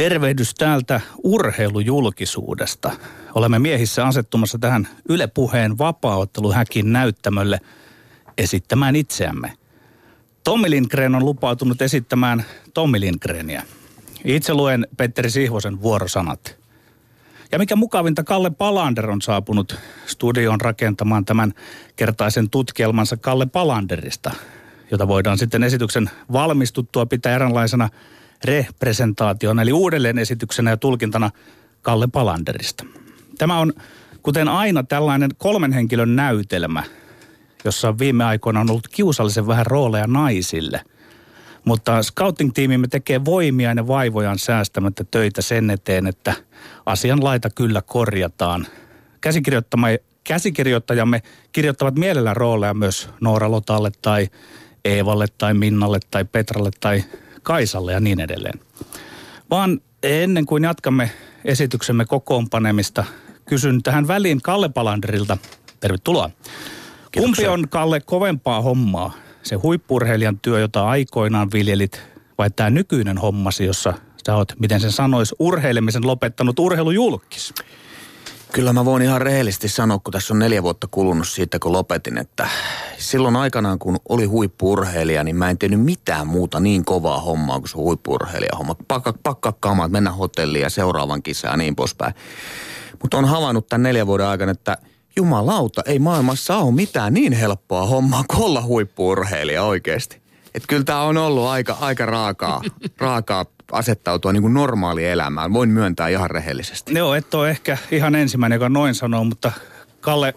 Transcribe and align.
Tervehdys 0.00 0.54
täältä 0.54 1.00
urheilujulkisuudesta. 1.24 2.92
Olemme 3.34 3.58
miehissä 3.58 4.06
asettumassa 4.06 4.58
tähän 4.58 4.88
Yle 5.08 5.26
Puheen 5.26 5.78
vapaaotteluhäkin 5.78 6.92
näyttämölle 6.92 7.60
esittämään 8.38 8.96
itseämme. 8.96 9.52
Tommi 10.44 10.70
Lindgren 10.70 11.14
on 11.14 11.24
lupautunut 11.24 11.82
esittämään 11.82 12.44
Tommi 12.74 13.00
Lindgreniä. 13.00 13.62
Itse 14.24 14.54
luen 14.54 14.86
Petteri 14.96 15.30
Sihvosen 15.30 15.82
vuorosanat. 15.82 16.58
Ja 17.52 17.58
mikä 17.58 17.76
mukavinta, 17.76 18.24
Kalle 18.24 18.50
Palander 18.50 19.10
on 19.10 19.22
saapunut 19.22 19.76
studioon 20.06 20.60
rakentamaan 20.60 21.24
tämän 21.24 21.52
kertaisen 21.96 22.50
tutkielmansa 22.50 23.16
Kalle 23.16 23.46
Palanderista, 23.46 24.30
jota 24.90 25.08
voidaan 25.08 25.38
sitten 25.38 25.62
esityksen 25.62 26.10
valmistuttua 26.32 27.06
pitää 27.06 27.34
eräänlaisena 27.34 27.88
representaation, 28.44 29.60
eli 29.60 29.72
uudelleen 29.72 30.18
esityksenä 30.18 30.70
ja 30.70 30.76
tulkintana 30.76 31.30
Kalle 31.82 32.06
Palanderista. 32.06 32.84
Tämä 33.38 33.58
on, 33.58 33.72
kuten 34.22 34.48
aina, 34.48 34.82
tällainen 34.82 35.30
kolmen 35.38 35.72
henkilön 35.72 36.16
näytelmä, 36.16 36.82
jossa 37.64 37.98
viime 37.98 38.24
aikoina 38.24 38.60
on 38.60 38.70
ollut 38.70 38.88
kiusallisen 38.88 39.46
vähän 39.46 39.66
rooleja 39.66 40.06
naisille. 40.06 40.80
Mutta 41.64 42.02
scouting-tiimimme 42.02 42.88
tekee 42.88 43.24
voimia 43.24 43.72
ja 43.76 43.86
vaivojaan 43.86 44.38
säästämättä 44.38 45.04
töitä 45.10 45.42
sen 45.42 45.70
eteen, 45.70 46.06
että 46.06 46.34
asian 46.86 47.24
laita 47.24 47.50
kyllä 47.50 47.82
korjataan. 47.82 48.66
Käsikirjoittajamme 50.24 51.22
kirjoittavat 51.52 51.94
mielellä 51.94 52.34
rooleja 52.34 52.74
myös 52.74 53.08
Noora 53.20 53.50
Lotalle 53.50 53.90
tai 54.02 54.28
Eevalle 54.84 55.26
tai 55.38 55.54
Minnalle 55.54 55.98
tai 56.10 56.24
Petralle 56.24 56.70
tai 56.80 57.04
Kaisalle 57.42 57.92
ja 57.92 58.00
niin 58.00 58.20
edelleen. 58.20 58.60
Vaan 59.50 59.80
ennen 60.02 60.46
kuin 60.46 60.64
jatkamme 60.64 61.10
esityksemme 61.44 62.04
kokoonpanemista, 62.04 63.04
kysyn 63.44 63.82
tähän 63.82 64.08
väliin 64.08 64.42
Kalle 64.42 64.68
Palanderilta. 64.68 65.38
Tervetuloa. 65.80 66.30
Kiitoksia. 67.12 67.48
Kumpi 67.48 67.48
on, 67.48 67.68
Kalle, 67.68 68.00
kovempaa 68.00 68.62
hommaa? 68.62 69.12
Se 69.42 69.56
huippurheilijan 69.56 70.38
työ, 70.38 70.60
jota 70.60 70.88
aikoinaan 70.88 71.52
viljelit, 71.52 72.02
vai 72.38 72.50
tämä 72.50 72.70
nykyinen 72.70 73.18
hommasi, 73.18 73.64
jossa 73.64 73.94
sä 74.26 74.36
oot, 74.36 74.52
miten 74.58 74.80
sen 74.80 74.92
sanois, 74.92 75.34
urheilemisen 75.38 76.06
lopettanut 76.06 76.58
urheilujulkis? 76.58 77.54
Kyllä 78.52 78.72
mä 78.72 78.84
voin 78.84 79.02
ihan 79.02 79.22
rehellisesti 79.22 79.68
sanoa, 79.68 79.98
kun 79.98 80.12
tässä 80.12 80.34
on 80.34 80.38
neljä 80.38 80.62
vuotta 80.62 80.88
kulunut 80.90 81.28
siitä, 81.28 81.58
kun 81.58 81.72
lopetin, 81.72 82.18
että 82.18 82.48
silloin 82.98 83.36
aikanaan, 83.36 83.78
kun 83.78 83.96
oli 84.08 84.24
huippurheilija, 84.24 85.24
niin 85.24 85.36
mä 85.36 85.50
en 85.50 85.58
tehnyt 85.58 85.80
mitään 85.80 86.26
muuta 86.26 86.60
niin 86.60 86.84
kovaa 86.84 87.20
hommaa 87.20 87.58
kuin 87.58 87.68
se 87.68 87.76
huippurheilijahomma. 87.76 88.76
Pakka, 88.88 89.14
pakka 89.22 89.52
kamat, 89.60 89.90
mennä 89.90 90.12
hotelliin 90.12 90.62
ja 90.62 90.70
seuraavan 90.70 91.22
kisaan 91.22 91.52
ja 91.52 91.56
niin 91.56 91.76
poispäin. 91.76 92.14
Mutta 93.02 93.18
on 93.18 93.24
havainnut 93.24 93.66
tämän 93.66 93.82
neljän 93.82 94.06
vuoden 94.06 94.26
aikana, 94.26 94.52
että 94.52 94.76
jumalauta, 95.16 95.82
ei 95.86 95.98
maailmassa 95.98 96.56
ole 96.56 96.74
mitään 96.74 97.14
niin 97.14 97.32
helppoa 97.32 97.86
hommaa 97.86 98.24
kuin 98.28 98.42
olla 98.42 98.62
huippurheilija 98.62 99.62
oikeasti. 99.62 100.22
Että 100.54 100.66
kyllä 100.66 100.84
tämä 100.84 101.02
on 101.02 101.16
ollut 101.16 101.46
aika, 101.46 101.76
aika 101.80 102.06
raakaa, 102.06 102.62
raakaa 102.98 103.44
asettautua 103.72 104.32
niin 104.32 104.42
kuin 104.42 104.56
elämään. 105.10 105.52
Voin 105.52 105.68
myöntää 105.68 106.08
ihan 106.08 106.30
rehellisesti. 106.30 106.94
Joo, 106.94 107.14
et 107.14 107.34
ole 107.34 107.50
ehkä 107.50 107.78
ihan 107.90 108.14
ensimmäinen, 108.14 108.56
joka 108.56 108.68
noin 108.68 108.94
sanoo, 108.94 109.24
mutta 109.24 109.52
Kalle, 110.00 110.34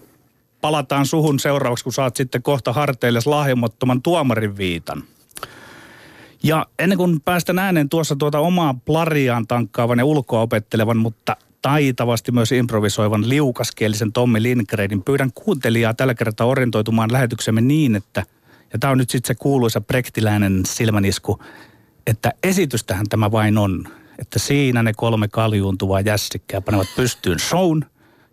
palataan 0.61 1.05
suhun 1.05 1.39
seuraavaksi, 1.39 1.83
kun 1.83 1.93
saat 1.93 2.15
sitten 2.15 2.43
kohta 2.43 2.73
harteille 2.73 3.19
lahjomottoman 3.25 4.01
tuomarin 4.01 4.57
viitan. 4.57 5.03
Ja 6.43 6.65
ennen 6.79 6.97
kuin 6.97 7.21
päästän 7.21 7.59
ääneen 7.59 7.89
tuossa 7.89 8.15
tuota 8.15 8.39
omaa 8.39 8.75
plariaan 8.85 9.47
tankkaavan 9.47 9.99
ja 9.99 10.05
ulkoa 10.05 10.41
opettelevan, 10.41 10.97
mutta 10.97 11.37
taitavasti 11.61 12.31
myös 12.31 12.51
improvisoivan 12.51 13.29
liukaskielisen 13.29 14.11
Tommi 14.11 14.43
Lindgrenin, 14.43 15.03
pyydän 15.03 15.31
kuuntelijaa 15.33 15.93
tällä 15.93 16.13
kertaa 16.13 16.47
orientoitumaan 16.47 17.11
lähetyksemme 17.11 17.61
niin, 17.61 17.95
että, 17.95 18.23
ja 18.73 18.79
tämä 18.79 18.91
on 18.91 18.97
nyt 18.97 19.09
sitten 19.09 19.27
se 19.27 19.35
kuuluisa 19.35 19.81
brektiläinen 19.81 20.61
silmänisku, 20.65 21.39
että 22.07 22.33
esitystähän 22.43 23.05
tämä 23.09 23.31
vain 23.31 23.57
on. 23.57 23.87
Että 24.19 24.39
siinä 24.39 24.83
ne 24.83 24.93
kolme 24.97 25.27
kaljuuntuvaa 25.27 26.01
jässikkää 26.01 26.61
panevat 26.61 26.87
pystyyn 26.95 27.39
shown, 27.39 27.81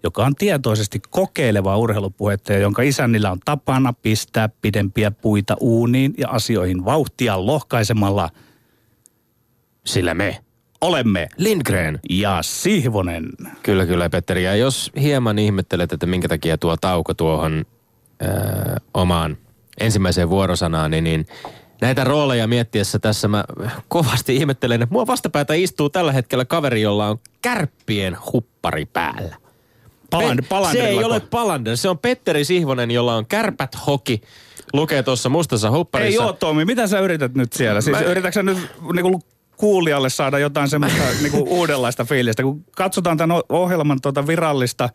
joka 0.02 0.24
on 0.24 0.34
tietoisesti 0.34 1.00
kokeileva 1.10 1.76
urheilupuhetta, 1.76 2.52
jonka 2.52 2.82
isännillä 2.82 3.30
on 3.30 3.40
tapana 3.44 3.92
pistää 3.92 4.48
pidempiä 4.48 5.10
puita 5.10 5.56
uuniin 5.60 6.14
ja 6.18 6.28
asioihin 6.28 6.84
vauhtia 6.84 7.46
lohkaisemalla. 7.46 8.30
Sillä 9.86 10.14
me 10.14 10.40
olemme 10.80 11.28
Lindgren 11.36 12.00
ja 12.10 12.38
Sihvonen. 12.42 13.28
Kyllä, 13.62 13.86
kyllä, 13.86 14.10
Petteri. 14.10 14.44
Ja 14.44 14.56
jos 14.56 14.92
hieman 15.00 15.38
ihmettelet, 15.38 15.92
että 15.92 16.06
minkä 16.06 16.28
takia 16.28 16.58
tuo 16.58 16.76
tauko 16.76 17.14
tuohon 17.14 17.64
äh, 18.22 18.30
omaan 18.94 19.36
ensimmäiseen 19.80 20.30
vuorosanaan, 20.30 20.90
niin, 20.90 21.04
niin 21.04 21.26
näitä 21.80 22.04
rooleja 22.04 22.46
miettiessä 22.46 22.98
tässä 22.98 23.28
mä 23.28 23.44
kovasti 23.88 24.36
ihmettelen, 24.36 24.82
että 24.82 24.92
mua 24.92 25.06
vastapäätä 25.06 25.54
istuu 25.54 25.90
tällä 25.90 26.12
hetkellä 26.12 26.44
kaveri, 26.44 26.82
jolla 26.82 27.06
on 27.06 27.18
kärppien 27.42 28.16
huppari 28.32 28.86
päällä. 28.86 29.36
Paland, 30.10 30.38
Pe- 30.48 30.72
se 30.72 30.88
ei 30.88 31.04
ole 31.04 31.20
Palander, 31.20 31.76
se 31.76 31.88
on 31.88 31.98
Petteri 31.98 32.44
Sihvonen, 32.44 32.90
jolla 32.90 33.14
on 33.14 33.26
kärpät 33.26 33.76
hoki. 33.86 34.20
Lukee 34.72 35.02
tuossa 35.02 35.28
mustassa 35.28 35.70
hupparissa. 35.70 36.22
Ei 36.22 36.26
oo 36.26 36.32
Tomi, 36.32 36.64
mitä 36.64 36.86
sä 36.86 37.00
yrität 37.00 37.34
nyt 37.34 37.52
siellä? 37.52 37.80
Siis 37.80 37.96
mä... 37.96 38.02
yritätkö 38.02 38.32
sä 38.32 38.42
nyt 38.42 38.58
niinku 38.92 39.22
kuulijalle 39.56 40.10
saada 40.10 40.38
jotain 40.38 40.68
semmoista 40.68 41.02
niinku 41.22 41.46
uudenlaista 41.48 42.04
fiilistä? 42.04 42.42
Kun 42.42 42.64
katsotaan 42.76 43.16
tämän 43.16 43.40
ohjelman 43.48 44.00
tuota 44.00 44.26
virallista 44.26 44.88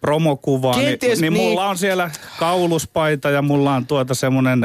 promokuvaa, 0.00 0.76
niin, 0.76 0.98
niin, 1.02 1.20
niin 1.20 1.32
mulla 1.32 1.68
on 1.68 1.78
siellä 1.78 2.10
kauluspaita 2.38 3.30
ja 3.30 3.42
mulla 3.42 3.74
on 3.74 3.86
tuota 3.86 4.14
semmoinen 4.14 4.60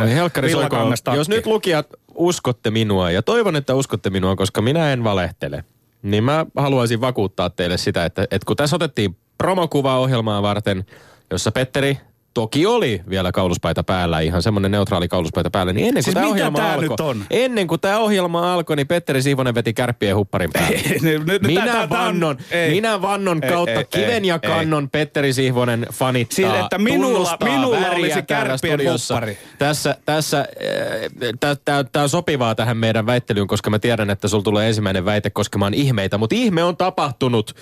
Jos 1.18 1.30
nyt 1.30 1.46
lukijat 1.46 1.88
uskotte 2.16 2.72
minua, 2.72 3.12
ja 3.12 3.22
toivon, 3.22 3.56
että 3.56 3.76
uskotte 3.76 4.10
minua, 4.10 4.36
koska 4.36 4.62
minä 4.62 4.94
en 4.94 5.04
valehtele, 5.04 5.64
niin 6.02 6.24
mä 6.24 6.46
haluaisin 6.58 7.02
vakuuttaa 7.02 7.50
teille 7.50 7.78
sitä, 7.78 8.06
että, 8.06 8.22
että 8.22 8.46
kun 8.46 8.56
tässä 8.56 8.76
otettiin 8.76 9.18
promokuva 9.38 10.00
ohjelmaa 10.00 10.42
varten, 10.42 10.86
jossa 11.32 11.52
Petteri 11.52 11.98
toki 12.34 12.66
oli 12.66 13.02
vielä 13.10 13.32
kauluspaita 13.32 13.84
päällä, 13.84 14.20
ihan 14.20 14.42
semmoinen 14.42 14.72
neutraali 14.72 15.08
kauluspaita 15.08 15.50
päällä, 15.50 15.74
niin 15.74 15.88
ennen 15.88 15.94
kuin 15.94 16.04
siis 16.04 16.14
tämä 16.14 16.28
ohjelma 16.28 16.58
tää 16.58 16.74
alkoi, 16.74 16.96
on? 17.00 17.26
ennen 17.30 17.68
kuin 17.68 17.82
tämä 17.82 18.00
ohjelma 18.00 18.54
alkoi, 18.54 18.76
niin 18.76 18.88
Petteri 18.88 19.22
Siivonen 19.22 19.56
veti 19.56 19.74
kärppien 19.74 20.16
hupparin 20.16 20.50
päälle. 20.54 20.76
Ei, 21.14 21.40
minä, 21.40 21.66
tää, 21.66 21.90
vannon, 21.90 22.38
tää 22.38 22.48
on, 22.48 22.60
ei, 22.60 22.70
minä 22.70 23.02
vannon 23.02 23.40
ei, 23.44 23.50
kautta 23.50 23.72
ei, 23.72 23.86
kiven 23.86 24.24
ei, 24.24 24.28
ja 24.28 24.40
kannon 24.40 24.84
ei. 24.84 24.90
Petteri 24.92 25.34
Siivonen 25.34 25.88
fanittaa, 25.94 26.36
siis, 26.36 26.64
että 26.64 26.78
minulla, 26.78 27.38
minulla 27.44 27.90
olisi 27.90 28.22
kärppien 28.22 28.80
huppari. 28.92 29.38
Tässä, 29.60 29.98
tässä 30.06 30.40
äh, 30.40 31.58
tämä 31.92 32.04
on 32.04 32.10
sopivaa 32.10 32.56
tähän 32.56 32.78
meidän 32.78 33.06
väittelyyn, 33.06 33.48
koska 33.48 33.70
mä 33.70 33.80
tiedän, 33.80 34.10
että 34.10 34.28
sulla 34.28 34.44
tulee 34.44 34.68
ensimmäinen 34.68 35.06
väite 35.06 35.30
koskemaan 35.30 35.74
ihmeitä, 35.74 36.18
mutta 36.18 36.36
ihme 36.36 36.64
on 36.64 36.78
tapahtunut. 36.78 37.56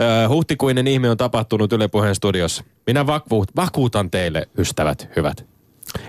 Äh, 0.00 0.28
huhtikuinen 0.28 0.86
ihme 0.86 1.10
on 1.10 1.16
tapahtunut 1.16 1.72
Yle 1.72 1.88
Puheen 1.88 2.14
studiossa. 2.14 2.64
Minä 2.86 3.06
vakuutan 3.56 4.10
teille, 4.18 4.48
ystävät, 4.58 5.08
hyvät. 5.16 5.46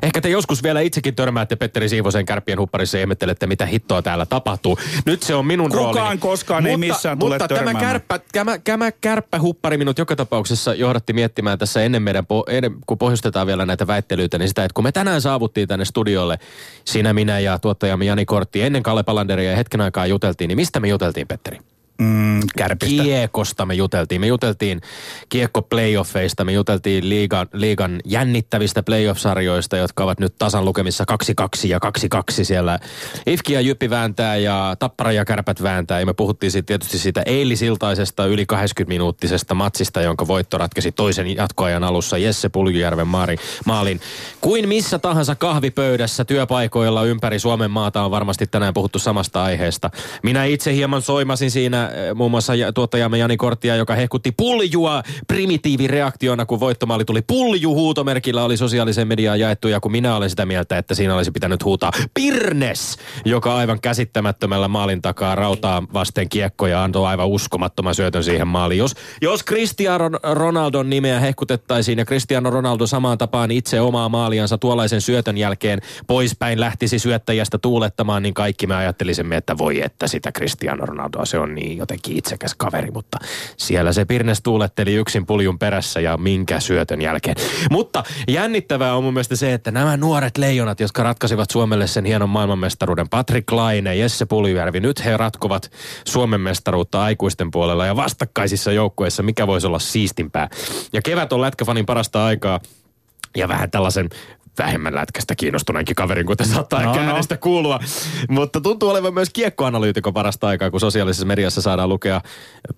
Ehkä 0.01 0.21
te 0.21 0.29
joskus 0.29 0.63
vielä 0.63 0.81
itsekin 0.81 1.15
törmäätte 1.15 1.55
Petteri 1.55 1.89
Siivosen 1.89 2.25
kärppien 2.25 2.59
hupparissa 2.59 2.97
ja 2.97 3.01
ihmettelette, 3.01 3.47
mitä 3.47 3.65
hittoa 3.65 4.01
täällä 4.01 4.25
tapahtuu. 4.25 4.79
Nyt 5.05 5.23
se 5.23 5.35
on 5.35 5.45
minun 5.45 5.71
Kukaan 5.71 5.95
roolini. 5.95 6.17
koskaan 6.17 6.63
mutta, 6.63 6.71
ei 6.71 6.77
missään 6.77 7.17
mutta 7.17 7.47
tule 7.47 7.59
tämä, 7.59 7.79
kärppä, 7.79 8.19
tämä, 8.31 8.59
tämä 8.63 8.91
kärppähuppari 8.91 9.77
minut 9.77 9.97
joka 9.97 10.15
tapauksessa 10.15 10.73
johdatti 10.73 11.13
miettimään 11.13 11.59
tässä 11.59 11.83
ennen 11.83 12.01
meidän, 12.01 12.25
ennen, 12.47 12.75
kun 12.87 12.97
pohjustetaan 12.97 13.47
vielä 13.47 13.65
näitä 13.65 13.87
väittelyitä, 13.87 14.37
niin 14.37 14.47
sitä, 14.47 14.63
että 14.63 14.73
kun 14.73 14.83
me 14.83 14.91
tänään 14.91 15.21
saavuttiin 15.21 15.67
tänne 15.67 15.85
studiolle, 15.85 16.39
sinä, 16.85 17.13
minä 17.13 17.39
ja 17.39 17.59
tuottajamme 17.59 18.05
Jani 18.05 18.25
Kortti, 18.25 18.61
ennen 18.61 18.83
Kalle 18.83 19.03
Palanderia 19.03 19.51
ja 19.51 19.57
hetken 19.57 19.81
aikaa 19.81 20.05
juteltiin, 20.05 20.47
niin 20.47 20.57
mistä 20.57 20.79
me 20.79 20.87
juteltiin, 20.87 21.27
Petteri? 21.27 21.59
Mm, 21.99 22.39
kärpistä. 22.57 23.03
Kiekosta 23.03 23.65
me 23.65 23.73
juteltiin. 23.73 24.21
Me 24.21 24.27
juteltiin 24.27 24.81
kiekko 25.29 25.61
playoffeista, 25.61 26.43
me 26.43 26.51
juteltiin 26.51 27.09
liigan, 27.09 27.47
liigan 27.53 27.99
jännittävistä 28.05 28.83
playoff-sarjoista, 28.83 29.77
jotka 29.77 30.03
ovat 30.03 30.19
nyt 30.19 30.35
tasan 30.37 30.65
lukemissa 30.65 31.05
2-2 31.65 31.67
ja 31.67 31.79
2-2 32.15 32.43
siellä. 32.43 32.79
Ifki 33.25 33.53
ja 33.53 33.61
Jyppi 33.61 33.89
vääntää 33.89 34.37
ja 34.37 34.75
Tappara 34.79 35.11
ja 35.11 35.25
Kärpät 35.25 35.63
vääntää. 35.63 35.99
Ja 35.99 36.05
me 36.05 36.13
puhuttiin 36.13 36.51
siitä, 36.51 36.65
tietysti 36.65 36.97
siitä 36.97 37.23
eilisiltaisesta 37.25 38.25
yli 38.25 38.45
80-minuuttisesta 38.53 39.53
matsista, 39.53 40.01
jonka 40.01 40.27
voitto 40.27 40.57
ratkesi 40.57 40.91
toisen 40.91 41.35
jatkoajan 41.35 41.83
alussa 41.83 42.17
Jesse 42.17 42.49
Puljujärven 42.49 43.07
maari, 43.07 43.37
maalin. 43.65 44.01
Kuin 44.41 44.67
missä 44.69 44.99
tahansa 44.99 45.35
kahvipöydässä 45.35 46.25
työpaikoilla 46.25 47.03
ympäri 47.03 47.39
Suomen 47.39 47.71
maata 47.71 48.01
on 48.01 48.11
varmasti 48.11 48.47
tänään 48.47 48.73
puhuttu 48.73 48.99
samasta 48.99 49.43
aiheesta. 49.43 49.89
Minä 50.23 50.45
itse 50.45 50.73
hieman 50.73 51.01
soimasin 51.01 51.51
siinä 51.51 51.88
muun 52.15 52.31
muassa 52.31 52.53
tuottajamme 52.75 53.17
Jani 53.17 53.37
Korttia, 53.37 53.75
joka 53.75 53.95
hehkutti 53.95 54.31
puljua 54.31 55.03
primitiivireaktiona, 55.27 56.45
kun 56.45 56.59
voittomaali 56.59 57.05
tuli 57.05 57.21
pulju 57.21 57.75
huutomerkillä, 57.75 58.43
oli 58.43 58.57
sosiaaliseen 58.57 59.07
mediaan 59.07 59.39
jaettu, 59.39 59.67
ja 59.67 59.79
kun 59.79 59.91
minä 59.91 60.15
olen 60.15 60.29
sitä 60.29 60.45
mieltä, 60.45 60.77
että 60.77 60.95
siinä 60.95 61.15
olisi 61.15 61.31
pitänyt 61.31 61.63
huutaa 61.63 61.91
Pirnes, 62.13 62.97
joka 63.25 63.55
aivan 63.55 63.81
käsittämättömällä 63.81 64.67
maalin 64.67 65.01
takaa 65.01 65.35
rautaa 65.35 65.83
vasten 65.93 66.29
kiekkoja 66.29 66.83
antoi 66.83 67.07
aivan 67.07 67.27
uskomattoman 67.27 67.95
syötön 67.95 68.23
siihen 68.23 68.47
maaliin. 68.47 68.79
Jos, 68.79 68.95
jos 69.21 69.45
Cristiano 69.45 70.09
Ronaldon 70.23 70.89
nimeä 70.89 71.19
hehkutettaisiin 71.19 71.99
ja 71.99 72.05
Cristiano 72.05 72.49
Ronaldo 72.49 72.87
samaan 72.87 73.17
tapaan 73.17 73.51
itse 73.51 73.81
omaa 73.81 74.09
maaliansa 74.09 74.57
tuollaisen 74.57 75.01
syötön 75.01 75.37
jälkeen 75.37 75.81
poispäin 76.07 76.59
lähtisi 76.59 76.99
syöttäjästä 76.99 77.57
tuulettamaan, 77.57 78.23
niin 78.23 78.33
kaikki 78.33 78.67
me 78.67 78.75
ajattelisimme, 78.75 79.37
että 79.37 79.57
voi 79.57 79.81
että 79.81 80.07
sitä 80.07 80.31
Cristiano 80.31 80.85
Ronaldoa, 80.85 81.25
se 81.25 81.39
on 81.39 81.55
niin 81.55 81.77
jotenkin 81.79 82.17
itsekäs 82.17 82.55
kaveri, 82.57 82.91
mutta 82.91 83.17
siellä 83.57 83.93
se 83.93 84.05
Pirnes 84.05 84.41
tuuletteli 84.41 84.93
yksin 84.93 85.25
puljun 85.25 85.59
perässä 85.59 85.99
ja 85.99 86.17
minkä 86.17 86.59
syötön 86.59 87.01
jälkeen. 87.01 87.35
Mutta 87.71 88.03
jännittävää 88.27 88.95
on 88.95 89.03
mun 89.03 89.13
mielestä 89.13 89.35
se, 89.35 89.53
että 89.53 89.71
nämä 89.71 89.97
nuoret 89.97 90.37
leijonat, 90.37 90.79
jotka 90.79 91.03
ratkaisivat 91.03 91.49
Suomelle 91.49 91.87
sen 91.87 92.05
hienon 92.05 92.29
maailmanmestaruuden, 92.29 93.09
Patrick 93.09 93.51
Laine, 93.51 93.95
Jesse 93.95 94.25
Puljujärvi, 94.25 94.79
nyt 94.79 95.05
he 95.05 95.17
ratkovat 95.17 95.71
Suomen 96.05 96.41
mestaruutta 96.41 97.03
aikuisten 97.03 97.51
puolella 97.51 97.85
ja 97.85 97.95
vastakkaisissa 97.95 98.71
joukkueissa, 98.71 99.23
mikä 99.23 99.47
voisi 99.47 99.67
olla 99.67 99.79
siistimpää. 99.79 100.49
Ja 100.93 101.01
kevät 101.01 101.33
on 101.33 101.41
lätkäfanin 101.41 101.85
parasta 101.85 102.25
aikaa 102.25 102.59
ja 103.37 103.47
vähän 103.47 103.71
tällaisen 103.71 104.09
vähemmän 104.59 104.95
lätkästä 104.95 105.35
kiinnostuneenkin 105.35 105.95
kaverin, 105.95 106.25
kuten 106.25 106.47
saattaa 106.47 106.83
no, 106.83 106.93
no. 106.93 107.37
kuulua. 107.39 107.79
Mutta 108.29 108.61
tuntuu 108.61 108.89
olevan 108.89 109.13
myös 109.13 109.29
kiekkoanalyytikon 109.29 110.13
parasta 110.13 110.47
aikaa, 110.47 110.71
kun 110.71 110.79
sosiaalisessa 110.79 111.25
mediassa 111.25 111.61
saadaan 111.61 111.89
lukea 111.89 112.21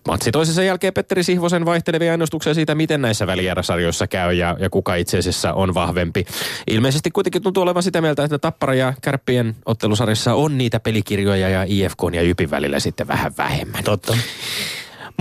matsi 0.08 0.32
toisensa 0.32 0.64
jälkeen 0.64 0.94
Petteri 0.94 1.24
Sihvosen 1.24 1.66
vaihtelevia 1.66 2.14
ennustuksia 2.14 2.54
siitä, 2.54 2.76
miten 2.76 3.02
näissä 3.02 3.28
välijärjasarjoissa 3.28 4.08
käy 4.08 4.34
ja, 4.34 4.58
ja 4.60 4.70
kuka 4.70 4.96
itse 4.96 5.18
asiassa 5.18 5.54
on 5.54 5.74
vahvempi. 5.74 6.26
Ilmeisesti 6.68 7.12
kuitenkin 7.12 7.44
tuntuu 7.44 7.64
olevan 7.64 7.84
sitä 7.84 8.02
mieltä, 8.02 8.24
että 8.24 8.40
Tappara 8.40 8.74
ja 8.74 8.94
Kärppien 9.02 9.56
ottelusarjassa 9.66 10.34
on 10.34 10.58
niitä 10.58 10.80
pelikirjoja 10.80 11.50
ja 11.50 11.66
IFK 11.68 12.00
ja 12.14 12.22
Jypin 12.22 12.52
välillä 12.52 12.80
sitten 12.80 13.08
vähän 13.08 13.34
vähemmän. 13.38 13.84
Totta. 13.84 14.18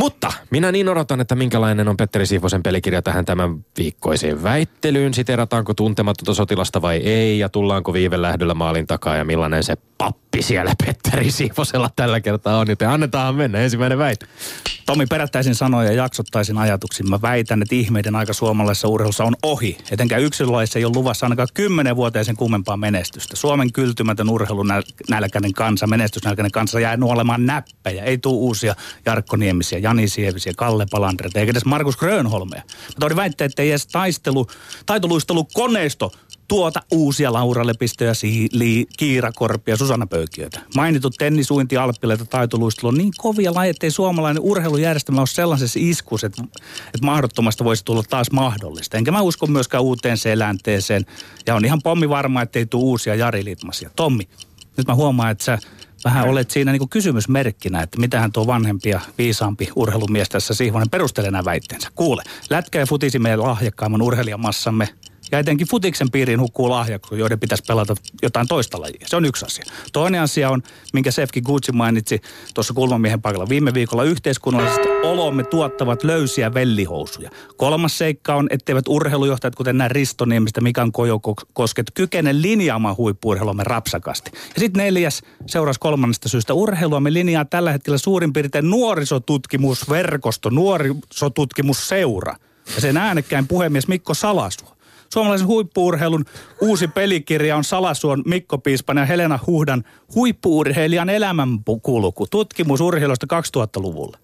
Mutta 0.01 0.33
minä 0.51 0.73
niin 0.73 0.89
odotan, 0.89 1.21
että 1.21 1.35
minkälainen 1.35 1.89
on 1.89 1.97
Petteri 1.97 2.27
Siivosen 2.27 2.63
pelikirja 2.63 3.03
tähän 3.03 3.25
tämän 3.25 3.65
viikkoiseen 3.79 4.43
väittelyyn. 4.43 5.15
Siterataanko 5.15 5.75
tuntematonta 5.75 6.35
sotilasta 6.35 6.83
vai 6.83 6.97
ei 6.97 7.39
ja 7.39 7.49
tullaanko 7.49 7.93
viivelähdöllä 7.93 8.55
maalin 8.55 8.87
takaa 8.87 9.17
ja 9.17 9.25
millainen 9.25 9.65
se 9.65 9.77
pappi 10.01 10.43
siellä 10.43 10.75
Petteri 10.85 11.31
Siivosella 11.31 11.91
tällä 11.97 12.21
kertaa 12.21 12.59
on. 12.59 12.69
Joten 12.69 12.89
annetaan 12.89 13.35
mennä 13.35 13.59
ensimmäinen 13.59 13.99
väite. 13.99 14.27
Tomi, 14.87 15.07
perättäisin 15.07 15.55
sanoja 15.55 15.91
ja 15.91 15.97
jaksottaisin 15.97 16.59
ajatuksin. 16.59 17.11
Mä 17.11 17.23
väitän, 17.23 17.63
että 17.63 17.75
ihmeiden 17.75 18.17
aika 18.17 18.33
suomalaisessa 18.33 18.89
urheilussa 18.89 19.25
on 19.25 19.35
ohi. 19.43 19.79
Etenkään 19.91 20.23
yksilölaissa 20.23 20.79
ei 20.79 20.85
ole 20.85 20.93
luvassa 20.97 21.27
ainakaan 21.27 21.49
kymmenen 21.55 21.97
vuoteen 21.97 22.25
sen 22.25 22.37
kummempaa 22.37 22.77
menestystä. 22.77 23.37
Suomen 23.37 23.73
kyltymätön 23.73 24.31
urheilunälkäinen 24.31 25.53
kansa, 25.53 25.87
menestysnälkäinen 25.87 26.53
kansa 26.53 26.81
jää 26.81 26.97
nuolemaan 26.97 27.47
näppejä. 27.47 28.05
Ei 28.05 28.19
tule 28.19 28.37
uusia 28.37 28.75
Jarkko 29.07 29.37
Niemisiä, 29.37 29.79
Jani 29.79 30.09
Sievisiä, 30.09 30.53
Kalle 30.57 30.87
Palandret, 30.91 31.37
eikä 31.37 31.51
edes 31.51 31.65
Markus 31.65 31.97
Grönholmea. 31.97 32.63
Mä 32.67 32.95
toin 33.01 33.17
väittää, 33.17 33.45
että 33.45 33.63
ei 33.63 33.71
edes 33.71 33.87
taistelu, 33.87 34.47
taitoluistelu 34.87 35.45
koneisto 35.45 36.13
tuota 36.51 36.83
uusia 36.91 37.33
Laura 37.33 37.67
Lepistöjä, 37.67 38.15
Siili, 38.15 38.87
Kiira 38.97 39.33
Korpia, 39.33 39.77
Susanna 39.77 40.07
Pöykiötä. 40.07 40.61
Mainitut 40.77 41.15
tennisuinti, 41.19 41.77
alppileita, 41.77 42.25
taitoluistelu 42.25 42.89
on 42.89 42.95
niin 42.95 43.13
kovia 43.19 43.55
lajeja, 43.55 43.71
ettei 43.71 43.91
suomalainen 43.91 44.43
urheilujärjestelmä 44.43 45.21
ole 45.21 45.27
sellaisessa 45.27 45.79
iskussa, 45.83 46.27
että, 46.27 46.43
että 46.87 47.07
mahdottomasta 47.07 47.65
voisi 47.65 47.85
tulla 47.85 48.03
taas 48.03 48.31
mahdollista. 48.31 48.97
Enkä 48.97 49.11
mä 49.11 49.21
usko 49.21 49.47
myöskään 49.47 49.83
uuteen 49.83 50.19
selänteeseen. 50.19 51.07
Ja 51.47 51.55
on 51.55 51.65
ihan 51.65 51.81
pommi 51.85 52.09
varma, 52.09 52.43
ettei 52.43 52.67
tule 52.67 52.85
uusia 52.85 53.15
Jari 53.15 53.45
Litmasia. 53.45 53.91
Tommi, 53.97 54.29
nyt 54.77 54.87
mä 54.87 54.95
huomaan, 54.95 55.31
että 55.31 55.45
sä 55.45 55.59
vähän 56.05 56.29
olet 56.29 56.51
siinä 56.51 56.73
niin 56.73 56.89
kysymysmerkkinä, 56.89 57.83
että 57.83 58.01
mitähän 58.01 58.33
tuo 58.33 58.47
vanhempi 58.47 58.89
ja 58.89 59.01
viisaampi 59.19 59.69
urheilumies 59.77 60.29
tässä 60.29 60.55
Sihvonen 60.55 60.91
perustelee 60.91 61.31
nämä 61.31 61.45
väitteensä. 61.45 61.89
Kuule, 61.95 62.23
lätkä 62.51 62.79
ja 62.79 62.87
futisi 62.87 63.19
meidän 63.19 63.43
lahjakkaimman 63.43 64.03
urheilijamassamme 64.03 64.89
ja 65.33 65.39
etenkin 65.39 65.67
futiksen 65.67 66.11
piiriin 66.11 66.41
hukkuu 66.41 66.71
lahjakko, 66.71 67.17
joiden 67.17 67.41
pitäisi 67.41 67.65
pelata 67.69 67.95
jotain 68.23 68.49
toista 68.49 68.81
lajia. 68.81 69.07
Se 69.07 69.17
on 69.17 69.25
yksi 69.25 69.45
asia. 69.47 69.65
Toinen 69.93 70.21
asia 70.21 70.51
on, 70.51 70.63
minkä 70.93 71.11
Sefki 71.11 71.41
Gucci 71.41 71.73
mainitsi 71.73 72.21
tuossa 72.55 72.75
kulmamiehen 72.75 73.23
paikalla 73.23 73.49
viime 73.49 73.75
viikolla, 73.75 74.05
yhteiskunnalliset 74.05 74.81
olomme 75.03 75.45
tuottavat 75.45 76.05
löysiä 76.05 76.55
vellihousuja. 76.55 77.31
Kolmas 77.57 77.99
seikka 77.99 78.35
on, 78.35 78.47
etteivät 78.51 78.89
urheilujohtajat, 78.89 79.55
kuten 79.55 79.79
nämä 79.79 79.89
Risto 79.89 80.25
Niemistä, 80.25 80.61
Mikan 80.61 80.93
Kojokosket, 80.93 81.87
kykene 81.95 82.43
linjaamaan 82.43 82.97
huippuurheiluamme 82.97 83.65
rapsakasti. 83.65 84.31
Ja 84.35 84.61
sitten 84.61 84.85
neljäs, 84.85 85.23
seuraus 85.47 85.79
kolmannesta 85.79 86.29
syystä, 86.29 86.55
urheiluamme 86.55 87.13
linjaa 87.13 87.45
tällä 87.45 87.73
hetkellä 87.73 87.99
suurin 87.99 88.33
piirtein 88.33 88.71
nuorisotutkimusverkosto, 88.71 90.51
nuorisotutkimusseura. 90.51 92.37
Ja 92.75 92.81
sen 92.81 92.97
äänekkäin 92.97 93.49
puhemies 93.49 93.89
Mikko 93.89 94.15
Salasuo. 94.15 94.80
Suomalaisen 95.13 95.47
huippuurheilun 95.47 96.25
uusi 96.61 96.89
pelikirja 96.89 97.57
on 97.57 97.65
Salasuon 97.65 98.23
Mikko 98.27 98.59
Piispan 98.59 98.97
ja 98.97 99.05
Helena 99.05 99.39
Huhdan 99.47 99.85
huippuurheilijan 100.15 101.09
elämänkulku. 101.09 102.27
Tutkimus 102.31 102.81
urheilusta 102.81 103.27
2000-luvulla. 103.59 104.19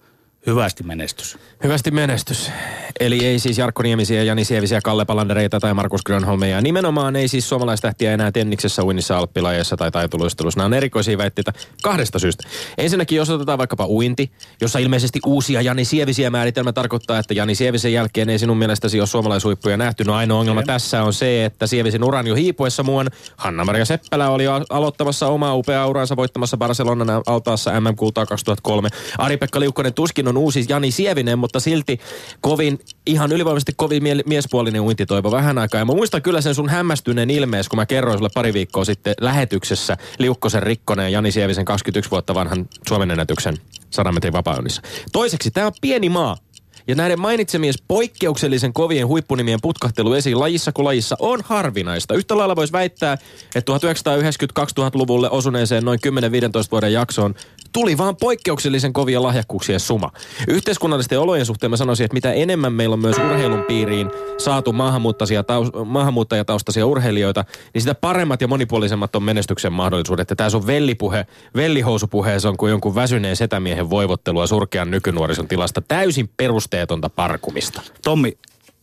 Hyvästi 0.47 0.83
menestys. 0.83 1.39
Hyvästi 1.65 1.91
menestys. 1.91 2.51
Eli 3.01 3.25
ei 3.25 3.39
siis 3.39 3.59
Jarkko 3.59 3.83
Niemisiä, 3.83 4.23
Jani 4.23 4.45
Sievisiä, 4.45 4.81
Kalle 4.81 5.05
Palandereita 5.05 5.61
tai 5.61 5.75
Markus 5.75 6.03
Grönholmeja. 6.03 6.61
Nimenomaan 6.61 7.17
ei 7.17 7.29
siis 7.29 7.49
suomalaistähtiä 7.49 8.13
enää 8.13 8.33
tenniksessä, 8.33 8.85
uinnissa, 8.85 9.19
alppilajassa 9.19 9.77
tai 9.77 9.91
taitoluistelussa. 9.91 10.59
Nämä 10.59 10.67
on 10.67 10.75
erikoisia 10.75 11.19
väitteitä 11.19 11.53
kahdesta 11.83 12.19
syystä. 12.19 12.49
Ensinnäkin 12.79 13.17
jos 13.17 13.31
otetaan 13.31 13.59
vaikkapa 13.59 13.87
uinti, 13.87 14.31
jossa 14.61 14.79
ilmeisesti 14.79 15.21
uusia 15.27 15.63
Jani 15.63 15.85
Sievisiä 15.85 16.31
määritelmä 16.31 16.73
tarkoittaa, 16.73 17.19
että 17.19 17.35
Jani 17.35 17.55
Sievisen 17.55 17.93
jälkeen 17.93 18.31
ei 18.31 18.39
sinun 18.39 18.57
mielestäsi 18.57 19.01
ole 19.01 19.07
suomalaishuippuja 19.07 19.77
nähty. 19.77 20.05
No 20.05 20.15
ainoa 20.15 20.41
ongelma 20.41 20.61
okay. 20.61 20.75
tässä 20.75 21.03
on 21.03 21.13
se, 21.13 21.45
että 21.45 21.67
Sievisen 21.67 22.05
uran 22.05 22.27
jo 22.27 22.35
hiipuessa 22.35 22.83
muun 22.83 23.07
Hanna-Maria 23.37 23.85
Seppälä 23.85 24.31
oli 24.31 24.45
aloittamassa 24.71 25.27
omaa 25.27 25.55
upeaa 25.55 25.87
uraansa 25.87 26.17
voittamassa 26.17 26.57
Barcelonan 26.57 27.23
altaassa 27.27 27.81
MM-kultaa 27.81 28.27
2003. 28.27 28.89
Ari-Pekka 29.19 29.61
Liukkonen 29.61 29.95
tuskin 29.95 30.29
on 30.29 30.36
on 30.37 30.43
uusi 30.43 30.65
Jani 30.69 30.91
Sievinen, 30.91 31.39
mutta 31.39 31.61
silti 31.61 32.01
kovin, 32.41 32.79
ihan 33.07 33.33
ylivoimaisesti 33.33 33.73
kovin 33.77 34.03
mie- 34.03 34.23
miespuolinen 34.27 34.81
uintitoivo 34.81 35.31
vähän 35.31 35.59
aikaa. 35.59 35.79
Ja 35.81 35.85
mä 35.85 35.95
muistan 35.95 36.23
kyllä 36.23 36.41
sen 36.41 36.55
sun 36.55 36.69
hämmästyneen 36.69 37.31
ilmees, 37.31 37.69
kun 37.69 37.77
mä 37.77 37.87
kerroin 37.87 38.19
sulle 38.19 38.31
pari 38.35 38.53
viikkoa 38.53 38.85
sitten 38.85 39.15
lähetyksessä 39.21 39.97
Liukkosen 40.19 40.63
Rikkonen 40.63 41.05
ja 41.05 41.11
Jani 41.11 41.33
Sievisen 41.33 41.65
21 41.65 42.11
vuotta 42.11 42.35
vanhan 42.35 42.69
Suomen 42.89 43.11
ennätyksen 43.11 43.57
100 43.91 44.13
metrin 44.13 44.33
vapaa 44.33 44.63
Toiseksi, 45.13 45.51
tämä 45.51 45.67
on 45.67 45.73
pieni 45.81 46.09
maa. 46.09 46.37
Ja 46.89 46.95
näiden 46.95 47.21
mainitsemien 47.21 47.75
poikkeuksellisen 47.89 48.73
kovien 48.73 49.07
huippunimien 49.07 49.59
putkahtelu 49.63 50.13
esiin 50.13 50.41
lajissa 50.41 50.73
kuin 50.73 50.85
lajissa 50.85 51.17
on 51.19 51.41
harvinaista. 51.45 52.15
Yhtä 52.15 52.37
lailla 52.37 52.57
voisi 52.57 52.73
väittää, 52.73 53.19
että 53.55 53.73
1990-2000-luvulle 53.73 55.31
osuneeseen 55.31 55.85
noin 55.85 55.99
10-15 56.07 56.11
vuoden 56.71 56.93
jaksoon 56.93 57.35
tuli 57.77 57.99
vaan 57.99 58.17
poikkeuksellisen 58.17 58.93
kovia 58.93 59.23
lahjakkuuksien 59.23 59.81
suma. 59.81 60.13
Yhteiskunnallisten 60.49 61.21
olojen 61.21 61.47
suhteen 61.47 61.71
mä 61.71 61.77
sanoisin, 61.77 62.05
että 62.05 62.15
mitä 62.15 62.33
enemmän 62.33 62.73
meillä 62.73 62.95
on 62.95 63.01
myös 63.01 63.19
urheilun 63.19 63.63
piiriin 63.63 64.11
saatu 64.39 64.75
maahanmuuttajataustaisia 65.85 66.87
urheilijoita, 66.87 67.45
niin 67.75 67.83
sitä 67.83 67.95
paremmat 67.95 68.41
ja 68.41 68.49
monipuolisemmat 68.49 69.17
on 69.17 69.23
menestyksen 69.23 69.73
mahdollisuudet. 69.73 70.33
Tämä 70.37 70.51
sun 70.51 70.67
vellipuhe, 70.67 71.27
vellihousupuhe, 71.57 72.41
se 72.41 72.49
on 72.49 72.57
kuin 72.57 72.71
jonkun 72.71 72.95
väsyneen 72.95 73.37
setämiehen 73.37 73.91
voivottelua 73.91 74.47
surkean 74.47 74.91
nykynuorison 74.91 75.49
tilasta. 75.49 75.83
Täysin 75.89 76.31
perusteetonta 76.37 77.09
parkumista. 77.09 77.83
Tommi, 78.05 78.39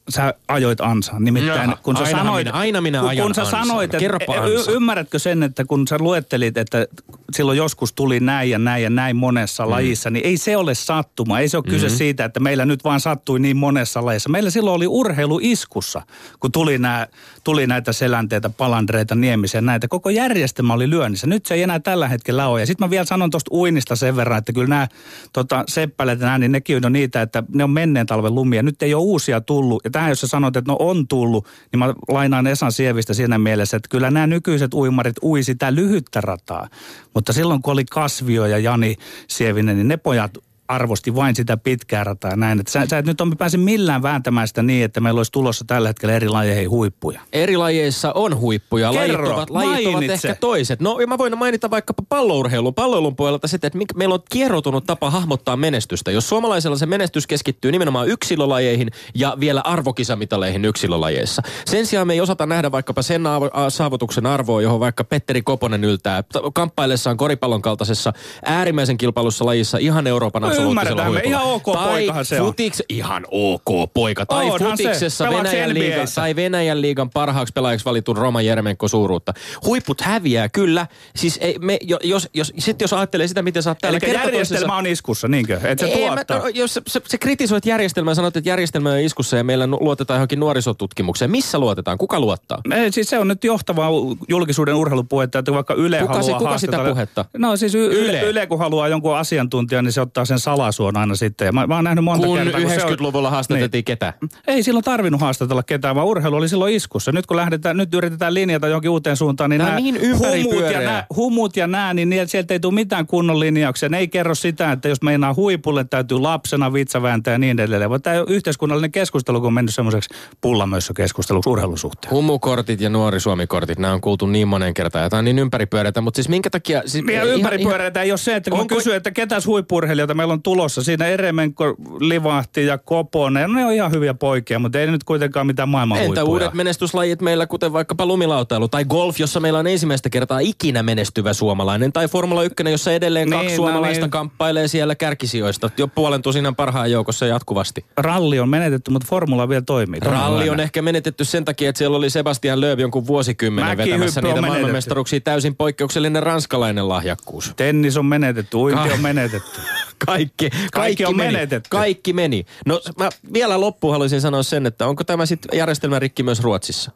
sä 0.10 0.34
ajoit 0.48 0.82
ansaan. 0.82 1.24
Nimittäin 1.24 1.70
Jaha, 1.70 1.78
kun 1.84 1.98
sä 1.98 2.04
aina 2.04 2.18
sanoit... 2.18 2.46
Minä, 2.46 2.58
aina 2.58 2.82
minä 2.82 3.08
ajan 3.08 3.26
kun 3.26 3.36
sä 3.36 3.42
ansaan. 3.42 3.68
sanoit, 3.68 3.94
että, 3.94 4.08
y- 4.48 4.74
ymmärrätkö 4.76 5.20
sen, 5.20 5.44
että 5.44 5.66
kun 5.66 5.88
sä 5.88 5.98
luettelit, 6.00 6.58
että 6.58 6.88
silloin 7.34 7.58
joskus 7.58 7.94
tuli 7.94 8.20
näin 8.20 8.50
ja 8.50 8.60
näin 8.60 8.84
ja 8.84 8.90
näin 8.90 9.16
monessa 9.16 9.66
mm. 9.66 9.70
lajissa, 9.70 10.10
niin 10.10 10.26
ei 10.26 10.38
se 10.38 10.58
ole 10.58 10.76
sattuma. 10.76 11.40
Ei 11.40 11.50
se 11.50 11.58
ole 11.58 11.64
kyse 11.64 11.86
mm-hmm. 11.86 11.98
siitä, 11.98 12.26
että 12.26 12.40
meillä 12.40 12.66
nyt 12.66 12.84
vaan 12.84 13.00
sattui 13.00 13.40
niin 13.40 13.58
monessa 13.58 14.06
lajissa. 14.06 14.30
Meillä 14.30 14.50
silloin 14.50 14.76
oli 14.76 14.88
urheilu 14.88 15.40
iskussa, 15.42 16.02
kun 16.40 16.52
tuli, 16.52 16.78
nää, 16.78 17.08
tuli 17.44 17.68
näitä 17.68 17.94
selänteitä, 17.94 18.50
palandreita, 18.50 19.16
niemisiä 19.16 19.62
näitä. 19.62 19.88
Koko 19.88 20.10
järjestelmä 20.10 20.74
oli 20.74 20.90
lyönnissä. 20.90 21.28
Nyt 21.28 21.46
se 21.46 21.54
ei 21.54 21.64
enää 21.64 21.80
tällä 21.80 22.08
hetkellä 22.08 22.48
ole. 22.48 22.60
Ja 22.60 22.66
sitten 22.66 22.88
mä 22.88 22.90
vielä 22.90 23.06
sanon 23.06 23.30
tuosta 23.30 23.50
uinnista 23.54 23.96
sen 23.96 24.16
verran, 24.16 24.38
että 24.38 24.54
kyllä 24.54 24.68
nämä 24.68 24.88
tota, 25.34 25.64
seppälet 25.68 26.20
ja 26.20 26.26
nämä, 26.26 26.38
niin 26.38 26.52
nekin 26.52 26.86
on 26.86 26.94
niitä, 26.94 27.22
että 27.22 27.44
ne 27.54 27.64
on 27.64 27.72
menneen 27.72 28.06
talven 28.06 28.36
lumia. 28.36 28.64
Nyt 28.64 28.84
ei 28.84 28.94
ole 28.94 29.04
uusia 29.04 29.42
tullut. 29.42 29.86
Tähän 29.94 30.10
jos 30.10 30.22
sä 30.22 30.28
sanot, 30.28 30.58
että 30.58 30.72
no 30.72 30.78
on 30.80 31.08
tullut, 31.08 31.48
niin 31.72 31.80
mä 31.80 31.94
lainaan 32.08 32.48
Esan 32.48 32.72
Sievistä 32.72 33.14
siinä 33.14 33.38
mielessä, 33.38 33.78
että 33.78 33.90
kyllä 33.90 34.12
nämä 34.12 34.28
nykyiset 34.28 34.74
uimarit 34.74 35.16
ui 35.24 35.44
sitä 35.44 35.76
lyhyttä 35.76 36.22
rataa. 36.22 36.68
Mutta 37.14 37.34
silloin 37.34 37.62
kun 37.62 37.74
oli 37.74 37.86
Kasvio 37.86 38.46
ja 38.46 38.58
Jani 38.58 38.96
Sievinen, 39.28 39.76
niin 39.76 39.88
ne 39.88 39.98
pojat 39.98 40.38
arvosti 40.76 41.16
vain 41.16 41.36
sitä 41.36 41.58
pitkää 41.58 42.04
rataa 42.04 42.36
näin. 42.36 42.60
Että 42.60 42.72
sä, 42.72 42.86
sä 42.90 42.98
et 42.98 43.06
nyt 43.06 43.22
on 43.22 43.38
pääse 43.38 43.58
millään 43.58 44.02
vääntämään 44.02 44.48
sitä 44.48 44.64
niin, 44.64 44.86
että 44.86 45.00
meillä 45.00 45.20
olisi 45.20 45.32
tulossa 45.32 45.66
tällä 45.68 45.90
hetkellä 45.90 46.16
eri 46.16 46.30
lajeihin 46.30 46.70
huippuja. 46.70 47.20
Eri 47.34 47.58
lajeissa 47.58 48.14
on 48.14 48.40
huippuja. 48.40 48.92
Kerro, 48.92 49.24
lajit 49.24 49.38
ovat, 49.38 49.50
lajit 49.50 49.88
ovat 49.88 50.04
ehkä 50.04 50.36
toiset. 50.36 50.82
No 50.82 50.98
mä 51.08 51.18
voin 51.18 51.38
mainita 51.38 51.70
vaikkapa 51.70 52.04
pallourheilun. 52.10 52.74
Palloilun 52.74 53.16
puolelta 53.16 53.48
sitten, 53.48 53.68
että 53.68 53.96
meillä 53.96 54.16
on 54.16 54.24
kierroutunut 54.30 54.86
tapa 54.86 55.10
hahmottaa 55.10 55.58
menestystä. 55.58 56.12
Jos 56.12 56.30
suomalaisella 56.30 56.78
se 56.78 56.86
menestys 56.86 57.28
keskittyy 57.28 57.72
nimenomaan 57.72 58.08
yksilölajeihin 58.08 58.92
ja 59.16 59.38
vielä 59.40 59.62
arvokisamitaleihin 59.62 60.66
yksilölajeissa. 60.66 61.42
Sen 61.66 61.86
sijaan 61.86 62.08
me 62.08 62.14
ei 62.14 62.22
osata 62.22 62.46
nähdä 62.46 62.72
vaikkapa 62.72 63.02
sen 63.02 63.24
saavutuksen 63.70 64.26
arvoa, 64.26 64.62
johon 64.62 64.80
vaikka 64.80 65.04
Petteri 65.04 65.42
Koponen 65.42 65.84
yltää 65.84 66.24
kamppaillessaan 66.54 67.18
koripallon 67.18 67.62
kaltaisessa 67.62 68.14
äärimmäisen 68.46 68.98
kilpailussa 68.98 69.46
lajissa 69.46 69.78
ihan 69.78 70.08
Euroopan 70.08 70.44
absoluuttisella 70.72 71.06
huipulla. 71.06 71.30
ihan 71.30 71.44
ok 71.44 71.64
tai 71.74 71.92
poikahan 71.92 72.26
se 72.26 72.42
on. 72.42 72.54
ihan 72.90 73.26
ok 73.32 73.94
poika. 73.94 74.26
Tai 74.26 74.46
Onhan 74.46 74.72
futiksessa 74.72 75.30
Venäjän, 75.30 75.74
liiga, 75.74 76.04
tai 76.16 76.36
Venäjän 76.36 76.82
liigan 76.82 77.10
parhaaksi 77.10 77.54
pelaajaksi 77.54 77.86
valitun 77.86 78.18
Roma 78.18 78.42
Jermenko 78.42 78.88
suuruutta. 78.88 79.34
Huiput 79.66 80.02
häviää 80.02 80.50
kyllä. 80.50 80.88
Siis 81.16 81.40
ei, 81.42 81.60
me, 81.60 81.78
jos, 82.04 82.30
jos, 82.34 82.54
sit 82.60 82.82
jos 82.82 82.94
ajattelee 82.94 83.28
sitä, 83.28 83.42
miten 83.42 83.64
sä 83.64 83.70
oot 83.70 83.78
täällä 83.82 84.00
Eli 84.04 84.14
järjestelmä 84.14 84.78
on 84.78 84.88
iskussa, 84.88 85.28
niinkö? 85.28 85.60
Et 85.64 85.80
se 85.80 85.86
ei, 85.86 86.10
mä, 86.10 86.16
no, 86.30 86.48
jos 86.54 86.74
se, 86.74 87.02
se 87.08 87.18
kritisoit 87.18 87.66
järjestelmää 87.66 88.12
ja 88.12 88.16
sanot, 88.16 88.38
että 88.38 88.50
järjestelmä 88.50 88.92
on 88.92 89.00
iskussa 89.00 89.38
ja 89.38 89.44
meillä 89.44 89.68
luotetaan 89.68 90.18
johonkin 90.18 90.40
nuorisotutkimukseen. 90.40 91.32
Missä 91.32 91.60
luotetaan? 91.60 91.98
Kuka 91.98 92.20
luottaa? 92.20 92.62
Ei, 92.76 92.92
siis 92.92 93.10
se 93.10 93.20
on 93.20 93.28
nyt 93.28 93.44
johtava 93.44 93.88
julkisuuden 94.28 94.76
urheilupuhetta, 94.76 95.40
että 95.40 95.54
vaikka 95.54 95.74
Yle 95.74 96.00
kuka 96.00 96.14
haluaa 96.14 96.32
se, 96.32 96.34
kuka 96.38 96.58
sitä 96.58 96.78
puhetta? 96.78 97.26
No 97.38 97.58
siis 97.58 97.76
y- 97.76 97.88
Yle. 97.88 98.22
Yle, 98.22 98.48
kun 98.48 98.60
haluaa 98.60 98.88
jonkun 98.88 99.18
asiantuntijan, 99.18 99.86
niin 99.86 99.92
se 99.92 100.02
ottaa 100.02 100.26
sen 100.26 100.40
salasuon 100.56 100.98
aina 100.98 101.16
sitten. 101.16 101.46
Ja 101.46 101.52
mä, 101.52 101.68
mä 101.68 101.76
oon 101.76 101.84
nähnyt 101.84 102.04
monta 102.04 102.28
kun 102.28 102.38
kertaa. 102.38 102.62
Kun 102.62 102.70
90-luvulla 102.70 103.30
haastateltiin 103.30 103.72
niin. 103.72 103.86
ketä? 103.86 104.14
Ei 104.48 104.64
silloin 104.64 104.84
tarvinnut 104.84 105.22
haastatella 105.22 105.64
ketään, 105.64 105.96
vaan 105.96 106.08
urheilu 106.08 106.36
oli 106.36 106.50
silloin 106.50 106.74
iskussa. 106.74 107.12
Nyt 107.12 107.26
kun 107.26 107.38
lähdetään, 107.38 107.78
nyt 107.78 107.94
yritetään 107.94 108.34
linjata 108.34 108.68
johonkin 108.68 108.92
uuteen 108.92 109.18
suuntaan, 109.18 109.50
niin 109.50 109.60
nämä 109.60 109.80
niin 109.80 110.00
humut, 110.18 110.72
ja 110.72 110.82
nää, 110.82 111.06
humut 111.16 111.58
ja 111.58 111.68
nää, 111.68 111.94
niin 111.94 112.14
sieltä 112.26 112.54
ei 112.54 112.60
tule 112.60 112.74
mitään 112.74 113.08
kunnon 113.08 113.40
linjauksia. 113.40 113.90
Ne 113.90 113.98
ei 113.98 114.08
kerro 114.08 114.36
sitä, 114.36 114.72
että 114.72 114.90
jos 114.90 115.02
meinaa 115.02 115.34
huipulle, 115.34 115.84
täytyy 115.84 116.20
lapsena 116.20 116.74
vitsavääntää 116.74 117.32
ja 117.32 117.38
niin 117.38 117.60
edelleen. 117.60 117.90
Vaan 117.90 118.02
tämä 118.02 118.24
yhteiskunnallinen 118.28 118.92
keskustelu, 118.92 119.40
kun 119.40 119.48
on 119.48 119.54
mennyt 119.54 119.74
semmoiseksi 119.74 120.10
pullamössökeskusteluksi 120.42 121.50
urheilusuhteen. 121.50 122.12
Humukortit 122.12 122.82
ja 122.82 122.90
nuori 122.90 123.20
Suomi-kortit, 123.20 123.80
nämä 123.80 123.94
on 123.94 124.02
kuultu 124.02 124.26
niin 124.26 124.48
monen 124.48 124.74
kertaan. 124.74 125.04
Ja 125.04 125.10
tämä 125.10 125.18
on 125.18 125.26
niin 125.26 125.40
ympäripyöreitä, 125.40 126.02
mutta 126.02 126.16
siis 126.16 126.30
minkä 126.30 126.50
takia... 126.50 126.82
Siis, 126.86 127.06
ja 127.14 127.24
ympäripyöreitä 127.24 128.02
ei 128.02 128.12
ole 128.12 128.18
se, 128.18 128.36
että 128.36 128.52
kun 128.52 128.60
onko... 128.60 128.76
kysyy, 128.76 128.96
että 128.96 129.12
ketäs 129.12 129.46
huippurheilijoita 129.46 130.14
meillä 130.14 130.33
on 130.33 130.33
tulossa. 130.42 130.84
Siinä 130.84 131.08
Eremenko, 131.08 131.76
Livahti 132.00 132.66
ja 132.66 132.78
Koponen, 132.78 133.50
no 133.50 133.56
ne 133.56 133.66
on 133.66 133.74
ihan 133.74 133.92
hyviä 133.92 134.14
poikia, 134.14 134.60
mutta 134.60 134.80
ei 134.80 134.88
nyt 134.88 135.04
kuitenkaan 135.04 135.48
mitään 135.48 135.70
maailman 135.70 135.98
Entä 135.98 136.08
huippuja. 136.08 136.26
uudet 136.26 136.54
menestyslajit 136.54 137.22
meillä, 137.22 137.48
kuten 137.48 137.74
vaikkapa 137.74 138.06
lumilautailu 138.06 138.68
tai 138.68 138.86
golf, 138.86 139.20
jossa 139.20 139.40
meillä 139.40 139.60
on 139.60 139.68
ensimmäistä 139.68 140.10
kertaa 140.10 140.40
ikinä 140.40 140.84
menestyvä 140.84 141.34
suomalainen, 141.34 141.94
tai 141.94 142.08
Formula 142.08 142.44
1, 142.44 142.64
jossa 142.72 142.92
edelleen 142.92 143.30
niin, 143.30 143.40
kaksi 143.40 143.52
no 143.52 143.56
suomalaista 143.56 144.06
niin. 144.06 144.12
kamppailee 144.12 144.68
siellä 144.68 144.96
kärkisijoista 144.96 145.70
jo 145.78 145.88
puolen 145.88 146.22
tusinan 146.22 146.56
parhaan 146.56 146.92
joukossa 146.92 147.26
jatkuvasti. 147.26 147.86
Ralli 147.98 148.40
on 148.40 148.50
menetetty, 148.50 148.92
mutta 148.92 149.08
Formula 149.10 149.50
vielä 149.50 149.62
toimii. 149.62 150.00
Ralli 150.00 150.50
on 150.50 150.60
ehkä 150.60 150.82
menetetty 150.82 151.26
sen 151.26 151.46
takia, 151.46 151.70
että 151.70 151.78
siellä 151.78 151.98
oli 151.98 152.10
Sebastian 152.10 152.62
Lööv 152.62 152.80
jonkun 152.80 153.08
vuosikymmenen 153.08 153.78
Mäkin 153.78 153.94
vetämässä 153.94 154.22
niitä 154.22 154.42
maailmanmestaruuksia 154.42 155.20
täysin 155.20 155.56
poikkeuksellinen 155.56 156.24
ranskalainen 156.24 156.90
lahjakkuus. 156.90 157.54
Tennis 157.56 157.98
on 157.98 158.06
menetetty, 158.06 158.58
uinti 158.58 158.92
on 158.94 159.00
menetetty. 159.00 159.62
kaikki, 160.06 160.50
kaikki, 160.50 160.70
kaikki 160.72 161.06
on 161.06 161.18
meni. 161.18 161.34
menetetty. 161.34 161.70
Kaikki 161.70 162.14
meni. 162.14 162.46
No 162.66 162.82
mä 162.98 163.10
vielä 163.34 163.62
loppuun 163.62 163.94
haluaisin 163.94 164.22
sanoa 164.22 164.44
sen, 164.44 164.66
että 164.66 164.88
onko 164.88 165.04
tämä 165.04 165.26
sitten 165.26 165.58
järjestelmä 165.58 166.00
rikki 166.00 166.24
myös 166.24 166.42
Ruotsissa? 166.42 166.92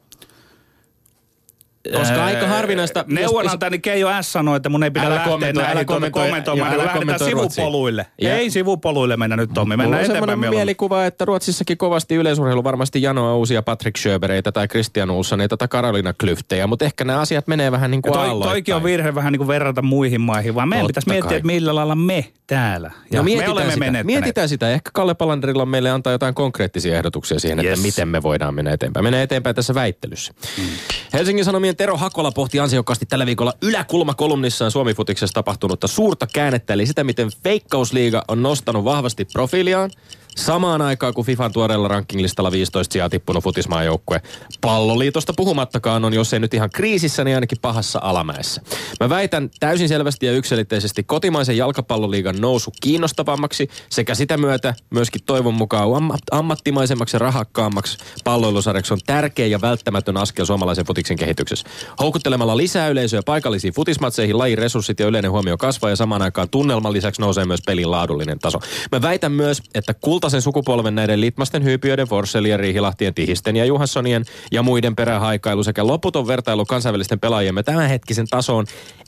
Koska 1.93 2.25
aika 2.25 2.47
harvinaista... 2.47 3.05
Neuvonantani 3.07 3.79
Keijo 3.79 4.09
S 4.21 4.31
sanoi, 4.31 4.57
että 4.57 4.69
mun 4.69 4.83
ei 4.83 4.91
pidä 4.91 5.05
älä 5.05 5.15
lähteä 5.15 5.31
kommentoi, 5.31 5.63
näihin 5.63 5.77
älä 5.77 5.85
kommentoi, 5.85 6.23
kommentoimaan. 6.23 6.73
Älä 6.73 6.85
lähdetään 6.85 7.19
sivupoluille. 7.19 8.05
Ja. 8.21 8.37
Ei 8.37 8.49
sivupoluille 8.49 9.17
mennä 9.17 9.35
nyt 9.35 9.49
Tommi, 9.53 9.77
mennään 9.77 10.03
eteenpäin 10.03 10.39
mieluummin. 10.39 10.49
mielikuva, 10.49 11.05
että 11.05 11.25
Ruotsissakin 11.25 11.77
kovasti 11.77 12.15
yleisurheilu 12.15 12.63
varmasti 12.63 13.01
janoa 13.01 13.35
uusia 13.35 13.61
Patrick 13.61 13.97
Schöbereitä 13.97 14.51
tai 14.51 14.67
Christian 14.67 15.11
Ulssoneita 15.11 15.57
tai 15.57 15.67
Karolina 15.67 16.13
Klyftejä, 16.13 16.67
mutta 16.67 16.85
ehkä 16.85 17.03
nämä 17.03 17.19
asiat 17.19 17.47
menee 17.47 17.71
vähän 17.71 17.91
niin 17.91 18.01
kuin 18.01 18.13
toi, 18.13 18.29
Toikin 18.29 18.75
on 18.75 18.83
virhe 18.83 19.15
vähän 19.15 19.33
niin 19.33 19.37
kuin 19.37 19.47
verrata 19.47 19.81
muihin 19.81 20.21
maihin, 20.21 20.55
vaan 20.55 20.69
meidän 20.69 20.87
pitäisi 20.87 21.09
miettiä, 21.09 21.37
että 21.37 21.47
millä 21.47 21.75
lailla 21.75 21.95
me 21.95 22.25
täällä. 22.47 22.91
Ja 23.11 23.19
no 23.19 23.23
me 23.23 23.49
olemme 23.49 23.71
sitä. 23.73 23.79
menettäneet. 23.79 24.05
Mietitään 24.05 24.49
sitä. 24.49 24.69
Ehkä 24.69 24.89
Kalle 24.93 25.13
Palanderilla 25.13 25.61
on 25.61 25.69
meille 25.69 25.89
antaa 25.89 26.13
jotain 26.13 26.33
konkreettisia 26.33 26.97
ehdotuksia 26.97 27.39
siihen, 27.39 27.59
yes. 27.59 27.67
että 27.67 27.81
miten 27.81 28.07
me 28.07 28.23
voidaan 28.23 28.53
mennä 28.53 28.71
eteenpäin. 28.71 29.03
Mennään 29.03 29.23
eteenpäin 29.23 29.55
tässä 29.55 29.73
väittelyssä. 29.73 30.33
Hmm. 30.57 30.65
Helsingin 31.13 31.45
Sanomien 31.45 31.75
Tero 31.77 31.97
Hakola 31.97 32.31
pohti 32.31 32.59
ansiokkaasti 32.59 33.05
tällä 33.05 33.25
viikolla 33.25 33.53
yläkulmakolumnissaan 33.61 34.71
Suomi-futiksessa 34.71 35.33
tapahtunutta 35.33 35.87
suurta 35.87 36.27
käännettä, 36.33 36.73
eli 36.73 36.85
sitä, 36.85 37.03
miten 37.03 37.31
Veikkausliiga 37.43 38.23
on 38.27 38.43
nostanut 38.43 38.83
vahvasti 38.83 39.25
profiiliaan– 39.25 39.91
Samaan 40.37 40.81
aikaan 40.81 41.13
kuin 41.13 41.25
FIFAn 41.25 41.53
tuoreella 41.53 41.87
rankinglistalla 41.87 42.51
15 42.51 42.93
sijaa 42.93 43.09
tippunut 43.09 43.43
futismaajoukkue 43.43 44.21
palloliitosta 44.61 45.33
puhumattakaan 45.37 46.05
on, 46.05 46.13
jos 46.13 46.33
ei 46.33 46.39
nyt 46.39 46.53
ihan 46.53 46.69
kriisissä, 46.69 47.23
niin 47.23 47.35
ainakin 47.35 47.57
pahassa 47.61 47.99
alamäessä. 48.03 48.61
Mä 48.99 49.09
väitän 49.09 49.49
täysin 49.59 49.87
selvästi 49.87 50.25
ja 50.25 50.31
yksilitteisesti 50.31 51.03
kotimaisen 51.03 51.57
jalkapalloliigan 51.57 52.41
nousu 52.41 52.71
kiinnostavammaksi 52.81 53.67
sekä 53.89 54.15
sitä 54.15 54.37
myötä 54.37 54.73
myöskin 54.89 55.21
toivon 55.25 55.53
mukaan 55.53 55.89
ammattimaisemmaksi 56.31 57.15
ja 57.15 57.19
rahakkaammaksi 57.19 57.97
palloilusarjaksi 58.23 58.93
on 58.93 58.99
tärkeä 59.05 59.47
ja 59.47 59.61
välttämätön 59.61 60.17
askel 60.17 60.45
suomalaisen 60.45 60.85
futiksen 60.85 61.17
kehityksessä. 61.17 61.67
Houkuttelemalla 61.99 62.57
lisää 62.57 62.87
yleisöä 62.87 63.21
paikallisiin 63.25 63.73
futismatseihin 63.73 64.37
lajin 64.37 64.57
resurssit 64.57 64.99
ja 64.99 65.07
yleinen 65.07 65.31
huomio 65.31 65.57
kasvaa 65.57 65.89
ja 65.89 65.95
samaan 65.95 66.21
aikaan 66.21 66.49
tunnelman 66.49 66.93
lisäksi 66.93 67.21
nousee 67.21 67.45
myös 67.45 67.61
pelin 67.65 67.91
laadullinen 67.91 68.39
taso. 68.39 68.59
Mä 68.91 69.01
väitän 69.01 69.31
myös, 69.31 69.61
että 69.75 69.93
kulta 69.93 70.26
kultaisen 70.27 70.41
sukupolven 70.41 70.95
näiden 70.95 71.21
Litmasten, 71.21 71.63
Hyypiöiden, 71.63 72.07
Forsellien, 72.07 72.59
Riihilahtien, 72.59 73.13
Tihisten 73.13 73.55
ja 73.55 73.65
Juhanssonien 73.65 74.25
ja 74.51 74.63
muiden 74.63 74.95
perähaikailu 74.95 75.63
sekä 75.63 75.87
loputon 75.87 76.27
vertailu 76.27 76.65
kansainvälisten 76.65 77.19
pelaajiemme 77.19 77.63
tämänhetkisen 77.63 78.27
tasoon 78.27 78.65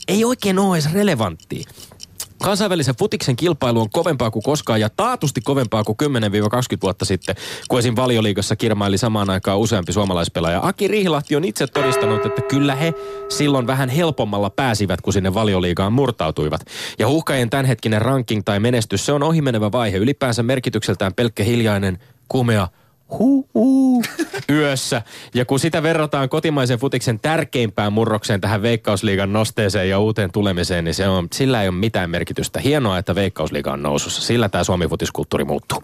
ei 0.08 0.24
oikein 0.24 0.58
ole 0.58 0.76
edes 0.76 0.92
relevanttia. 0.92 1.68
Kansainvälisen 2.42 2.94
futiksen 2.96 3.36
kilpailu 3.36 3.80
on 3.80 3.90
kovempaa 3.90 4.30
kuin 4.30 4.42
koskaan 4.42 4.80
ja 4.80 4.90
taatusti 4.90 5.40
kovempaa 5.40 5.84
kuin 5.84 5.96
10-20 6.02 6.06
vuotta 6.82 7.04
sitten, 7.04 7.36
kun 7.68 7.78
esim. 7.78 7.96
valioliigassa 7.96 8.56
kirmaili 8.56 8.98
samaan 8.98 9.30
aikaan 9.30 9.58
useampi 9.58 9.92
suomalaispelaaja. 9.92 10.60
Aki 10.62 10.88
Riihilahti 10.88 11.36
on 11.36 11.44
itse 11.44 11.66
todistanut, 11.66 12.26
että 12.26 12.42
kyllä 12.42 12.74
he 12.74 12.94
silloin 13.28 13.66
vähän 13.66 13.88
helpommalla 13.88 14.50
pääsivät, 14.50 15.00
kun 15.00 15.12
sinne 15.12 15.34
valioliigaan 15.34 15.92
murtautuivat. 15.92 16.60
Ja 16.98 17.08
huuhkajien 17.08 17.50
tämänhetkinen 17.50 18.02
ranking 18.02 18.42
tai 18.44 18.60
menestys, 18.60 19.06
se 19.06 19.12
on 19.12 19.22
ohimenevä 19.22 19.72
vaihe. 19.72 19.96
Ylipäänsä 19.96 20.42
merkitykseltään 20.42 21.14
pelkkä 21.14 21.44
hiljainen, 21.44 21.98
kumea 22.28 22.68
huu 23.18 24.02
yössä. 24.50 25.02
Ja 25.34 25.44
kun 25.44 25.60
sitä 25.60 25.82
verrataan 25.82 26.28
kotimaisen 26.28 26.78
futiksen 26.78 27.20
tärkeimpään 27.20 27.92
murrokseen 27.92 28.40
tähän 28.40 28.62
Veikkausliigan 28.62 29.32
nosteeseen 29.32 29.88
ja 29.88 29.98
uuteen 29.98 30.32
tulemiseen, 30.32 30.84
niin 30.84 30.94
se 30.94 31.08
on, 31.08 31.28
sillä 31.32 31.62
ei 31.62 31.68
ole 31.68 31.76
mitään 31.76 32.10
merkitystä. 32.10 32.60
Hienoa, 32.60 32.98
että 32.98 33.14
Veikkausliiga 33.14 33.72
on 33.72 33.82
nousussa. 33.82 34.22
Sillä 34.22 34.48
tämä 34.48 34.64
Suomi-futiskulttuuri 34.64 35.44
muuttuu. 35.44 35.82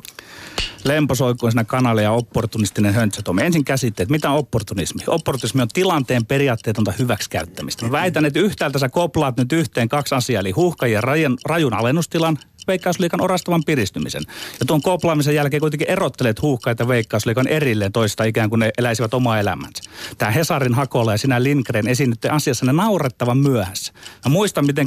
Lemposoikkuisena 0.85 1.65
kanalle 1.65 2.03
ja 2.03 2.13
opportunistinen 2.13 2.95
höntsätomi. 2.95 3.43
Ensin 3.43 3.65
käsitteet, 3.65 4.09
mitä 4.09 4.31
on 4.31 4.39
opportunismi? 4.39 5.03
Opportunismi 5.07 5.63
on 5.63 5.69
tilanteen 5.69 6.27
periaatteetonta 6.27 6.93
hyväksikäyttämistä. 6.99 7.87
Mä 7.87 7.93
väitän, 7.93 8.25
että 8.25 8.41
yhtäältä 8.41 8.79
sä 8.79 8.89
koplaat 8.89 9.37
nyt 9.37 9.53
yhteen 9.53 9.89
kaksi 9.89 10.15
asiaa, 10.15 10.41
eli 10.41 10.51
huuhkajien 10.51 11.03
rajun, 11.03 11.39
rajun 11.45 11.75
alennustilan 11.75 12.39
Veikkausliikan 12.69 13.21
orastavan 13.21 13.63
piristymisen. 13.67 14.23
Ja 14.61 14.67
tuon 14.67 14.83
koplaamisen 14.83 15.35
jälkeen 15.35 15.61
kuitenkin 15.61 15.91
erottelet 15.91 16.43
huuhkaita 16.43 16.89
Veikkausliikan 16.89 17.49
erilleen 17.49 17.93
toista 17.93 18.25
ikään 18.25 18.51
kuin 18.51 18.61
ne 18.61 18.71
eläisivät 18.79 19.15
omaa 19.15 19.41
elämänsä. 19.41 19.83
Tämä 20.19 20.31
Hesarin 20.31 20.75
Hakola 20.75 21.13
ja 21.13 21.19
sinä 21.19 21.43
Lindgren 21.43 21.89
esiinnytte 21.89 22.29
asiassa 22.29 22.67
ne 22.67 22.73
naurettavan 22.73 23.39
myöhässä. 23.39 23.93
Mä 24.25 24.31
muistan, 24.31 24.67
miten 24.67 24.87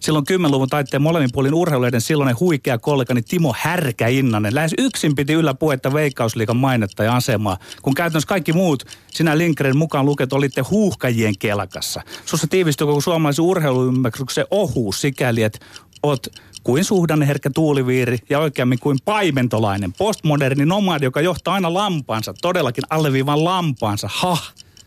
silloin 0.00 0.24
10-luvun 0.32 0.68
taitteen 0.68 1.02
molemmin 1.02 1.30
puolin 1.32 1.54
urheiluiden 1.54 2.00
silloinen 2.00 2.40
huikea 2.40 2.78
kollegani 2.78 3.22
Timo 3.22 3.54
Härkäinnanen 3.58 4.54
lähes 4.54 4.74
yksin 4.78 5.14
piti 5.14 5.32
yllä 5.32 5.54
puhetta 5.54 5.92
Veikkausliikan 5.92 6.56
mainetta 6.56 7.04
ja 7.04 7.16
asemaa, 7.16 7.58
kun 7.82 7.94
käytännössä 7.94 8.28
kaikki 8.28 8.52
muut, 8.52 8.84
sinä 9.10 9.38
Lindgren 9.38 9.76
mukaan 9.76 10.06
luket, 10.06 10.32
olitte 10.32 10.60
huuhkajien 10.60 11.38
kelkassa. 11.38 12.02
Sussa 12.26 12.46
tiivistyy 12.46 12.86
koko 12.86 13.00
suomalaisen 13.00 13.44
urheiluymmärryksen 13.44 14.46
ohuus 14.50 15.00
sikäli, 15.00 15.42
että 15.42 15.58
oot 16.02 16.26
kuin 16.68 16.84
suhdanneherkkä 16.84 17.50
tuuliviiri 17.50 18.18
ja 18.30 18.38
oikeammin 18.38 18.78
kuin 18.78 18.98
paimentolainen, 19.04 19.92
postmoderni 19.92 20.66
nomadi, 20.66 21.04
joka 21.04 21.20
johtaa 21.20 21.54
aina 21.54 21.74
lampaansa, 21.74 22.34
todellakin 22.42 22.84
alleviivan 22.90 23.44
lampaansa, 23.44 24.08
ha, 24.12 24.38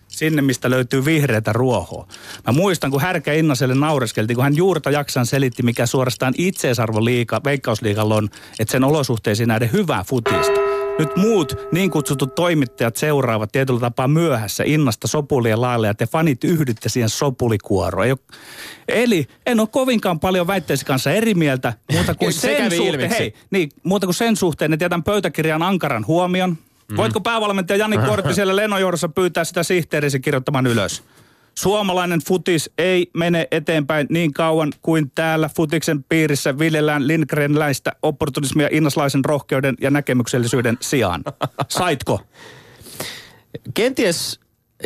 sinne, 0.08 0.42
mistä 0.42 0.70
löytyy 0.70 1.06
vihreätä 1.06 1.54
ruohoa. 1.54 2.08
Mä 2.48 2.54
muistan, 2.54 2.92
kun 2.92 3.02
Härkä 3.02 3.34
Innaselle 3.34 3.76
naureskeltiin, 3.76 4.36
kun 4.36 4.44
hän 4.44 4.58
juurta 4.58 4.92
jaksan 4.92 5.26
selitti, 5.26 5.64
mikä 5.64 5.86
suorastaan 5.86 6.34
itseisarvo 6.38 7.06
liika, 7.06 7.42
veikkausliikalla 7.46 8.16
on, 8.16 8.30
että 8.60 8.72
sen 8.72 8.84
olosuhteisiin 8.84 9.48
näiden 9.48 9.72
hyvää 9.72 10.04
futista. 10.04 10.71
Nyt 11.02 11.16
muut 11.16 11.56
niin 11.72 11.92
kutsutut 11.92 12.36
toimittajat 12.36 12.96
seuraavat 12.96 13.52
tietyllä 13.52 13.80
tapaa 13.80 14.08
myöhässä 14.08 14.64
innasta 14.68 15.08
sopulia 15.08 15.62
lailla 15.62 15.88
ja 15.88 15.94
te 15.94 16.08
fanit 16.08 16.44
yhdytte 16.44 16.90
siihen 16.90 17.10
sopulikuoroon. 17.10 18.18
Eli 18.88 19.28
en 19.46 19.60
ole 19.60 19.68
kovinkaan 19.72 20.20
paljon 20.20 20.48
väitteesi 20.48 20.86
kanssa 20.86 21.12
eri 21.12 21.34
mieltä, 21.34 21.74
muuta 21.92 22.16
kuin 22.16 22.34
sen 22.42 22.72
suhteen, 22.72 23.10
hei, 23.10 23.34
niin, 23.52 23.70
muuta 23.84 24.08
kuin 24.08 24.16
sen 24.16 24.36
suhteen, 24.36 24.74
että 24.74 24.86
jätän 24.86 25.04
pöytäkirjan 25.04 25.64
ankaran 25.64 26.08
huomion. 26.08 26.50
Mm-hmm. 26.50 26.98
Voitko 26.98 27.22
päävalmentaja 27.22 27.78
Jani 27.78 27.98
Kortti 27.98 28.34
siellä 28.34 28.56
lennojohdossa 28.62 29.10
pyytää 29.10 29.44
sitä 29.44 29.64
sihteerisi 29.64 30.20
kirjoittamaan 30.20 30.68
ylös? 30.68 31.04
Suomalainen 31.56 32.20
futis 32.28 32.70
ei 32.78 33.12
mene 33.14 33.48
eteenpäin 33.52 34.08
niin 34.10 34.34
kauan 34.34 34.74
kuin 34.82 35.12
täällä 35.16 35.50
futiksen 35.56 36.04
piirissä 36.04 36.60
viljellään 36.60 37.08
Lindgrenläistä 37.08 37.92
opportunismia 38.02 38.68
innaslaisen 38.72 39.26
rohkeuden 39.26 39.76
ja 39.82 39.92
näkemyksellisyyden 39.92 40.78
sijaan. 40.82 41.24
Saitko? 41.68 42.22
Kenties 43.74 44.40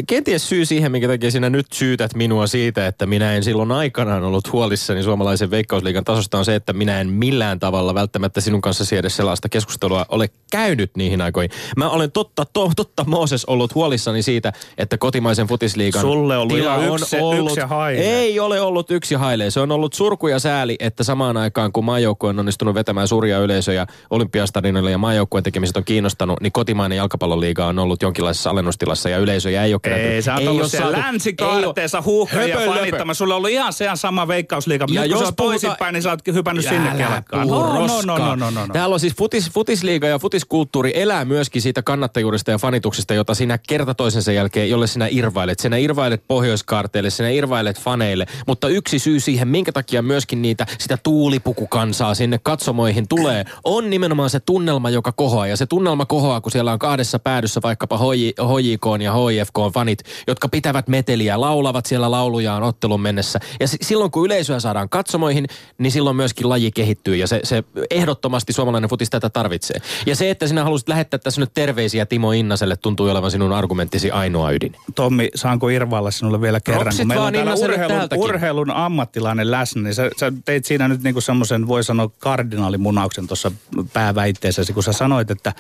kenties 0.08 0.50
syy 0.50 0.66
siihen, 0.66 0.92
minkä 0.92 1.08
takia 1.08 1.32
sinä 1.32 1.50
nyt 1.50 1.66
syytät 1.74 2.16
minua 2.16 2.48
siitä, 2.48 2.88
että 2.88 3.06
minä 3.06 3.34
en 3.34 3.44
silloin 3.44 3.72
aikanaan 3.72 4.24
ollut 4.24 4.52
huolissani 4.54 5.04
suomalaisen 5.04 5.52
veikkausliigan 5.52 6.04
tasosta, 6.04 6.38
on 6.38 6.46
se, 6.46 6.56
että 6.56 6.74
minä 6.74 7.02
en 7.02 7.10
millään 7.10 7.60
tavalla 7.60 7.94
välttämättä 7.94 8.42
sinun 8.42 8.62
kanssa 8.62 8.96
edes 8.96 9.16
sellaista 9.16 9.50
keskustelua 9.50 10.06
ole 10.10 10.30
käynyt 10.52 10.92
niihin 10.98 11.22
aikoihin. 11.22 11.52
Mä 11.78 11.90
olen 11.90 12.12
totta, 12.12 12.46
to, 12.54 12.72
totta 12.76 13.04
Mooses 13.08 13.46
ollut 13.46 13.76
huolissani 13.76 14.22
siitä, 14.22 14.54
että 14.78 14.98
kotimaisen 14.98 15.48
futisliigan 15.48 16.02
Sulle 16.02 16.38
ollut 16.38 16.58
tila 16.58 16.74
on 16.74 17.02
yksi, 17.02 17.20
ollut, 17.20 17.52
yksi 17.52 17.62
haile. 17.62 18.02
ei 18.02 18.40
ole 18.40 18.62
ollut 18.62 18.92
yksi 18.92 19.16
haile. 19.16 19.52
Se 19.52 19.60
on 19.60 19.72
ollut 19.72 19.94
surku 19.94 20.28
ja 20.28 20.40
sääli, 20.40 20.76
että 20.80 21.04
samaan 21.04 21.38
aikaan 21.38 21.72
kun 21.72 21.86
maajoukkue 21.86 22.30
on 22.30 22.40
onnistunut 22.40 22.76
vetämään 22.76 23.08
suuria 23.08 23.40
yleisöjä 23.40 23.88
olympiastadionille 24.10 24.92
ja 24.92 24.98
maajoukkueen 24.98 25.44
tekemiset 25.44 25.78
on 25.78 25.84
kiinnostanut, 25.84 26.42
niin 26.42 26.52
kotimainen 26.52 26.96
jalkapalloliiga 26.96 27.66
on 27.66 27.80
ollut 27.80 28.02
jonkinlaisessa 28.02 28.50
alennustilassa 28.50 29.10
ja 29.10 29.18
yleisöjä 29.18 29.64
ei 29.64 29.74
ole 29.74 29.82
kerätty. 29.86 30.08
Ei, 30.08 30.22
sä 30.22 30.34
oot 30.36 30.48
ollut 30.48 30.72
siellä 30.72 30.92
länsikarteessa 30.92 32.02
huuhkajia 32.02 32.58
fanittama. 32.66 33.14
Sulla 33.14 33.34
on 33.34 33.38
ollut 33.38 33.50
ihan 33.50 33.74
se 33.74 33.90
sama 33.96 34.28
veikkausliiga. 34.28 34.86
Ja 34.90 35.02
Nyt 35.02 35.12
jos 35.12 35.18
kun 35.18 35.26
sä 35.26 35.28
oot 35.28 35.36
toisinpäin, 35.36 35.94
niin 35.94 36.04
sä 36.04 36.10
oot 36.10 36.20
hypännyt 36.34 36.66
sinne 36.66 36.92
kelkkaan. 36.98 37.48
No, 37.48 37.74
no, 37.74 38.02
no, 38.02 38.18
no, 38.18 38.36
no, 38.36 38.50
no, 38.52 38.68
Täällä 38.74 38.94
on 38.94 39.00
siis 39.00 39.16
futis, 39.16 39.52
futisliiga 39.52 40.08
ja 40.08 40.20
futiskulttuuri 40.20 40.92
elää 40.96 41.26
myöskin 41.26 41.62
siitä 41.62 41.82
kannattajuudesta 41.84 42.52
ja 42.52 42.58
fanituksesta, 42.58 43.14
jota 43.14 43.34
sinä 43.34 43.58
kerta 43.58 43.94
toisensa 43.94 44.32
jälkeen, 44.32 44.70
jolle 44.70 44.88
sinä 44.88 45.08
irvailet. 45.12 45.60
Sinä 45.60 45.78
irvailet 45.78 46.24
pohjoiskarteille, 46.28 47.10
sinä 47.10 47.30
irvailet 47.30 47.80
faneille. 47.80 48.26
Mutta 48.48 48.68
yksi 48.68 49.00
syy 49.00 49.20
siihen, 49.20 49.48
minkä 49.48 49.72
takia 49.72 50.02
myöskin 50.02 50.42
niitä 50.42 50.66
sitä 50.78 50.98
tuulipukukansaa 51.04 52.16
sinne 52.16 52.40
katsomoihin 52.44 53.08
tulee, 53.08 53.46
on 53.64 53.90
nimenomaan 53.90 54.30
se 54.30 54.40
tunnelma, 54.40 54.90
joka 54.90 55.12
kohoaa. 55.12 55.48
Ja 55.48 55.58
se 55.58 55.66
tunnelma 55.66 56.06
kohoaa, 56.06 56.42
kun 56.42 56.52
siellä 56.52 56.74
on 56.74 56.80
kahdessa 56.80 57.20
päädyssä 57.20 57.62
vaikkapa 57.64 57.98
HJK 57.98 58.86
ja 59.04 59.14
HIFK 59.14 59.58
fanit, 59.76 60.00
jotka 60.28 60.50
pitävät 60.50 60.88
meteliä, 60.88 61.42
laulavat 61.42 61.86
siellä 61.86 62.12
laulujaan 62.12 62.64
ottelun 62.64 63.02
mennessä. 63.02 63.40
Ja 63.60 63.68
s- 63.68 63.78
silloin 63.82 64.12
kun 64.12 64.26
yleisöä 64.26 64.60
saadaan 64.60 64.90
katsomoihin, 64.90 65.48
niin 65.78 65.92
silloin 65.92 66.16
myöskin 66.16 66.50
laji 66.50 66.72
kehittyy 66.72 67.16
ja 67.16 67.28
se, 67.28 67.40
se 67.44 67.64
ehdottomasti 67.92 68.54
suomalainen 68.54 68.90
futis 68.90 69.10
tätä 69.10 69.30
tarvitsee. 69.30 69.78
Ja 70.06 70.16
se, 70.16 70.30
että 70.30 70.48
sinä 70.48 70.64
halusit 70.64 70.90
lähettää 70.90 71.18
tässä 71.18 71.42
nyt 71.42 71.54
terveisiä 71.54 72.06
Timo 72.06 72.32
Innaselle, 72.32 72.76
tuntuu 72.76 73.10
olevan 73.10 73.32
sinun 73.32 73.54
argumenttisi 73.54 74.12
ainoa 74.12 74.52
ydin. 74.52 74.76
Tommi, 74.96 75.30
saanko 75.36 75.70
irvailla 75.70 76.12
sinulle 76.12 76.42
vielä 76.42 76.60
kerran? 76.60 76.86
Ropsit 76.86 77.00
kun 77.00 77.08
meillä 77.08 77.26
on 77.26 77.34
täällä 77.34 77.54
urheilun, 77.54 78.10
urheilun 78.18 78.72
ammattilainen 78.72 79.52
läsnä, 79.52 79.82
niin 79.82 79.94
sä, 79.96 80.10
sä 80.20 80.34
teit 80.46 80.66
siinä 80.66 80.88
nyt 80.88 81.04
niinku 81.04 81.22
semmoisen, 81.22 81.68
voi 81.68 81.84
sanoa, 81.84 82.10
kardinaalimunauksen 82.20 83.28
tuossa 83.28 83.52
pääväitteessäsi, 83.94 84.74
kun 84.74 84.84
sä 84.84 84.94
sanoit, 84.94 85.32
että, 85.32 85.54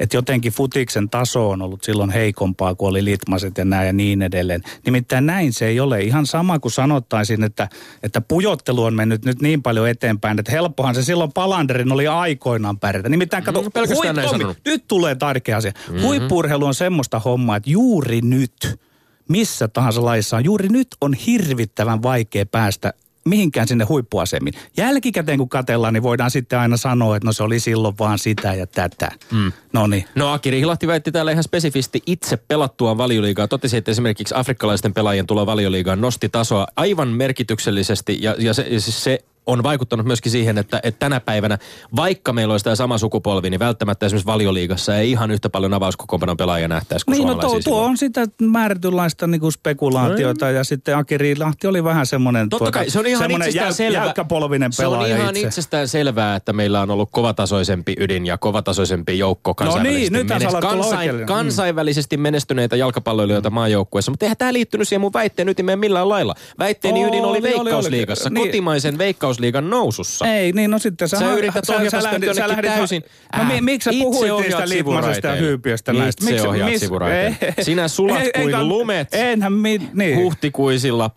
että 0.00 0.16
jotenkin 0.16 0.52
futiksen 0.52 1.08
taso 1.10 1.50
on 1.50 1.62
ollut 1.62 1.84
silloin 1.84 2.10
heikompaa, 2.10 2.74
kun 2.74 2.88
oli 2.88 3.04
litmaset 3.04 3.47
ja 3.58 3.64
näin 3.64 3.86
ja 3.86 3.92
niin 3.92 4.22
edelleen. 4.22 4.62
Nimittäin 4.84 5.26
näin 5.26 5.52
se 5.52 5.66
ei 5.66 5.80
ole. 5.80 6.00
Ihan 6.00 6.26
sama 6.26 6.58
kuin 6.58 6.72
sanottaisin, 6.72 7.44
että, 7.44 7.68
että 8.02 8.20
pujottelu 8.20 8.84
on 8.84 8.94
mennyt 8.94 9.24
nyt 9.24 9.42
niin 9.42 9.62
paljon 9.62 9.88
eteenpäin, 9.88 10.38
että 10.38 10.52
helppohan 10.52 10.94
se 10.94 11.02
silloin 11.02 11.32
Palanderin 11.32 11.92
oli 11.92 12.06
aikoinaan 12.06 12.78
pärjätä. 12.78 13.08
Nimittäin 13.08 13.44
kato, 13.44 13.62
mm, 13.62 13.70
hui, 13.94 14.06
Tommi, 14.22 14.44
nyt 14.64 14.84
tulee 14.88 15.14
tärkeä 15.14 15.56
asia. 15.56 15.72
Mm-hmm. 15.88 16.02
Huippurheilu 16.02 16.66
on 16.66 16.74
semmoista 16.74 17.18
hommaa, 17.18 17.56
että 17.56 17.70
juuri 17.70 18.20
nyt, 18.20 18.80
missä 19.28 19.68
tahansa 19.68 20.04
laissa 20.04 20.36
on, 20.36 20.44
juuri 20.44 20.68
nyt 20.68 20.88
on 21.00 21.14
hirvittävän 21.14 22.02
vaikea 22.02 22.46
päästä 22.46 22.92
mihinkään 23.28 23.68
sinne 23.68 23.84
huippuasemiin. 23.84 24.54
Jälkikäteen 24.76 25.38
kun 25.38 25.48
katellaan, 25.48 25.94
niin 25.94 26.02
voidaan 26.02 26.30
sitten 26.30 26.58
aina 26.58 26.76
sanoa, 26.76 27.16
että 27.16 27.26
no 27.26 27.32
se 27.32 27.42
oli 27.42 27.60
silloin 27.60 27.94
vaan 27.98 28.18
sitä 28.18 28.54
ja 28.54 28.66
tätä. 28.66 29.10
Mm. 29.32 29.52
No 29.72 29.86
niin. 29.86 30.04
No 30.14 30.32
Aki 30.32 30.50
Rihlahti 30.50 30.86
väitti 30.86 31.12
täällä 31.12 31.30
ihan 31.32 31.44
spesifisti 31.44 32.02
itse 32.06 32.36
pelattuaan 32.36 32.98
valioliigaa. 32.98 33.48
Totesi, 33.48 33.76
että 33.76 33.90
esimerkiksi 33.90 34.34
afrikkalaisten 34.36 34.94
pelaajien 34.94 35.26
tulo 35.26 35.46
valioliigaan 35.46 36.00
nosti 36.00 36.28
tasoa 36.28 36.66
aivan 36.76 37.08
merkityksellisesti 37.08 38.18
ja, 38.20 38.34
ja 38.38 38.54
se, 38.54 38.66
se 38.78 39.24
on 39.48 39.62
vaikuttanut 39.62 40.06
myöskin 40.06 40.32
siihen, 40.32 40.58
että, 40.58 40.80
että 40.82 40.98
tänä 40.98 41.20
päivänä, 41.20 41.58
vaikka 41.96 42.32
meillä 42.32 42.52
olisi 42.52 42.64
tämä 42.64 42.76
sama 42.76 42.98
sukupolvi, 42.98 43.50
niin 43.50 43.60
välttämättä 43.60 44.06
esimerkiksi 44.06 44.26
valioliigassa 44.26 44.96
ei 44.96 45.10
ihan 45.10 45.30
yhtä 45.30 45.50
paljon 45.50 45.74
avauskokoonpanon 45.74 46.36
pelaajia 46.36 46.68
nähtäisi 46.68 47.06
kuin 47.06 47.18
Niin, 47.18 47.28
no 47.28 47.34
tuo, 47.34 47.60
tuo 47.64 47.84
on 47.84 47.96
sitä 47.96 48.26
määrätynlaista 48.42 49.26
niinku 49.26 49.50
spekulaatiota 49.50 50.46
mm. 50.46 50.54
ja 50.54 50.64
sitten 50.64 50.96
Aki 50.96 51.18
Riilahti 51.18 51.66
oli 51.66 51.84
vähän 51.84 52.06
semmoinen 52.06 52.48
Totta 52.48 52.64
tuota, 52.64 52.78
kai, 52.78 52.90
se 52.90 52.98
on 52.98 53.06
ihan 53.06 53.30
jäl, 53.54 53.72
selvä. 53.72 53.98
jäykkäpolvinen 53.98 54.70
pelaaja 54.78 55.08
Se 55.08 55.14
on 55.14 55.20
ihan 55.20 55.36
itse. 55.36 55.48
itsestään 55.48 55.88
selvää, 55.88 56.36
että 56.36 56.52
meillä 56.52 56.80
on 56.80 56.90
ollut 56.90 57.08
kovatasoisempi 57.12 57.94
ydin 57.98 58.26
ja 58.26 58.38
kovatasoisempi 58.38 59.18
joukko 59.18 59.54
kansainvälisesti, 59.54 60.10
no 60.10 60.18
niin, 60.18 60.26
nyt 60.28 60.38
menes, 60.38 60.54
kansain, 60.60 61.14
mm. 61.14 61.26
kansainvälisesti 61.26 62.16
menestyneitä 62.16 62.76
jalkapalloilijoita 62.76 63.50
maajoukkueessa, 63.50 64.10
mutta 64.10 64.24
eihän 64.24 64.36
tämä 64.36 64.52
liittynyt 64.52 64.88
siihen 64.88 65.00
mun 65.00 65.12
väitteen 65.12 65.48
ytimeen 65.48 65.78
millään 65.78 66.08
lailla. 66.08 66.34
Väitteeni 66.58 67.04
ydin 67.04 67.24
oli, 67.24 67.38
oli 67.38 67.42
Veikkausliigassa, 67.42 68.30
oli. 68.32 68.46
kotimaisen 68.46 68.92
niin. 68.94 68.98
Veikkausliigan 69.40 69.70
nousussa. 69.70 70.26
Ei, 70.26 70.52
niin 70.52 70.70
no 70.70 70.78
sitten 70.78 71.08
sä, 71.08 71.18
sä 71.18 71.32
yrität 71.32 71.64
sä, 71.64 71.76
ohjata 71.76 72.00
sä, 72.00 72.02
lähdit, 72.02 72.34
sä 72.34 72.48
lähdit 72.48 72.74
täysin. 72.74 73.02
No 73.36 73.44
mi, 73.44 73.60
miksi 73.60 73.90
sä 73.90 73.98
puhuit 74.02 74.32
niistä 74.42 74.68
liitmasesta 74.68 75.26
ja 75.26 75.34
hyypiöstä 75.34 75.92
näistä? 75.92 76.30
Itse 76.30 76.48
ohjaat 76.48 76.76
sivuraiteille. 76.76 77.54
Sinä 77.62 77.88
sulat 77.88 78.22
kuin 78.42 78.68
lumet 78.68 79.08
enhän 79.12 79.52
mi, 79.52 79.80
niin. 79.94 80.16
huhtikuisilla 80.16 81.10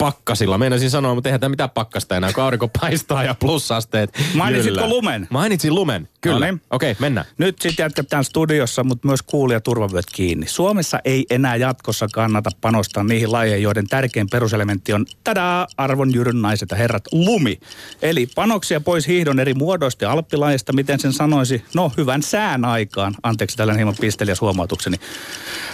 pakkasilla. 0.00 0.58
Meinasin 0.58 0.90
sanoa, 0.90 1.14
mutta 1.14 1.28
eihän 1.28 1.40
tämä 1.40 1.48
mitään 1.48 1.70
pakkasta 1.70 2.16
enää, 2.16 2.32
kun 2.32 2.44
aurinko 2.44 2.68
paistaa 2.80 3.24
ja 3.24 3.34
plussasteet 3.34 4.18
Mainitsitko 4.34 4.80
jyllää. 4.80 4.88
lumen? 4.88 5.26
Mainitsin 5.30 5.74
lumen, 5.74 6.08
kyllä. 6.20 6.46
No 6.46 6.52
niin. 6.52 6.62
Okei, 6.70 6.92
okay, 6.92 7.00
mennään. 7.00 7.26
Nyt 7.38 7.62
sitten 7.62 7.84
jatketaan 7.84 8.24
studiossa, 8.24 8.84
mutta 8.84 9.08
myös 9.08 9.22
kuulija 9.22 9.60
turvavyöt 9.60 10.04
kiinni. 10.12 10.46
Suomessa 10.48 10.98
ei 11.04 11.26
enää 11.30 11.56
jatkossa 11.56 12.06
kannata 12.12 12.50
panostaa 12.60 13.04
niihin 13.04 13.32
lajeihin, 13.32 13.62
joiden 13.62 13.86
tärkein 13.86 14.26
peruselementti 14.30 14.92
on, 14.92 15.06
tadaa, 15.24 15.66
arvon 15.76 16.14
jyryn 16.14 16.42
naiset 16.42 16.70
ja 16.70 16.76
herrat, 16.76 17.04
lumi. 17.12 17.60
Eli 18.02 18.28
panoksia 18.34 18.80
pois 18.80 19.06
hiihdon 19.08 19.40
eri 19.40 19.54
muodoista 19.54 20.04
ja 20.04 20.12
alppilajista, 20.12 20.72
miten 20.72 21.00
sen 21.00 21.12
sanoisi, 21.12 21.64
no 21.74 21.92
hyvän 21.96 22.22
sään 22.22 22.64
aikaan. 22.64 23.14
Anteeksi 23.22 23.56
tällainen 23.56 23.78
hieman 23.78 23.96
pisteliäs 24.00 24.40
huomautukseni. 24.40 24.96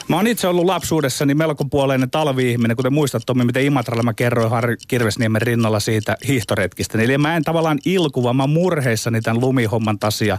Mä 0.08 0.16
oon 0.16 0.26
itse 0.26 0.48
ollut 0.48 0.64
lapsuudessani 0.64 1.34
melko 1.34 1.64
puoleinen 1.64 2.10
talvi-ihminen, 2.10 2.76
kuten 2.76 2.92
muistat 2.92 3.22
Tommi, 3.26 3.44
miten 3.44 3.64
Imatralla 3.64 4.02
mä 4.02 4.15
kerroin 4.16 4.50
Harri 4.50 4.76
Kirvesniemen 4.88 5.42
rinnalla 5.42 5.80
siitä 5.80 6.16
hiihtoretkistä. 6.28 6.98
Eli 7.02 7.18
mä 7.18 7.36
en 7.36 7.44
tavallaan 7.44 7.78
ilku, 7.84 8.22
vaan 8.22 8.36
mä 8.36 8.46
murheissani 8.46 9.20
tämän 9.20 9.40
lumihomman 9.40 9.98
tasia, 9.98 10.38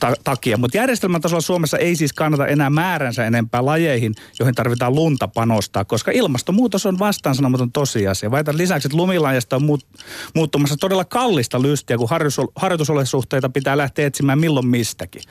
ta- 0.00 0.14
takia. 0.24 0.56
Mutta 0.56 0.76
järjestelmän 0.76 1.20
tasolla 1.20 1.40
Suomessa 1.40 1.78
ei 1.78 1.96
siis 1.96 2.12
kannata 2.12 2.46
enää 2.46 2.70
määränsä 2.70 3.26
enempää 3.26 3.64
lajeihin, 3.64 4.14
joihin 4.38 4.54
tarvitaan 4.54 4.94
lunta 4.94 5.28
panostaa, 5.28 5.84
koska 5.84 6.10
ilmastonmuutos 6.10 6.86
on 6.86 6.98
vastaansanomaton 6.98 7.72
tosiasia. 7.72 8.30
Väitän 8.30 8.58
lisäksi, 8.58 8.88
että 8.88 8.96
lumilajasta 8.96 9.56
on 9.56 9.64
muut, 9.64 9.86
muuttumassa 10.34 10.76
todella 10.76 11.04
kallista 11.04 11.62
lystiä, 11.62 11.98
kun 11.98 12.08
harjoitusolosuhteita 12.56 13.48
pitää 13.48 13.76
lähteä 13.76 14.06
etsimään 14.06 14.38
milloin 14.38 14.66
mistäkin 14.66 15.22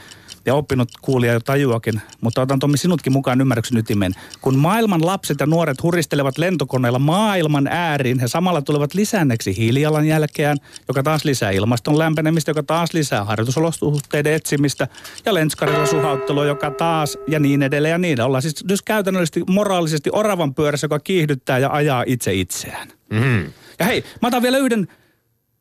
ja 0.46 0.56
oppinut 0.56 0.90
kuulija 1.02 1.34
jo 1.34 1.40
tajuakin, 1.40 2.02
mutta 2.22 2.42
otan 2.42 2.60
Tommi 2.60 2.78
sinutkin 2.78 3.14
mukaan 3.14 3.42
ymmärryksen 3.42 3.78
ytimen. 3.78 4.14
Kun 4.42 4.58
maailman 4.58 5.06
lapset 5.06 5.40
ja 5.40 5.46
nuoret 5.46 5.84
huristelevat 5.84 6.38
lentokoneella 6.38 7.00
maailman 7.00 7.68
ääriin, 7.68 8.20
he 8.20 8.28
samalla 8.28 8.62
tulevat 8.62 8.94
lisänneksi 8.94 9.58
hiilijalanjälkeään, 9.58 10.58
joka 10.88 11.04
taas 11.04 11.26
lisää 11.26 11.52
ilmaston 11.52 12.00
lämpenemistä, 12.00 12.52
joka 12.52 12.64
taas 12.64 12.94
lisää 12.94 13.24
harjoitusolosuhteiden 13.24 14.34
etsimistä 14.34 14.88
ja 15.26 15.34
lenskarilla 15.34 15.86
suhauttelua, 15.86 16.46
joka 16.46 16.72
taas 16.72 17.18
ja 17.28 17.40
niin 17.40 17.64
edelleen 17.64 17.92
ja 17.92 17.98
niin. 17.98 18.22
Ollaan 18.22 18.42
siis, 18.42 18.64
siis 18.68 18.82
käytännöllisesti 18.82 19.44
moraalisesti 19.50 20.10
oravan 20.14 20.54
pyörässä, 20.56 20.86
joka 20.86 21.00
kiihdyttää 21.00 21.60
ja 21.60 21.70
ajaa 21.72 22.04
itse 22.08 22.34
itseään. 22.34 22.88
Mm. 23.10 23.44
Ja 23.80 23.86
hei, 23.86 24.04
mä 24.22 24.28
otan 24.28 24.42
vielä 24.42 24.58
yhden 24.58 24.88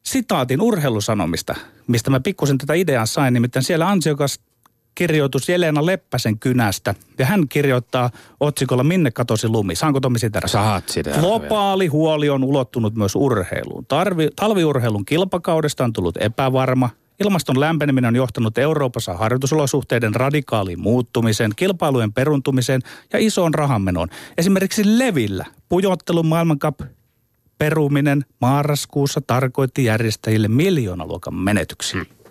sitaatin 0.06 0.60
urheilusanomista, 0.60 1.54
mistä 1.86 2.10
mä 2.10 2.20
pikkusen 2.20 2.58
tätä 2.58 2.74
ideaa 2.74 3.06
sain. 3.06 3.34
Nimittäin 3.34 3.62
siellä 3.62 3.88
ansiokas 3.88 4.40
kirjoitus 4.94 5.48
Jelena 5.48 5.86
Leppäsen 5.86 6.38
kynästä. 6.38 6.94
Ja 7.18 7.26
hän 7.26 7.48
kirjoittaa 7.48 8.10
otsikolla 8.40 8.84
Minne 8.84 9.10
katosi 9.10 9.48
lumi. 9.48 9.74
Saanko 9.74 10.00
Tomi 10.00 10.18
sitä? 10.18 10.40
Saat 10.46 10.88
sitä. 10.88 11.10
Globaali 11.10 11.86
huoli 11.86 12.30
on 12.30 12.44
ulottunut 12.44 12.94
myös 12.94 13.14
urheiluun. 13.16 13.86
Tarvi, 13.86 14.28
talviurheilun 14.36 15.04
kilpakaudesta 15.04 15.84
on 15.84 15.92
tullut 15.92 16.16
epävarma. 16.20 16.90
Ilmaston 17.20 17.60
lämpeneminen 17.60 18.08
on 18.08 18.16
johtanut 18.16 18.58
Euroopassa 18.58 19.14
harjoitusolosuhteiden 19.14 20.14
radikaaliin 20.14 20.80
muuttumiseen, 20.80 21.50
kilpailujen 21.56 22.12
peruntumiseen 22.12 22.80
ja 23.12 23.18
isoon 23.18 23.54
rahanmenoon. 23.54 24.08
Esimerkiksi 24.38 24.98
Levillä 24.98 25.44
pujottelun 25.68 26.26
maailmankap 26.26 26.80
peruminen 27.58 28.24
marraskuussa 28.40 29.20
tarkoitti 29.20 29.84
järjestäjille 29.84 30.48
miljoonaluokan 30.48 31.34
menetyksiä. 31.34 32.00
Hmm. 32.00 32.24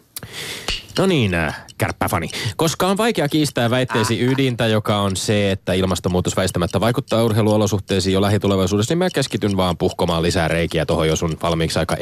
No 0.97 1.06
niin, 1.06 1.34
äh, 1.34 1.65
kärppäfani. 1.84 2.30
Koska 2.56 2.88
on 2.88 2.98
vaikea 2.98 3.30
kiistää 3.30 3.69
väitteesi 3.69 4.22
ydintä, 4.26 4.67
joka 4.67 4.98
on 4.98 5.15
se, 5.15 5.52
että 5.52 5.74
ilmastonmuutos 5.74 6.38
väistämättä 6.38 6.80
vaikuttaa 6.80 7.24
urheiluolosuhteisiin 7.24 8.13
jo 8.13 8.22
lähitulevaisuudessa, 8.22 8.91
niin 8.91 8.98
mä 8.98 9.10
keskityn 9.10 9.58
vaan 9.58 9.78
puhkomaan 9.78 10.24
lisää 10.24 10.48
reikiä 10.48 10.86
tuohon 10.86 11.08
jo 11.08 11.15
sun 11.15 11.38
valmiiksi 11.41 11.80
aika 11.80 11.98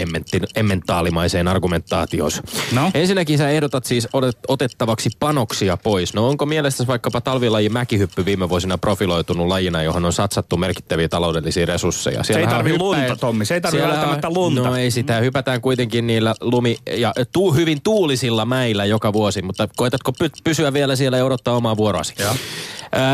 emmentaalimaiseen 0.55 1.47
argumentaatioon. 1.47 2.31
No? 2.71 2.91
Ensinnäkin 2.93 3.37
sä 3.37 3.49
ehdotat 3.49 3.85
siis 3.85 4.07
otettavaksi 4.47 5.09
panoksia 5.19 5.77
pois. 5.77 6.13
No 6.13 6.27
onko 6.27 6.45
mielestäsi 6.45 6.87
vaikkapa 6.87 7.21
talvilaji 7.21 7.69
mäkihyppy 7.69 8.25
viime 8.25 8.49
vuosina 8.49 8.77
profiloitunut 8.77 9.47
lajina, 9.47 9.83
johon 9.83 10.05
on 10.05 10.13
satsattu 10.13 10.57
merkittäviä 10.57 11.09
taloudellisia 11.09 11.65
resursseja? 11.65 12.23
Siellä 12.23 12.43
se 12.43 12.49
ei 12.49 12.55
tarvi 12.55 12.77
lunta, 12.77 13.15
Tommi. 13.15 13.45
Se 13.45 13.53
ei 13.53 13.61
tarvi 13.61 13.81
välttämättä 13.81 14.29
lunta. 14.29 14.61
No 14.61 14.75
ei 14.75 14.91
sitä. 14.91 15.19
Hypätään 15.19 15.61
kuitenkin 15.61 16.07
niillä 16.07 16.35
lumi- 16.41 16.77
ja 16.97 17.13
tuu, 17.31 17.53
hyvin 17.53 17.81
tuulisilla 17.81 18.45
mäillä 18.45 18.85
joka 18.85 19.13
vuosi, 19.13 19.41
mutta 19.41 19.67
koetatko 19.75 20.11
py- 20.23 20.41
pysyä 20.43 20.73
vielä 20.73 20.95
siellä 20.95 21.17
ja 21.17 21.25
odottaa 21.25 21.55
omaa 21.55 21.77
vuoroasi? 21.77 22.13
Joo. 22.19 22.35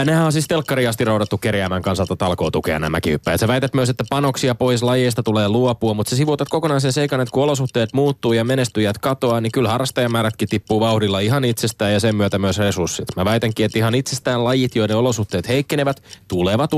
nehän 0.05 0.25
on 0.25 0.31
siis 0.31 0.47
telkkari 0.47 0.87
asti 0.87 1.05
roudattu 1.05 1.37
kerjäämään 1.37 1.81
kansalta 1.81 2.15
talkootukea 2.15 2.79
nämäkin 2.79 3.13
hyppäjät. 3.13 3.39
Sä 3.39 3.47
väität 3.47 3.73
myös, 3.73 3.89
että 3.89 4.03
panoksia 4.09 4.55
pois 4.55 4.83
lajeista 4.83 5.23
tulee 5.23 5.49
luopua, 5.49 5.93
mutta 5.93 6.09
sä 6.09 6.15
sivuutat 6.15 6.49
kokonaan 6.49 6.81
sen 6.81 6.93
seikan, 6.93 7.21
että 7.21 7.31
kun 7.31 7.43
olosuhteet 7.43 7.93
muuttuu 7.93 8.33
ja 8.33 8.43
menestyjät 8.43 8.97
katoaa, 8.97 9.41
niin 9.41 9.51
kyllä 9.51 9.69
harrastajamäärätkin 9.69 10.49
tippuu 10.49 10.79
vauhdilla 10.79 11.19
ihan 11.19 11.45
itsestään 11.45 11.93
ja 11.93 11.99
sen 11.99 12.15
myötä 12.15 12.39
myös 12.39 12.57
resurssit. 12.57 13.07
Mä 13.15 13.25
väitänkin, 13.25 13.65
että 13.65 13.79
ihan 13.79 13.95
itsestään 13.95 14.43
lajit, 14.43 14.75
joiden 14.75 14.97
olosuhteet 14.97 15.47
heikkenevät, 15.47 16.03
tulevat 16.27 16.71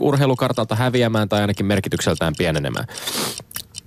urheilukartalta 0.00 0.74
häviämään 0.74 1.28
tai 1.28 1.40
ainakin 1.40 1.66
merkitykseltään 1.66 2.34
pienenemään 2.38 2.86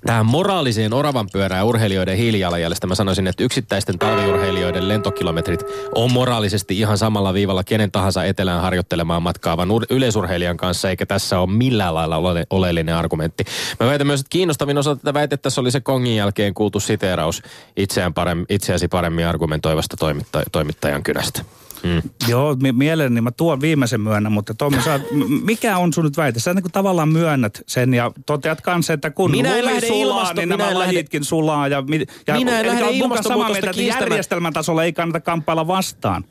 tähän 0.06 0.26
moraaliseen 0.26 0.94
oravan 0.94 1.28
pyörään 1.32 1.66
urheilijoiden 1.66 2.18
hiilijalanjäljestä 2.18 2.88
mä 2.88 2.96
sanoisin, 2.96 3.28
että 3.28 3.44
yksittäisten 3.44 4.00
talviurheilijoiden 4.00 4.88
lentokilometrit 4.88 5.64
on 5.96 6.12
moraalisesti 6.12 6.80
ihan 6.80 6.98
samalla 6.98 7.34
viivalla 7.34 7.64
kenen 7.64 7.92
tahansa 7.92 8.24
etelään 8.26 8.62
harjoittelemaan 8.62 9.24
matkaavan 9.24 9.70
yleisurheilijan 9.90 10.58
kanssa, 10.58 10.90
eikä 10.90 11.06
tässä 11.06 11.40
ole 11.40 11.50
millään 11.50 11.96
lailla 11.96 12.18
ole- 12.18 12.48
oleellinen 12.50 12.96
argumentti. 12.96 13.44
Mä 13.80 13.88
väitän 13.88 14.08
myös, 14.08 14.20
että 14.20 14.30
kiinnostavin 14.30 14.78
osa 14.78 14.96
tätä 14.96 15.14
väitettä 15.14 15.50
oli 15.58 15.72
se 15.72 15.80
Kongin 15.80 16.16
jälkeen 16.16 16.54
kuultu 16.54 16.80
siteeraus 16.80 17.42
itseään 17.78 18.14
paremmin, 18.14 18.46
itseäsi 18.50 18.88
paremmin 18.88 19.28
argumentoivasta 19.28 19.98
toimitta- 19.98 20.44
toimittajan 20.52 21.04
kynästä. 21.04 21.42
Mm. 21.84 22.02
Joo, 22.28 22.58
mielelläni 22.74 23.22
mä 23.22 23.32
tuon 23.32 23.62
viimeisen 23.62 24.02
myönnä, 24.02 24.30
mutta 24.30 24.54
Tommi, 24.54 24.82
sä, 24.82 25.00
mikä 25.44 25.78
on 25.78 25.94
sun 25.94 26.04
nyt 26.04 26.18
väite? 26.18 26.40
Sä 26.40 26.54
niin 26.54 26.72
tavallaan 26.72 27.10
myönnät 27.10 27.62
sen 27.68 27.94
ja 27.94 28.12
toteat 28.26 28.62
kanssa, 28.62 28.94
että 28.94 29.10
kun 29.10 29.32
minä 29.32 29.50
lumi 29.50 29.82
sulaa, 29.94 30.16
ilmasto, 30.16 30.42
niin 30.42 30.50
nämä 30.50 30.80
lajitkin 30.80 31.20
lähde, 31.20 31.26
sulaa. 31.26 31.68
Ja, 31.68 31.84
ja, 32.28 32.36
minä 32.36 32.60
en 32.60 32.68
lähde 32.68 32.92
ilmastonmuutosta 32.92 33.70
että 33.70 33.82
järjestelmän 33.82 34.54
tasolla 34.54 34.84
ei 34.84 34.94
kannata 34.94 35.20
kamppailla 35.20 35.68
vastaan. 35.68 36.24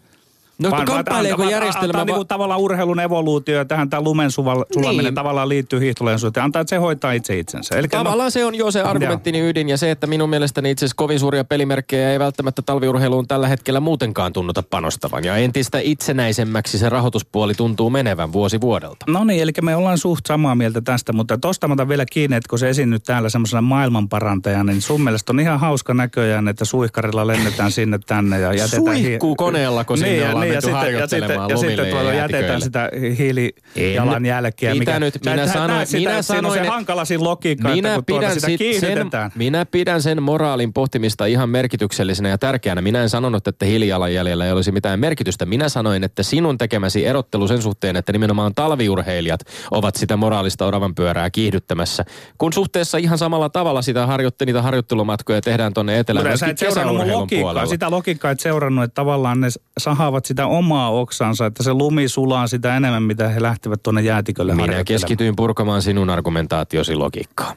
No 0.58 0.70
vaan, 0.70 0.84
kamppaileeko 0.84 1.42
järjestelmä... 1.42 1.86
Antaa 1.86 2.00
va- 2.00 2.04
niinku 2.04 2.24
tavallaan 2.24 2.60
urheilun 2.60 3.00
evoluutio 3.00 3.56
ja 3.56 3.64
tähän 3.64 3.90
tämä 3.90 4.02
lumen 4.02 4.30
sulaminen 4.30 5.04
niin. 5.04 5.14
tavallaan 5.14 5.48
liittyy 5.48 5.80
hiihtolensuuteen. 5.80 6.44
Antaa, 6.44 6.62
että 6.62 6.70
se 6.70 6.76
hoitaa 6.76 7.12
itse 7.12 7.38
itsensä. 7.38 7.78
Eli 7.78 7.88
tavallaan 7.88 8.26
no, 8.26 8.30
se 8.30 8.44
on 8.44 8.54
jo 8.54 8.70
se 8.70 8.82
argumenttini 8.82 9.48
ydin 9.48 9.68
ja 9.68 9.76
se, 9.76 9.90
että 9.90 10.06
minun 10.06 10.30
mielestäni 10.30 10.70
itse 10.70 10.84
asiassa 10.84 10.96
kovin 10.96 11.18
suuria 11.18 11.44
pelimerkkejä 11.44 12.12
ei 12.12 12.18
välttämättä 12.18 12.62
talviurheiluun 12.62 13.28
tällä 13.28 13.48
hetkellä 13.48 13.80
muutenkaan 13.80 14.32
tunnuta 14.32 14.62
panostavan. 14.62 15.24
Ja 15.24 15.36
entistä 15.36 15.78
itsenäisemmäksi 15.82 16.78
se 16.78 16.88
rahoituspuoli 16.88 17.54
tuntuu 17.54 17.90
menevän 17.90 18.32
vuosi 18.32 18.60
vuodelta. 18.60 19.06
No 19.08 19.24
niin, 19.24 19.42
eli 19.42 19.52
me 19.62 19.76
ollaan 19.76 19.98
suht 19.98 20.26
samaa 20.26 20.54
mieltä 20.54 20.80
tästä, 20.80 21.12
mutta 21.12 21.38
tosta 21.38 21.68
mä 21.68 21.88
vielä 21.88 22.04
kiinni, 22.12 22.36
että 22.36 22.48
kun 22.48 22.58
se 22.58 22.68
esiinnyt 22.68 23.04
täällä 23.04 23.28
semmoisena 23.28 23.62
maailmanparantajana, 23.62 24.72
niin 24.72 24.82
sun 24.82 25.00
mielestä 25.00 25.32
on 25.32 25.40
ihan 25.40 25.60
hauska 25.60 25.94
näköjään, 25.94 26.48
että 26.48 26.64
suihkarilla 26.64 27.26
lennetään 27.26 27.72
sinne 27.72 27.98
tänne 28.06 28.40
ja 28.40 28.52
jätetään... 28.52 28.98
Suihkuu 28.98 29.36
koneella, 29.36 29.84
kun 29.84 29.98
sinne 29.98 30.12
niin, 30.12 30.28
ollaan 30.28 30.41
niin, 30.42 30.54
ja 30.54 30.60
sitten, 30.60 30.94
ja 30.94 31.06
sitten, 31.06 31.40
ja 31.48 31.56
sitten 31.56 31.86
tuolla 31.86 32.12
jätetään 32.12 32.60
sitä 32.60 32.90
hiilijalanjälkeä. 33.18 34.74
Mitä 34.74 34.80
mikä, 34.80 35.00
nyt? 35.00 35.14
Minä 35.24 35.46
sä, 35.46 35.52
sanoin, 35.52 35.86
sitä, 35.86 36.10
minä 36.10 36.22
sanoin, 36.22 36.62
se 36.62 36.68
hankala 36.68 37.04
siinä 37.04 37.24
logiikka, 37.24 37.68
minä 37.68 37.94
että 37.94 38.12
kun 38.12 38.20
pidän 38.20 38.40
sitä. 38.40 38.80
Sen, 38.80 39.10
minä 39.34 39.66
pidän 39.66 40.02
sen 40.02 40.22
moraalin 40.22 40.72
pohtimista 40.72 41.26
ihan 41.26 41.48
merkityksellisenä 41.48 42.28
ja 42.28 42.38
tärkeänä. 42.38 42.80
Minä 42.80 43.02
en 43.02 43.08
sanonut, 43.08 43.48
että 43.48 43.66
hiilijalanjäljellä 43.66 44.46
ei 44.46 44.52
olisi 44.52 44.72
mitään 44.72 45.00
merkitystä. 45.00 45.46
Minä 45.46 45.68
sanoin, 45.68 46.04
että 46.04 46.22
sinun 46.22 46.58
tekemäsi 46.58 47.06
erottelu 47.06 47.48
sen 47.48 47.62
suhteen, 47.62 47.96
että 47.96 48.12
nimenomaan 48.12 48.54
talviurheilijat 48.54 49.40
ovat 49.70 49.96
sitä 49.96 50.16
moraalista 50.16 50.66
oravan 50.66 50.94
pyörää 50.94 51.30
kiihdyttämässä. 51.30 52.04
Kun 52.38 52.52
suhteessa 52.52 52.98
ihan 52.98 53.18
samalla 53.18 53.48
tavalla 53.48 53.82
sitä 53.82 54.06
harjoitte, 54.06 54.44
niitä 54.44 54.62
harjoittelumatkoja 54.62 55.40
tehdään 55.40 55.74
tuonne 55.74 55.98
etelään. 55.98 56.26
Mutta 56.26 56.36
sä 56.36 56.46
et 56.46 56.58
seurannut 56.58 57.06
logiikkaa, 57.06 57.66
sitä 57.66 57.90
logiikkaa 57.90 58.30
et 58.30 58.40
seurannut, 58.40 58.84
että 58.84 58.94
tavallaan 58.94 59.40
ne 59.40 59.48
sahaavat 59.78 60.24
sitä 60.32 60.46
omaa 60.46 60.90
oksansa, 60.90 61.46
että 61.46 61.62
se 61.62 61.72
lumi 61.72 62.08
sulaa 62.08 62.46
sitä 62.46 62.76
enemmän, 62.76 63.02
mitä 63.02 63.28
he 63.28 63.42
lähtevät 63.42 63.82
tuonne 63.82 64.02
jäätikölle 64.02 64.54
Minä 64.54 64.84
keskityin 64.84 65.36
purkamaan 65.36 65.82
sinun 65.82 66.10
argumentaatiosi 66.10 66.94
logiikkaa. 66.94 67.54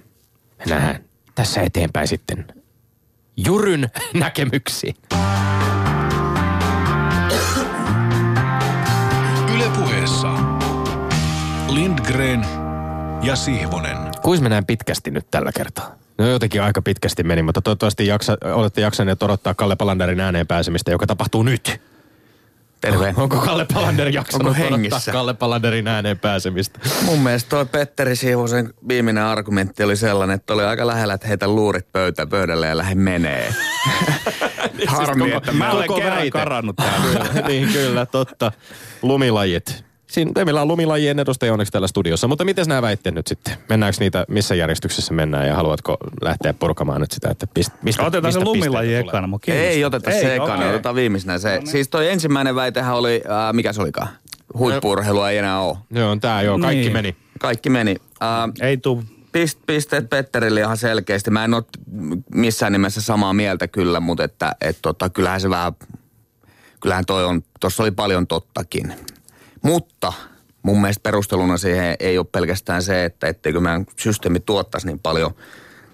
Nähdään 0.69 0.99
tässä 1.35 1.61
eteenpäin 1.61 2.07
sitten 2.07 2.45
Juryn 3.37 3.89
näkemyksiin. 4.13 4.95
Ylepuheessa 9.55 10.33
Lindgren 11.67 12.45
ja 13.23 13.35
Sihvonen. 13.35 13.97
Kuis 14.21 14.41
mennään 14.41 14.65
pitkästi 14.65 15.11
nyt 15.11 15.27
tällä 15.31 15.51
kertaa? 15.51 15.95
No 16.17 16.27
jotenkin 16.27 16.61
aika 16.61 16.81
pitkästi 16.81 17.23
meni, 17.23 17.43
mutta 17.43 17.61
toivottavasti 17.61 18.07
jaksa, 18.07 18.37
olette 18.53 18.81
jaksaneet 18.81 19.23
odottaa 19.23 19.53
Kalle 19.53 19.75
Palanderin 19.75 20.19
ääneen 20.19 20.47
pääsemistä, 20.47 20.91
joka 20.91 21.07
tapahtuu 21.07 21.43
nyt. 21.43 21.81
Terve. 22.85 23.13
Onko 23.17 23.37
Kalle 23.37 23.65
Palander 23.73 24.07
jaksanut 24.07 24.47
Onko 24.47 24.59
hengissä? 24.59 25.11
Kalle 25.11 25.33
Palanderin 25.33 25.87
ääneen 25.87 26.19
pääsemistä? 26.19 26.79
Mun 27.01 27.19
mielestä 27.19 27.49
toi 27.49 27.65
Petteri 27.65 28.15
Siivosen 28.15 28.73
viimeinen 28.87 29.23
argumentti 29.23 29.83
oli 29.83 29.95
sellainen, 29.95 30.35
että 30.35 30.53
oli 30.53 30.63
aika 30.63 30.87
lähellä, 30.87 31.13
että 31.13 31.27
heitä 31.27 31.47
luurit 31.47 31.91
pöytä, 31.91 32.25
pöydälle 32.25 32.67
ja 32.67 32.77
lähde 32.77 32.95
menee. 32.95 33.53
Siis 34.75 34.89
Harmi, 34.89 35.23
siis 35.23 35.33
koko, 35.33 35.37
että 35.37 35.51
mä 35.51 35.71
olen 35.71 35.89
kerran 35.95 36.29
karannut 36.29 36.75
täällä. 36.75 37.25
niin 37.47 37.73
kyllä, 37.73 38.05
totta. 38.05 38.51
Lumilajit. 39.01 39.84
Siinä 40.07 40.45
meillä 40.45 40.61
on 40.61 40.67
lumilajien 40.67 41.19
edustaja 41.19 41.53
onneksi 41.53 41.71
täällä 41.71 41.87
studiossa. 41.87 42.27
Mutta 42.27 42.45
miten 42.45 42.65
nämä 42.67 42.81
väitteet 42.81 43.15
nyt 43.15 43.27
sitten? 43.27 43.57
Mennäänkö 43.69 43.97
niitä, 43.99 44.25
missä 44.27 44.55
järjestyksessä 44.55 45.13
mennään 45.13 45.47
ja 45.47 45.55
haluatko 45.55 45.97
lähteä 46.21 46.53
purkamaan 46.53 47.01
nyt 47.01 47.11
sitä, 47.11 47.29
että 47.29 47.47
pist, 47.47 47.73
mistä 47.81 48.03
Otetaan 48.03 48.29
mistä 48.29 48.39
se 48.39 48.45
lumilaji 48.45 48.95
ekana, 48.95 49.27
mutta 49.27 49.51
Ei 49.51 49.85
oteta 49.85 50.11
Ei, 50.11 50.21
se 50.21 50.35
ekana, 50.35 50.53
okay. 50.53 50.69
otetaan 50.69 50.95
viimeisenä 50.95 51.37
se. 51.37 51.49
No 51.49 51.55
niin. 51.55 51.67
Siis 51.67 51.87
toi 51.87 52.09
ensimmäinen 52.09 52.55
väitehän 52.55 52.95
oli, 52.95 53.23
äh, 53.25 53.53
mikä 53.53 53.73
se 53.73 53.81
olikaan? 53.81 54.07
Huippurheilua 54.57 55.29
ei 55.29 55.37
enää 55.37 55.59
ole. 55.59 55.77
Joo, 55.91 56.15
tää 56.15 56.41
joo, 56.41 56.59
kaikki 56.59 56.81
niin. 56.81 56.93
meni. 56.93 57.15
Kaikki 57.39 57.69
meni. 57.69 57.95
Äh, 58.23 58.67
ei 58.67 58.77
tuu 58.77 59.03
pist, 59.31 59.59
pisteet 59.67 60.09
Petterille 60.09 60.59
ihan 60.59 60.77
selkeästi. 60.77 61.31
Mä 61.31 61.43
en 61.43 61.53
ole 61.53 61.63
missään 62.31 62.71
nimessä 62.71 63.01
samaa 63.01 63.33
mieltä 63.33 63.67
kyllä, 63.67 63.99
mutta 63.99 64.23
että 64.23 64.55
et 64.61 64.77
tota, 64.81 65.09
kyllähän 65.09 65.41
se 65.41 65.49
vähän, 65.49 65.73
kyllähän 66.81 67.05
toi 67.05 67.25
on, 67.25 67.41
tuossa 67.59 67.83
oli 67.83 67.91
paljon 67.91 68.27
tottakin. 68.27 68.93
Mutta 69.65 70.13
mun 70.63 70.81
mielestä 70.81 71.03
perusteluna 71.03 71.57
siihen 71.57 71.95
ei 71.99 72.17
ole 72.17 72.27
pelkästään 72.31 72.83
se, 72.83 73.05
että 73.05 73.27
etteikö 73.27 73.59
meidän 73.59 73.85
systeemi 73.95 74.39
tuottaisi 74.39 74.87
niin 74.87 74.99
paljon 74.99 75.31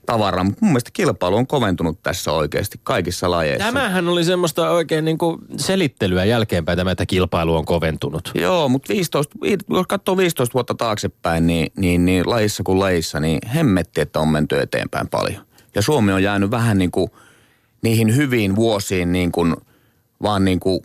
tavaraa, 0.06 0.44
mutta 0.44 0.60
mun 0.62 0.72
mielestä 0.72 0.90
kilpailu 0.94 1.36
on 1.36 1.48
koventunut 1.48 2.04
tässä 2.04 2.32
oikeasti 2.32 2.80
kaikissa 2.84 3.32
lajeissa. 3.32 3.66
Tämähän 3.66 4.08
oli 4.08 4.24
semmoista 4.24 4.70
oikein 4.70 5.06
niin 5.06 5.18
kuin 5.18 5.38
selittelyä 5.58 6.26
jälkeenpäin 6.26 6.78
tämä, 6.78 6.92
että 6.92 7.06
kilpailu 7.06 7.56
on 7.56 7.66
koventunut. 7.66 8.32
Joo, 8.36 8.70
mutta 8.70 8.94
15, 8.94 9.36
jos 9.70 9.88
katsoo 9.88 10.18
15 10.18 10.54
vuotta 10.54 10.76
taaksepäin, 10.76 11.48
niin, 11.48 11.72
niin, 11.78 12.06
niin 12.06 12.30
lajissa 12.30 12.64
kuin 12.64 12.80
lajissa, 12.80 13.20
niin 13.20 13.40
hemmetti, 13.48 14.02
että 14.02 14.20
on 14.20 14.28
menty 14.28 14.60
eteenpäin 14.60 15.08
paljon. 15.08 15.46
Ja 15.76 15.82
Suomi 15.82 16.12
on 16.12 16.24
jäänyt 16.24 16.52
vähän 16.52 16.78
niin 16.78 16.92
kuin 16.92 17.12
niihin 17.82 18.16
hyviin 18.16 18.56
vuosiin 18.56 19.12
niin 19.12 19.32
kuin, 19.32 19.56
vaan 20.22 20.46
niin 20.46 20.60
kuin 20.60 20.82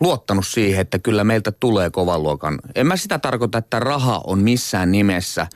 luottanut 0.00 0.46
siihen, 0.46 0.80
että 0.80 0.98
kyllä 0.98 1.24
meiltä 1.24 1.52
tulee 1.52 1.90
kovan 1.90 2.22
luokan. 2.22 2.58
En 2.74 2.86
mä 2.86 2.96
sitä 2.96 3.18
tarkoita, 3.18 3.58
että 3.58 3.80
raha 3.80 4.20
on 4.26 4.38
missään 4.38 4.92
nimessä 4.92 5.46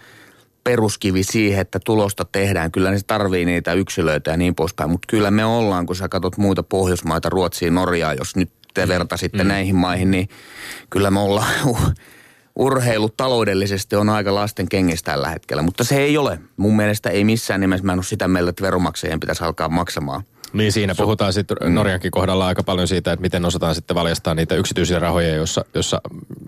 peruskivi 0.65 1.23
siihen, 1.23 1.61
että 1.61 1.81
tulosta 1.85 2.25
tehdään. 2.33 2.73
Kyllä 2.73 2.99
se 2.99 3.05
tarvii 3.07 3.45
niitä 3.45 3.73
yksilöitä 3.73 4.31
ja 4.31 4.37
niin 4.37 4.55
poispäin. 4.55 4.91
Mutta 4.91 5.07
kyllä 5.07 5.31
me 5.31 5.45
ollaan, 5.45 5.87
kun 5.87 5.97
sä 5.97 6.09
katsot 6.09 6.37
muita 6.37 6.63
Pohjoismaita, 6.63 7.29
Ruotsia, 7.29 7.71
Norjaa, 7.71 8.15
jos 8.15 8.37
nyt 8.37 8.51
te 8.75 8.89
vertasitte 8.89 9.45
mm. 9.45 9.49
näihin 9.49 9.77
maihin, 9.77 10.11
niin 10.11 10.29
kyllä 10.91 11.11
me 11.11 11.21
ollaan 11.21 11.55
urheilu 12.59 13.09
taloudellisesti 13.09 13.97
on 13.97 14.09
aika 14.09 14.35
lasten 14.35 14.69
kengissä 14.69 15.05
tällä 15.05 15.29
hetkellä, 15.29 15.63
mutta 15.63 15.85
se 15.85 15.97
ei 15.97 16.19
ole. 16.19 16.41
Mun 16.57 16.77
mielestä 16.77 17.11
ei 17.11 17.25
missään 17.25 17.61
nimessä, 17.61 17.87
mä 17.87 17.93
en 17.93 17.99
ole 17.99 18.05
sitä 18.05 18.29
mieltä, 18.29 18.51
että 18.51 18.63
veromaksajien 18.63 19.21
pitäisi 19.21 19.45
alkaa 19.45 19.69
maksamaan 19.69 20.23
niin 20.53 20.73
siinä 20.73 20.95
puhutaan 20.95 21.33
sitten 21.33 21.57
mm. 21.61 21.75
Norjankin 21.75 22.11
kohdalla 22.11 22.47
aika 22.47 22.63
paljon 22.63 22.89
siitä, 22.89 23.13
että 23.13 23.23
miten 23.23 23.45
osataan 23.45 23.75
sitten 23.75 23.95
valjastaa 23.95 24.35
niitä 24.35 24.55
yksityisiä 24.55 24.99
rahoja, 24.99 25.35
jossa, 25.35 25.65
jossa 25.75 26.01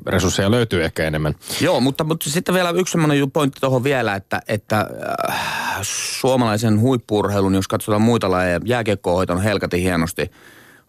resursseja 0.07 0.51
löytyy 0.51 0.85
ehkä 0.85 1.07
enemmän. 1.07 1.35
Joo, 1.61 1.81
mutta, 1.81 2.05
mutta 2.05 2.31
sitten 2.31 2.55
vielä 2.55 2.71
yksi 2.71 2.93
sellainen 2.93 3.31
pointti 3.31 3.61
tuohon 3.61 3.85
vielä, 3.85 4.15
että, 4.15 4.43
että 4.49 4.87
äh, 5.31 5.79
suomalaisen 5.83 6.81
huippurheilun, 6.81 7.55
jos 7.55 7.69
katsotaan 7.69 8.03
muita 8.03 8.31
lajeja, 8.31 8.61
jääkiekko 8.65 9.25
on 9.29 9.43
helkati 9.43 9.83
hienosti 9.83 10.31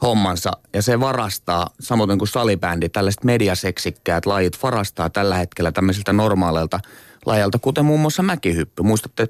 hommansa 0.01 0.51
ja 0.73 0.81
se 0.81 0.99
varastaa, 0.99 1.69
samoin 1.79 2.17
kuin 2.17 2.27
salibändi, 2.27 2.89
tällaiset 2.89 3.23
mediaseksikkäät 3.23 4.25
lajit 4.25 4.63
varastaa 4.63 5.09
tällä 5.09 5.35
hetkellä 5.35 5.71
tämmöisiltä 5.71 6.13
normaaleilta 6.13 6.79
lajalta, 7.25 7.59
kuten 7.59 7.85
muun 7.85 7.99
muassa 7.99 8.23
mäkihyppy. 8.23 8.83
Muistatte, 8.83 9.27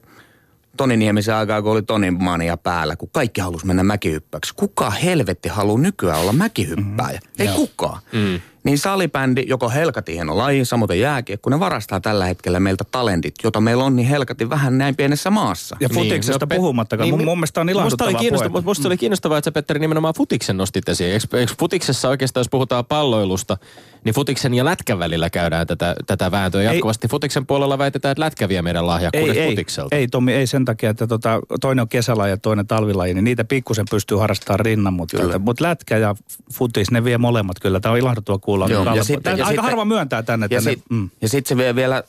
Toni 0.78 0.98
Niemisen 0.98 1.36
aikaa, 1.36 1.62
kun 1.62 1.72
oli 1.72 1.82
Tonin 1.82 2.24
mania 2.24 2.58
päällä, 2.58 2.96
kun 2.96 3.10
kaikki 3.12 3.42
halusi 3.42 3.66
mennä 3.66 3.84
mäkihyppäksi. 3.84 4.54
Kuka 4.56 4.90
helvetti 4.90 5.50
haluaa 5.50 5.80
nykyään 5.80 6.20
olla 6.20 6.34
mäkihyppääjä? 6.34 7.20
Mm-hmm. 7.20 7.42
Ei 7.42 7.46
Joo. 7.46 7.56
kukaan. 7.56 8.02
Mm. 8.12 8.40
Niin 8.64 8.78
salibändi, 8.78 9.44
joko 9.48 9.70
helkati 9.70 10.14
hieno 10.14 10.38
laji, 10.38 10.66
samoin 10.66 11.00
jääkiekko, 11.00 11.50
ne 11.50 11.60
varastaa 11.60 12.00
tällä 12.00 12.26
hetkellä 12.26 12.60
meiltä 12.60 12.84
talentit, 12.92 13.36
jota 13.44 13.62
meillä 13.62 13.84
on 13.84 13.96
niin 13.96 14.08
helkati 14.08 14.50
vähän 14.50 14.78
näin 14.78 14.96
pienessä 14.96 15.30
maassa. 15.30 15.78
Ja 15.80 15.90
futiksesta 15.90 16.46
niin, 16.46 16.56
no, 16.56 16.62
puhumattakaan. 16.62 17.06
Niin, 17.06 17.16
mun, 17.16 17.26
mun 17.26 17.38
mielestä 17.38 17.62
on 17.62 17.70
ilahduttava 17.70 18.10
musta 18.10 18.18
oli, 18.18 18.24
kiinnostava, 18.24 18.62
musta 18.62 18.88
oli 18.88 18.98
kiinnostavaa, 18.98 19.38
että 19.38 19.48
sä 19.48 19.52
Petteri 19.52 19.80
nimenomaan 19.80 20.14
futiksen 20.14 20.58
nostit 20.58 20.90
esiin. 20.90 21.12
Eikö, 21.14 21.40
eikö 21.40 21.54
futiksessa 21.60 22.10
oikeastaan, 22.10 22.42
jos 22.42 22.50
puhutaan 22.50 22.86
palloilusta, 22.86 23.58
niin 24.04 24.16
futiksen 24.16 24.54
ja 24.54 24.66
lätkän 24.66 25.00
välillä 25.00 25.30
käydään 25.30 25.68
tätä, 25.68 25.96
tätä 26.08 26.32
vääntöä 26.32 26.64
jatkuvasti. 26.64 27.08
Ei, 27.08 27.10
futiksen 27.10 27.46
puolella 27.46 27.78
väitetään, 27.78 28.12
että 28.12 28.22
lätkä 28.22 28.50
vie 28.50 28.62
meidän 28.62 28.88
lahjakkuudet 28.88 29.38
ei, 29.38 29.50
futikselta. 29.50 29.96
Ei, 29.96 30.00
ei 30.00 30.08
Tommi, 30.08 30.34
ei 30.34 30.48
sen 30.48 30.66
takia, 30.66 30.90
että 30.90 31.08
tota, 31.08 31.40
toinen 31.62 31.82
on 31.82 31.90
kesälaji 31.90 32.32
ja 32.32 32.38
toinen 32.38 32.68
talvilaji, 32.68 33.14
niin 33.14 33.24
niitä 33.24 33.44
pikkusen 33.44 33.86
pystyy 33.90 34.18
harrastamaan 34.18 34.60
rinnan, 34.60 34.94
mutta, 34.94 35.40
mutta 35.40 35.64
lätkä 35.64 35.98
ja 35.98 36.16
futis, 36.54 36.92
ne 36.92 37.04
vie 37.04 37.18
molemmat 37.18 37.60
kyllä. 37.60 37.80
Tämä 37.80 37.94
on 37.94 38.00
ilahduttava 38.00 38.38
kuulla. 38.38 38.68
Joo, 38.68 38.96
ja 38.96 39.04
sitten, 39.04 39.34
aika 39.34 39.46
sitten, 39.46 39.64
harva 39.64 39.86
myöntää 39.86 40.24
tänne. 40.24 40.48
Ja 40.50 40.62
sitten 40.62 40.98
mm. 40.98 41.10
sit 41.26 41.46
se 41.46 41.58
vie 41.58 41.76
vielä 41.76 41.96
äh, 41.96 42.04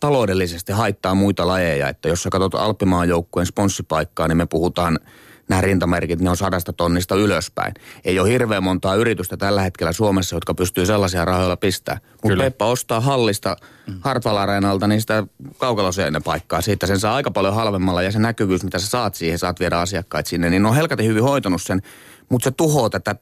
taloudellisesti 0.00 0.72
haittaa 0.72 1.14
muita 1.14 1.46
lajeja, 1.46 1.88
että 1.88 2.08
jos 2.08 2.22
sä 2.22 2.30
katsot 2.30 2.54
Alppimaan 2.54 3.08
joukkueen 3.08 3.46
sponssipaikkaa, 3.46 4.28
niin 4.28 4.36
me 4.36 4.46
puhutaan– 4.46 4.98
nämä 5.48 5.60
rintamerkit, 5.60 6.20
ne 6.20 6.30
on 6.30 6.36
sadasta 6.36 6.72
tonnista 6.72 7.14
ylöspäin. 7.14 7.74
Ei 8.04 8.18
ole 8.18 8.28
hirveän 8.28 8.62
montaa 8.62 8.94
yritystä 8.94 9.36
tällä 9.36 9.62
hetkellä 9.62 9.92
Suomessa, 9.92 10.36
jotka 10.36 10.54
pystyy 10.54 10.86
sellaisia 10.86 11.24
rahoilla 11.24 11.56
pistämään. 11.56 12.02
Mutta 12.22 12.38
Peppa 12.38 12.66
ostaa 12.66 13.00
hallista. 13.00 13.56
Hartwall 14.00 14.36
Areenalta 14.36 14.86
niin 14.86 15.00
sitä 15.00 15.26
kaukaloseen 15.58 16.22
paikkaa. 16.24 16.60
Siitä 16.60 16.86
sen 16.86 17.00
saa 17.00 17.14
aika 17.14 17.30
paljon 17.30 17.54
halvemmalla 17.54 18.02
ja 18.02 18.12
se 18.12 18.18
näkyvyys, 18.18 18.64
mitä 18.64 18.78
sä 18.78 18.86
saat 18.86 19.14
siihen, 19.14 19.38
saat 19.38 19.60
viedä 19.60 19.78
asiakkaita 19.78 20.28
sinne, 20.28 20.50
niin 20.50 20.62
ne 20.62 20.68
on 20.68 20.74
helkati 20.74 21.06
hyvin 21.06 21.22
hoitanut 21.22 21.62
sen. 21.62 21.82
Mutta 22.28 22.44
se 22.44 22.50
tuhoaa 22.50 22.90
tätä 22.90 23.14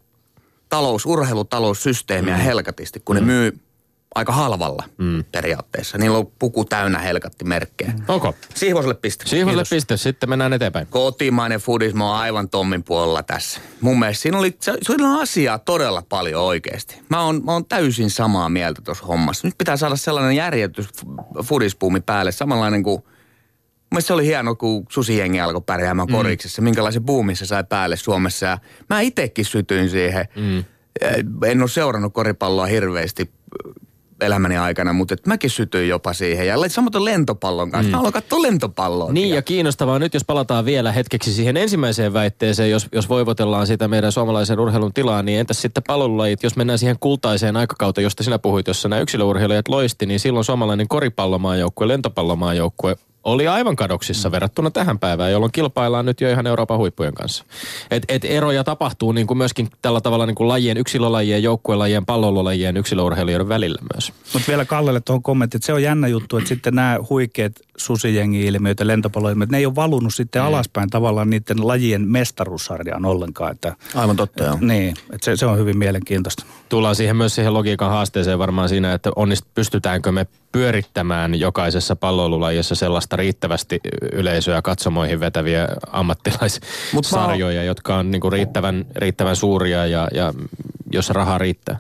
talous, 0.69 1.07
urheilutaloussysteemiä 1.07 2.37
mm. 2.37 2.43
helkatisti, 2.43 3.01
kun 3.05 3.17
mm. 3.17 3.21
ne 3.21 3.27
myy 3.27 3.61
aika 4.17 4.33
halvalla 4.33 4.85
mm. 4.99 5.25
periaatteessa. 5.33 5.99
Niillä 5.99 6.19
on 6.19 6.27
puku 6.39 6.65
täynnä 6.65 6.99
helkatti 6.99 7.45
merkkejä. 7.45 7.91
Mm. 7.91 8.05
Onko? 8.09 8.35
Siihvoselle 8.55 8.95
piste. 8.95 9.29
Siihvoselle 9.29 9.65
piste, 9.71 9.97
sitten 9.97 10.29
mennään 10.29 10.53
eteenpäin. 10.53 10.87
Kotimainen 10.87 11.61
fudismo 11.61 12.11
on 12.11 12.17
aivan 12.17 12.49
Tommin 12.49 12.85
puolella 12.85 13.23
tässä. 13.23 13.61
Mun 13.81 13.99
mielestä 13.99 14.23
siinä 14.23 14.39
oli, 14.39 14.57
se, 14.61 14.71
oli 14.71 15.23
asiaa 15.23 15.59
todella 15.59 16.03
paljon 16.09 16.43
oikeasti. 16.43 17.01
Mä 17.11 17.23
oon, 17.23 17.45
mä 17.45 17.53
oon 17.53 17.65
täysin 17.65 18.11
samaa 18.11 18.49
mieltä 18.49 18.83
tuossa 18.85 19.07
hommassa. 19.07 19.47
Nyt 19.47 19.59
pitää 19.59 19.77
saada 19.77 19.97
sellainen 19.97 20.37
järjetys 20.37 20.89
fudispuumi 21.43 22.01
päälle, 22.01 22.33
samanlainen 22.33 22.83
kuin 22.83 23.03
Mielestäni 23.91 24.07
se 24.07 24.15
oli 24.15 24.27
hieno, 24.27 24.55
kun 24.55 24.87
susijengi 24.89 25.41
alkoi 25.41 25.61
pärjäämään 25.61 26.09
mm. 26.09 26.15
koriksessa, 26.15 26.63
minkälaisen 26.63 27.03
buumin 27.03 27.37
se 27.37 27.47
sai 27.47 27.65
päälle 27.65 27.97
Suomessa. 27.97 28.47
Ja 28.47 28.59
mä 28.91 29.01
itsekin 29.01 29.45
sytyin 29.45 29.91
siihen. 29.91 30.29
Mm. 30.37 30.65
En 31.45 31.61
ole 31.61 31.69
seurannut 31.69 32.15
koripalloa 32.15 32.67
hirveästi 32.67 33.31
elämäni 34.21 34.57
aikana, 34.57 34.93
mutta 34.93 35.15
et 35.15 35.27
mäkin 35.27 35.51
sytyin 35.51 35.89
jopa 35.89 36.13
siihen. 36.13 36.47
Ja 36.47 36.57
samoin 36.69 37.05
lentopallon 37.05 37.71
kanssa. 37.71 37.89
Mm. 37.89 37.91
Mä 37.91 37.97
haluan 37.97 38.13
katsoa 38.13 38.43
lentopalloa. 38.43 39.13
Niin 39.13 39.35
ja 39.35 39.43
kiinnostavaa 39.43 39.99
nyt, 39.99 40.15
jos 40.15 40.25
palataan 40.25 40.65
vielä 40.65 40.93
hetkeksi 40.93 41.33
siihen 41.33 41.57
ensimmäiseen 41.57 42.13
väitteeseen, 42.13 42.71
jos, 42.71 42.87
jos 42.93 43.09
voivotellaan 43.09 43.67
sitä 43.67 43.89
meidän 43.89 44.13
suomalaisen 44.13 44.61
urheilun 44.61 44.93
tilaa, 44.95 45.23
niin 45.23 45.41
entäs 45.41 45.63
sitten 45.63 45.83
palolulajit, 45.87 46.43
jos 46.43 46.57
mennään 46.57 46.79
siihen 46.79 46.97
kultaiseen 47.01 47.57
aikakauteen, 47.57 48.03
josta 48.03 48.23
sinä 48.23 48.39
puhuit, 48.39 48.67
jossa 48.67 48.89
nämä 48.89 49.03
yksilöurheilijat 49.03 49.69
loisti, 49.69 50.07
niin 50.07 50.21
silloin 50.21 50.45
suomalainen 50.45 50.89
koripallomaajoukkue, 50.89 51.89
lentopallomaajoukkue 51.89 52.97
oli 53.27 53.49
aivan 53.49 53.77
kadoksissa 53.77 54.29
mm. 54.29 54.33
verrattuna 54.33 54.71
tähän 54.71 54.99
päivään, 54.99 55.33
jolloin 55.33 55.53
kilpaillaan 55.53 56.07
nyt 56.07 56.21
jo 56.21 56.31
ihan 56.31 56.47
Euroopan 56.47 56.79
huippujen 56.79 57.15
kanssa. 57.15 57.45
Et, 57.91 58.05
et 58.09 58.25
eroja 58.25 58.65
tapahtuu 58.65 59.12
niin 59.12 59.27
kuin 59.27 59.39
myöskin 59.39 59.69
tällä 59.83 60.01
tavalla 60.01 60.27
niin 60.27 60.35
kuin 60.35 60.49
lajien, 60.49 60.77
yksilölajien, 60.77 61.43
joukkuelajien, 61.43 62.07
pallololajien, 62.07 62.77
yksilöurheilijoiden 62.77 63.49
välillä 63.49 63.79
myös. 63.95 64.12
Mutta 64.33 64.49
vielä 64.49 64.65
Kallelle 64.65 65.01
tuohon 65.01 65.23
kommentti, 65.23 65.57
että 65.57 65.67
se 65.67 65.73
on 65.73 65.83
jännä 65.83 66.09
juttu, 66.09 66.37
että 66.37 66.49
sitten 66.49 66.75
nämä 66.75 66.99
huikeat 67.11 67.53
susijengi-ilmiöt 67.77 68.81
ja 68.81 68.87
lentopalloilmiöt, 68.87 69.51
ne 69.51 69.59
ei 69.59 69.67
ole 69.67 69.75
valunut 69.75 70.15
sitten 70.15 70.43
mm. 70.43 70.49
alaspäin 70.49 70.91
tavallaan 70.91 71.31
niiden 71.31 71.67
lajien 71.67 72.09
mestaruussarjaan 72.09 73.05
ollenkaan. 73.05 73.53
Että, 73.53 73.77
Aivan 73.95 74.17
totta, 74.17 74.45
joo. 74.45 74.59
Niin, 74.61 74.95
että 75.12 75.25
se, 75.25 75.37
se 75.37 75.47
on 75.47 75.59
hyvin 75.59 75.79
mielenkiintoista. 75.79 76.45
Tullaan 76.69 76.97
siihen 76.97 77.17
myös 77.17 77.35
siihen 77.35 77.55
logiikan 77.55 77.91
haasteeseen 77.91 78.39
varmaan 78.39 78.69
siinä, 78.69 78.95
että 78.95 79.11
onnist, 79.17 79.45
pystytäänkö 79.55 80.12
me 80.12 80.27
pyörittämään 80.53 81.41
jokaisessa 81.41 81.97
palloilulajissa 81.97 82.75
sellaista 82.75 83.17
riittävästi 83.17 83.81
yleisöä 84.12 84.62
katsomoihin 84.62 85.21
vetäviä 85.21 85.69
ammattilaissarjoja, 85.93 87.65
jotka 87.65 87.97
on 87.97 88.11
niinku 88.11 88.31
riittävän, 88.31 88.87
riittävän 88.97 89.37
suuria 89.37 89.87
ja, 89.87 90.09
ja 90.15 90.35
jossa 90.93 91.12
rahaa 91.12 91.39
riittää. 91.39 91.79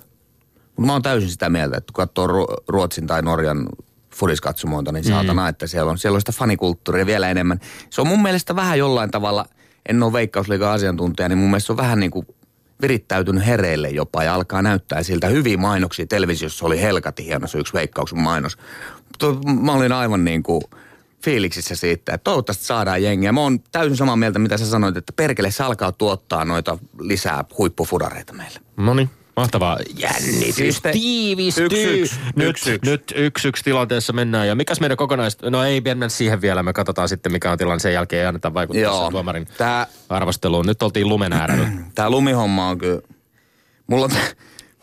Mä 0.78 0.92
oon 0.92 1.02
täysin 1.02 1.30
sitä 1.30 1.48
mieltä, 1.48 1.76
että 1.76 1.92
kun 1.92 2.06
katsoo 2.06 2.26
Ruotsin 2.68 3.06
tai 3.06 3.22
Norjan 3.22 3.68
fudiskatsomoita, 4.16 4.92
niin 4.92 5.04
saatana, 5.04 5.42
mm. 5.42 5.48
että 5.48 5.66
siellä 5.66 5.90
on, 5.90 5.98
siellä 5.98 6.16
on 6.16 6.20
sitä 6.20 6.32
fanikulttuuria 6.32 7.06
vielä 7.06 7.30
enemmän. 7.30 7.60
Se 7.90 8.00
on 8.00 8.06
mun 8.06 8.22
mielestä 8.22 8.56
vähän 8.56 8.78
jollain 8.78 9.10
tavalla, 9.10 9.46
en 9.88 10.02
ole 10.02 10.12
veikkausliikan 10.12 10.72
asiantuntija, 10.72 11.28
niin 11.28 11.38
mun 11.38 11.50
mielestä 11.50 11.66
se 11.66 11.72
on 11.72 11.76
vähän 11.76 12.00
niin 12.00 12.10
kuin 12.10 12.26
virittäytynyt 12.82 13.46
hereille 13.46 13.88
jopa 13.88 14.24
ja 14.24 14.34
alkaa 14.34 14.62
näyttää 14.62 15.02
siltä 15.02 15.26
hyviä 15.26 15.56
mainoksia. 15.56 16.06
Televisiossa 16.06 16.66
oli 16.66 16.82
helkati 16.82 17.24
hieno 17.24 17.46
se 17.46 17.58
yksi 17.58 17.72
veikkauksen 17.72 18.18
mainos. 18.18 18.58
Mutta 19.08 19.50
mä 19.62 19.72
olin 19.72 19.92
aivan 19.92 20.24
niin 20.24 20.42
kuin 20.42 20.62
fiiliksissä 21.24 21.74
siitä, 21.74 22.14
että 22.14 22.24
toivottavasti 22.24 22.64
saadaan 22.64 23.02
jengiä. 23.02 23.32
Mä 23.32 23.40
oon 23.40 23.60
täysin 23.60 23.96
samaa 23.96 24.16
mieltä, 24.16 24.38
mitä 24.38 24.58
sä 24.58 24.66
sanoit, 24.66 24.96
että 24.96 25.12
perkele 25.16 25.50
se 25.50 25.64
alkaa 25.64 25.92
tuottaa 25.92 26.44
noita 26.44 26.78
lisää 27.00 27.44
huippufudareita 27.58 28.32
meille. 28.32 28.60
No 28.76 28.94
niin. 28.94 29.10
Mahtavaa 29.36 29.78
jännitys 29.98 30.80
tiivistyy. 30.92 31.64
Yksi, 31.64 32.00
yksi, 32.00 32.16
nyt, 32.36 32.48
yksi, 32.48 32.70
yksi. 32.72 32.90
nyt 32.90 33.12
yksi, 33.16 33.48
yksi 33.48 33.64
tilanteessa 33.64 34.12
mennään. 34.12 34.48
Ja 34.48 34.54
mikäs 34.54 34.80
meidän 34.80 34.96
kokonais... 34.96 35.38
No 35.42 35.64
ei 35.64 35.80
mennä 35.80 36.08
siihen 36.08 36.40
vielä. 36.40 36.62
Me 36.62 36.72
katsotaan 36.72 37.08
sitten, 37.08 37.32
mikä 37.32 37.52
on 37.52 37.58
tilanne. 37.58 37.78
Sen 37.78 37.92
jälkeen 37.92 38.20
ei 38.20 38.26
anneta 38.26 38.54
vaikuttaa 38.54 38.82
Joo, 38.82 39.10
tuomarin 39.10 39.48
tää, 39.58 39.86
arvosteluun. 40.08 40.66
Nyt 40.66 40.82
oltiin 40.82 41.08
lumen 41.08 41.32
äärellä. 41.32 41.68
Tämä 41.94 42.10
lumihomma 42.10 42.68
on 42.68 42.78
kyllä... 42.78 43.00
Mulla 43.86 44.04
on, 44.04 44.10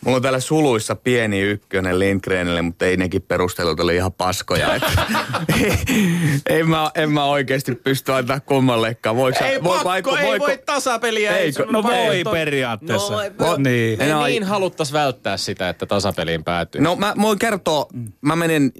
Mulla 0.04 0.16
on 0.16 0.22
täällä 0.22 0.39
suluissa 0.39 0.96
pieni 0.96 1.42
ykkönen 1.42 2.00
Lindgrenille, 2.00 2.62
mutta 2.62 2.86
ei 2.86 2.98
nekin 2.98 3.22
perustelut 3.22 3.80
oli 3.80 3.96
ihan 3.96 4.13
paskoja. 4.13 4.76
Että, 4.76 4.92
ei, 6.50 6.63
mä, 6.63 6.92
en 6.96 7.12
mä 7.12 7.26
oikeasti 7.26 7.76
pysty 7.76 8.13
antaa 8.13 8.39
kummallekaan. 8.39 9.16
Voiko, 9.16 9.44
ei 9.44 9.63
voi, 9.63 9.74
pakko, 9.74 9.89
voiko, 9.89 10.18
ei 10.18 10.28
voiko, 10.28 10.46
voi 10.46 10.58
tasapeliä. 10.66 11.38
Ei, 11.38 11.52
no 11.72 11.84
voi 11.84 12.24
periaatteessa. 12.32 13.13
No, 13.13 13.48
no, 13.48 13.58
niin. 13.58 14.02
En 14.02 14.16
niin 14.26 14.44
haluttais 14.44 14.94
välttää 14.94 15.38
sitä, 15.38 15.70
että 15.70 15.86
tasapeliin 15.86 16.44
päätyy. 16.44 16.82
No 16.82 16.96
mä 16.96 17.13
voin 17.22 17.39
kertoa, 17.39 17.88
mä 18.22 18.36
menin 18.36 18.72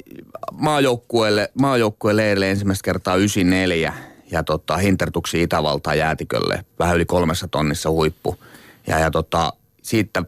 maajoukkueelle, 0.52 1.52
maajoukkueelle 1.54 2.30
eilen 2.30 2.50
ensimmäistä 2.50 2.86
kertaa 2.86 3.16
94 3.16 3.94
ja 4.32 4.44
tota, 4.44 4.78
Hintertuksi 4.78 5.42
Itävaltaan 5.42 5.98
jäätikölle. 5.98 6.66
Vähän 6.80 6.96
yli 6.96 7.06
kolmessa 7.06 7.48
tonnissa 7.48 7.90
huippu. 7.90 8.36
Ja, 8.88 9.00
ja 9.00 9.12
tota, 9.12 9.54
siitä 9.82 10.24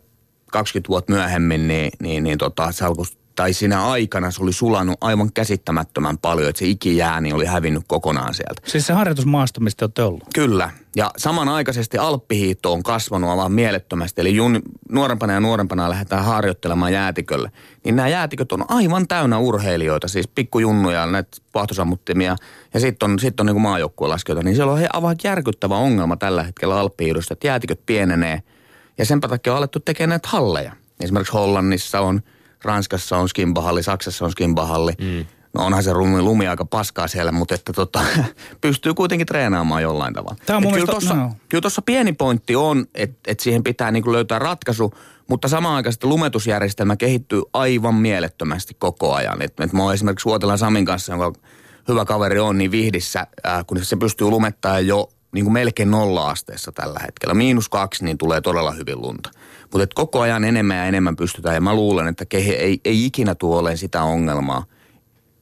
20 0.56 0.90
vuotta 0.90 1.14
myöhemmin, 1.14 1.68
niin, 1.68 1.92
niin, 2.00 2.24
niin 2.24 2.38
tota, 2.38 2.72
se 2.72 2.86
alkoi 2.86 3.06
tai 3.36 3.54
siinä 3.54 3.88
aikana 3.88 4.32
se 4.32 4.44
oli 4.44 4.54
sulanut 4.54 4.98
aivan 5.02 5.34
käsittämättömän 5.34 6.18
paljon, 6.18 6.50
että 6.50 6.60
se 6.60 6.66
ikijääni 6.66 7.34
oli 7.34 7.46
hävinnyt 7.46 7.84
kokonaan 7.88 8.34
sieltä. 8.34 8.62
Siis 8.66 8.88
se 8.88 8.94
harjoitusmaasto, 8.94 9.62
mistä 9.62 9.86
olette 9.86 10.04
ollut? 10.04 10.24
Kyllä. 10.36 10.70
Ja 10.96 11.12
samanaikaisesti 11.18 11.98
alppihiitto 11.98 12.74
on 12.74 12.84
kasvanut 12.84 13.30
aivan 13.30 13.52
mielettömästi. 13.52 14.22
Eli 14.22 14.36
jun, 14.36 14.62
nuorempana 14.90 15.34
ja 15.34 15.40
nuorempana 15.40 15.90
lähdetään 15.90 16.26
harjoittelemaan 16.26 16.94
jäätikölle. 16.94 17.52
Niin 17.84 17.96
nämä 17.96 18.08
jäätiköt 18.08 18.52
on 18.52 18.66
aivan 18.68 19.08
täynnä 19.08 19.38
urheilijoita, 19.40 20.08
siis 20.08 20.28
pikkujunnuja, 20.28 21.06
näitä 21.06 21.38
pahtosammuttimia. 21.52 22.36
Ja 22.74 22.80
sitten 22.80 23.12
on, 23.12 23.20
sit 23.20 23.40
on 23.40 23.46
niin 23.46 23.62
maajoukkuelaskijoita. 23.62 24.44
Niin 24.44 24.56
siellä 24.56 24.74
on 24.74 24.80
he, 24.80 24.88
aivan 24.94 25.16
järkyttävä 25.24 25.76
ongelma 25.76 26.18
tällä 26.18 26.44
hetkellä 26.44 26.80
alppihiidosta, 26.80 27.34
että 27.34 27.48
jäätiköt 27.48 27.80
pienenee– 27.86 28.42
Ja 28.98 29.06
sen 29.06 29.22
takia 29.22 29.54
on 29.54 29.58
alettu 29.58 29.80
tekemään 29.80 30.10
näitä 30.10 30.28
halleja. 30.28 30.72
Esimerkiksi 31.00 31.34
Hollannissa 31.34 32.00
on, 32.00 32.22
Ranskassa 32.64 33.18
on 33.18 33.30
skimbahalli, 33.30 33.84
Saksassa 33.84 34.26
on 34.26 34.32
skimbahalli. 34.32 34.92
Mm. 35.02 35.26
No 35.54 35.66
onhan 35.66 35.84
se 35.84 35.94
lumi, 35.94 36.22
lumi 36.22 36.48
aika 36.48 36.66
paskaa 36.66 37.08
siellä, 37.08 37.32
mutta 37.32 37.56
että 37.56 37.74
tota, 37.74 38.02
pystyy 38.62 38.94
kuitenkin 38.94 39.28
treenaamaan 39.28 39.84
jollain 39.84 40.14
tavalla. 40.14 40.36
Tämä 40.46 40.58
on 40.58 40.64
mun 40.64 40.74
kyllä 40.74 40.86
tuossa 40.86 41.14
no. 41.14 41.32
kyllä 41.50 41.70
pieni 41.86 42.14
pointti 42.14 42.56
on, 42.56 42.86
että, 42.96 43.18
että 43.28 43.44
siihen 43.44 43.64
pitää 43.64 43.92
niin 43.92 44.12
löytää 44.12 44.40
ratkaisu, 44.40 44.94
mutta 45.30 45.48
samaan 45.48 45.76
aikaan 45.76 45.94
lumetusjärjestelmä 46.04 46.96
kehittyy 46.96 47.42
aivan 47.54 47.96
mielettömästi 47.96 48.74
koko 48.80 49.14
ajan. 49.14 49.42
Et, 49.42 49.60
et 49.60 49.74
mä 49.74 49.84
oon 49.84 49.94
esimerkiksi 49.94 50.24
Suotelan 50.24 50.58
Samin 50.58 50.86
kanssa, 50.86 51.14
jonka 51.14 51.40
hyvä 51.88 52.06
kaveri 52.06 52.40
on, 52.40 52.58
niin 52.58 52.72
Vihdissä, 52.72 53.28
äh, 53.48 53.66
kun 53.68 53.86
se 53.86 53.96
pystyy 53.96 54.28
lumettaa 54.28 54.80
jo 54.80 55.10
niin 55.32 55.46
kuin 55.46 55.54
melkein 55.54 55.92
nolla 55.92 56.30
asteessa 56.30 56.72
tällä 56.72 57.00
hetkellä. 57.00 57.34
Miinus 57.34 57.70
kaksi, 57.70 58.06
niin 58.06 58.18
tulee 58.18 58.42
todella 58.42 58.72
hyvin 58.72 59.02
lunta. 59.02 59.30
Mutta 59.72 59.88
koko 59.96 60.22
ajan 60.22 60.44
enemmän 60.44 60.78
ja 60.78 60.86
enemmän 60.86 61.16
pystytään, 61.16 61.56
ja 61.56 61.62
mä 61.62 61.76
luulen, 61.76 62.08
että 62.08 62.26
kehe 62.26 62.54
ei, 62.54 62.80
ei 62.86 63.06
ikinä 63.06 63.36
tuo 63.36 63.60
ole 63.60 63.76
sitä 63.76 64.04
ongelmaa. 64.04 64.66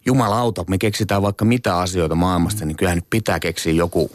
Jumalauta, 0.06 0.66
me 0.68 0.78
keksitään 0.78 1.22
vaikka 1.22 1.46
mitä 1.46 1.78
asioita 1.78 2.16
maailmasta, 2.16 2.66
niin 2.66 2.78
kyllähän 2.78 2.98
nyt 2.98 3.10
pitää 3.10 3.40
keksiä 3.40 3.74
joku 3.74 4.12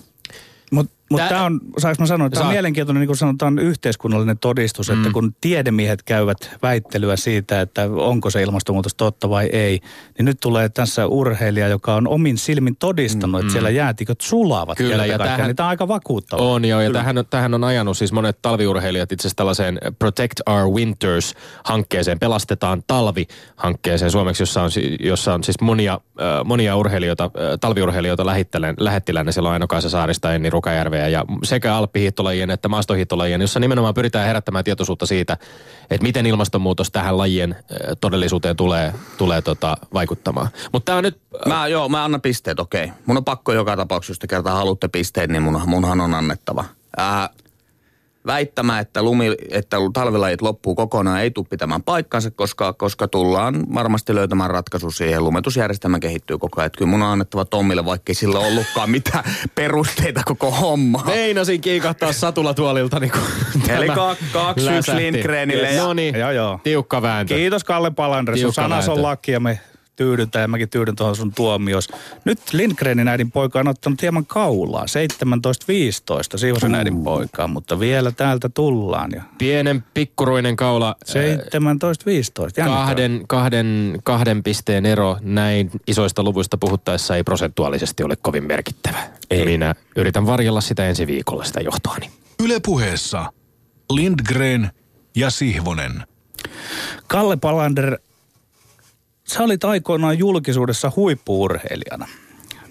mutta 1.10 1.28
tämä 1.28 1.44
on, 1.44 1.60
saanko 1.78 2.02
mä 2.02 2.06
sanoa, 2.06 2.26
että 2.26 2.38
tämä 2.38 2.48
on 2.48 2.54
mielenkiintoinen, 2.54 3.00
niin 3.00 3.08
kuin 3.08 3.16
sanotaan, 3.16 3.58
yhteiskunnallinen 3.58 4.38
todistus, 4.38 4.90
mm. 4.90 4.96
että 4.96 5.12
kun 5.12 5.34
tiedemiehet 5.40 6.02
käyvät 6.02 6.50
väittelyä 6.62 7.16
siitä, 7.16 7.60
että 7.60 7.88
onko 7.92 8.30
se 8.30 8.42
ilmastonmuutos 8.42 8.94
totta 8.94 9.30
vai 9.30 9.46
ei, 9.52 9.80
niin 10.18 10.24
nyt 10.26 10.40
tulee 10.40 10.68
tässä 10.68 11.06
urheilija, 11.06 11.68
joka 11.68 11.94
on 11.94 12.08
omin 12.08 12.38
silmin 12.38 12.76
todistanut, 12.76 13.40
mm. 13.40 13.40
että 13.40 13.52
siellä 13.52 13.70
jäätiköt 13.70 14.20
sulavat. 14.20 14.78
Kyllä, 14.78 15.06
ja 15.06 15.18
tähän, 15.18 15.46
niin 15.46 15.56
tämä 15.56 15.66
on 15.66 15.70
aika 15.70 15.88
vakuuttava. 15.88 16.42
On 16.42 16.64
joo, 16.64 16.80
ja 16.80 16.90
tähän, 16.90 17.24
tähän 17.30 17.54
on 17.54 17.64
ajanut 17.64 17.98
siis 17.98 18.12
monet 18.12 18.38
talviurheilijat 18.42 19.12
itse 19.12 19.22
asiassa 19.22 19.36
tällaiseen 19.36 19.78
Protect 19.98 20.40
Our 20.46 20.68
Winters-hankkeeseen, 20.74 22.18
pelastetaan 22.18 22.82
talvi-hankkeeseen 22.86 24.10
suomeksi, 24.10 24.42
jossa 24.42 24.62
on, 24.62 24.70
jossa 25.00 25.34
on 25.34 25.44
siis 25.44 25.60
monia, 25.60 26.00
monia 26.44 26.76
urheilijoita, 26.76 27.30
talviurheilijoita 27.60 28.26
lähettilänne, 28.78 29.32
siellä 29.32 29.48
on 29.48 29.52
Aino 29.52 29.66
Saarista, 29.80 30.34
Enni 30.34 30.50
Rukajärve 30.50 30.97
sarjoja 30.98 31.08
ja 31.08 31.24
sekä 31.44 31.76
alppihiihtolajien 31.76 32.50
että 32.50 32.68
maastohiihtolajien, 32.68 33.40
jossa 33.40 33.60
nimenomaan 33.60 33.94
pyritään 33.94 34.26
herättämään 34.26 34.64
tietoisuutta 34.64 35.06
siitä, 35.06 35.36
että 35.90 36.02
miten 36.02 36.26
ilmastonmuutos 36.26 36.90
tähän 36.90 37.18
lajien 37.18 37.56
todellisuuteen 38.00 38.56
tulee, 38.56 38.94
tulee 39.18 39.42
tota, 39.42 39.76
vaikuttamaan. 39.94 40.48
Mutta 40.72 40.92
tämä 40.92 41.02
nyt... 41.02 41.20
Mä, 41.46 41.68
joo, 41.68 41.88
mä 41.88 42.04
annan 42.04 42.20
pisteet, 42.20 42.60
okei. 42.60 42.84
Okay. 42.84 42.96
Mun 43.06 43.16
on 43.16 43.24
pakko 43.24 43.52
joka 43.52 43.76
tapauksessa, 43.76 44.10
jos 44.10 44.18
te 44.18 44.26
kertaa 44.26 44.54
haluatte 44.54 44.88
pisteet, 44.88 45.30
niin 45.30 45.42
mun, 45.42 45.60
munhan 45.66 46.00
on 46.00 46.14
annettava. 46.14 46.64
Ää, 46.96 47.30
väittämä, 48.26 48.78
että, 48.78 49.02
lumi, 49.02 49.34
että 49.50 49.76
talvilajit 49.92 50.42
loppuu 50.42 50.74
kokonaan, 50.74 51.20
ei 51.20 51.30
tule 51.30 51.46
pitämään 51.50 51.82
paikkansa, 51.82 52.30
koska, 52.30 52.72
koska 52.72 53.08
tullaan 53.08 53.74
varmasti 53.74 54.14
löytämään 54.14 54.50
ratkaisu 54.50 54.90
siihen. 54.90 55.24
Lumetusjärjestelmä 55.24 55.98
kehittyy 55.98 56.38
koko 56.38 56.60
ajan. 56.60 56.66
Että 56.66 56.78
kyllä 56.78 56.90
mun 56.90 57.02
on 57.02 57.08
annettava 57.08 57.44
Tommille, 57.44 57.84
vaikka 57.84 58.10
ei 58.10 58.14
sillä 58.14 58.38
ollutkaan 58.38 58.90
mitään 58.90 59.24
perusteita 59.54 60.22
koko 60.24 60.50
homma. 60.50 61.02
Meinasin 61.06 61.60
kiikahtaa 61.60 62.12
satulatuolilta 62.12 63.00
niin 63.00 63.12
Eli 63.76 63.86
kaksi 64.32 64.76
yksi 64.76 64.96
Lindgrenille. 64.96 65.76
No 65.76 65.92
niin, 65.92 66.14
tiukka 66.62 67.02
vääntö. 67.02 67.34
Kiitos 67.34 67.64
Kalle 67.64 67.90
Palandres. 67.90 68.40
Sanas 68.50 68.88
on 68.88 69.02
laki 69.02 69.32
ja 69.32 69.40
me 69.40 69.60
tyydytä 69.98 70.38
ja 70.38 70.48
mäkin 70.48 70.68
tyydyn 70.68 70.96
tuohon 70.96 71.16
sun 71.16 71.32
tuomios. 71.34 71.88
Nyt 72.24 72.38
Lindgrenin 72.52 73.08
äidin 73.08 73.30
poika 73.30 73.60
on 73.60 73.68
ottanut 73.68 74.02
hieman 74.02 74.26
kaulaa, 74.26 74.84
17-15, 76.34 76.38
Siivosen 76.38 76.74
äidin 76.74 77.04
poikaa, 77.04 77.48
mutta 77.48 77.80
vielä 77.80 78.12
täältä 78.12 78.48
tullaan. 78.48 79.10
Ja... 79.14 79.22
Pienen 79.38 79.84
pikkuruinen 79.94 80.56
kaula. 80.56 80.96
17-15, 82.62 82.64
kahden, 82.64 83.24
kahden, 83.28 83.98
kahden 84.04 84.42
pisteen 84.42 84.86
ero 84.86 85.16
näin 85.20 85.70
isoista 85.86 86.22
luvuista 86.22 86.58
puhuttaessa 86.58 87.16
ei 87.16 87.24
prosentuaalisesti 87.24 88.02
ole 88.02 88.16
kovin 88.16 88.44
merkittävä. 88.44 88.98
Ei. 89.30 89.44
Minä 89.44 89.74
yritän 89.96 90.26
varjella 90.26 90.60
sitä 90.60 90.88
ensi 90.88 91.06
viikolla 91.06 91.44
sitä 91.44 91.60
johtoani. 91.60 92.10
Ylepuheessa 92.44 93.32
Lindgren 93.90 94.70
ja 95.16 95.30
Sihvonen. 95.30 96.02
Kalle 97.06 97.36
Palander, 97.36 97.98
sä 99.28 99.42
olit 99.42 99.64
aikoinaan 99.64 100.18
julkisuudessa 100.18 100.92
huippuurheilijana. 100.96 102.08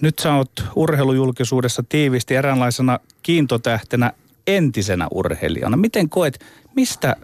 Nyt 0.02 0.20
sä 0.20 0.34
oot 0.34 0.52
urheilujulkisuudessa 0.76 1.84
tiivisti 1.90 2.36
eräänlaisena 2.36 3.00
kiintotähtenä 3.24 4.14
entisenä 4.48 5.08
urheilijana. 5.12 5.78
Miten 5.78 6.10
koet, 6.10 6.40
mistä 6.76 7.16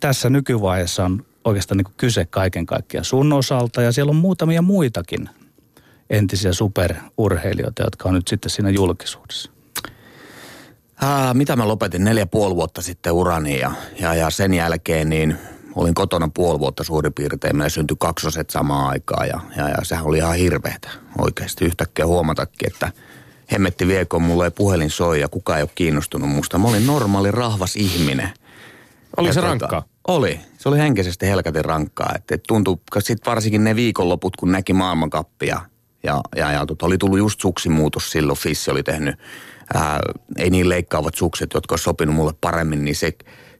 tässä 0.00 0.30
nykyvaiheessa 0.30 1.04
on 1.04 1.24
oikeastaan 1.44 1.76
niin 1.76 1.94
kyse 1.96 2.24
kaiken 2.24 2.66
kaikkiaan 2.66 3.04
sun 3.04 3.32
osalta 3.32 3.82
ja 3.82 3.92
siellä 3.92 4.10
on 4.10 4.16
muutamia 4.16 4.62
muitakin 4.62 5.28
entisiä 6.10 6.52
superurheilijoita, 6.52 7.82
jotka 7.82 8.08
on 8.08 8.14
nyt 8.14 8.28
sitten 8.28 8.50
siinä 8.50 8.70
julkisuudessa? 8.70 9.50
Ah, 11.00 11.34
mitä 11.34 11.56
mä 11.56 11.68
lopetin 11.68 12.04
neljä 12.04 12.26
puoli 12.26 12.56
vuotta 12.56 12.82
sitten 12.82 13.12
urani 13.12 13.58
ja, 13.58 13.72
ja, 14.00 14.14
ja 14.14 14.30
sen 14.30 14.54
jälkeen 14.54 15.08
niin 15.08 15.38
olin 15.76 15.94
kotona 15.94 16.28
puoli 16.34 16.58
vuotta 16.58 16.84
suurin 16.84 17.14
piirtein. 17.14 17.56
Meillä 17.56 17.68
syntyi 17.68 17.96
kaksoset 18.00 18.50
samaan 18.50 18.90
aikaan 18.90 19.28
ja, 19.28 19.40
ja, 19.56 19.68
ja 19.68 19.76
sehän 19.82 20.04
oli 20.04 20.18
ihan 20.18 20.36
hirveetä 20.36 20.88
oikeasti 21.18 21.64
yhtäkkiä 21.64 22.06
huomatakin, 22.06 22.72
että 22.72 22.92
hemmetti 23.52 23.86
viekon 23.86 24.22
mulle 24.22 24.50
puhelin 24.50 24.90
soi 24.90 25.20
ja 25.20 25.28
kukaan 25.28 25.58
ei 25.58 25.62
ole 25.62 25.70
kiinnostunut 25.74 26.28
musta. 26.30 26.58
Mä 26.58 26.68
olin 26.68 26.86
normaali 26.86 27.30
rahvas 27.30 27.76
ihminen. 27.76 28.30
Oli 29.16 29.28
ja 29.28 29.32
se 29.32 29.40
tuota, 29.40 29.48
rankkaa? 29.48 29.84
Oli. 30.08 30.40
Se 30.58 30.68
oli 30.68 30.78
henkisesti 30.78 31.26
helkatin 31.26 31.64
rankkaa. 31.64 32.12
Että 32.14 32.34
et 32.34 32.42
tuntui, 32.48 32.76
sit 32.98 33.26
varsinkin 33.26 33.64
ne 33.64 33.76
viikonloput, 33.76 34.36
kun 34.36 34.52
näki 34.52 34.72
maailmankappia 34.72 35.60
ja, 36.04 36.20
ja, 36.36 36.52
ja 36.52 36.66
tota, 36.66 36.86
oli 36.86 36.98
tullut 36.98 37.18
just 37.18 37.40
suksimuutos 37.40 38.10
silloin. 38.10 38.38
Fissi 38.38 38.70
oli 38.70 38.82
tehnyt, 38.82 39.18
ää, 39.74 40.00
ei 40.38 40.50
niin 40.50 40.68
leikkaavat 40.68 41.14
sukset, 41.14 41.50
jotka 41.54 41.72
olisi 41.72 41.82
sopinut 41.82 42.14
mulle 42.14 42.32
paremmin, 42.40 42.84
niin 42.84 42.96
se 42.96 43.12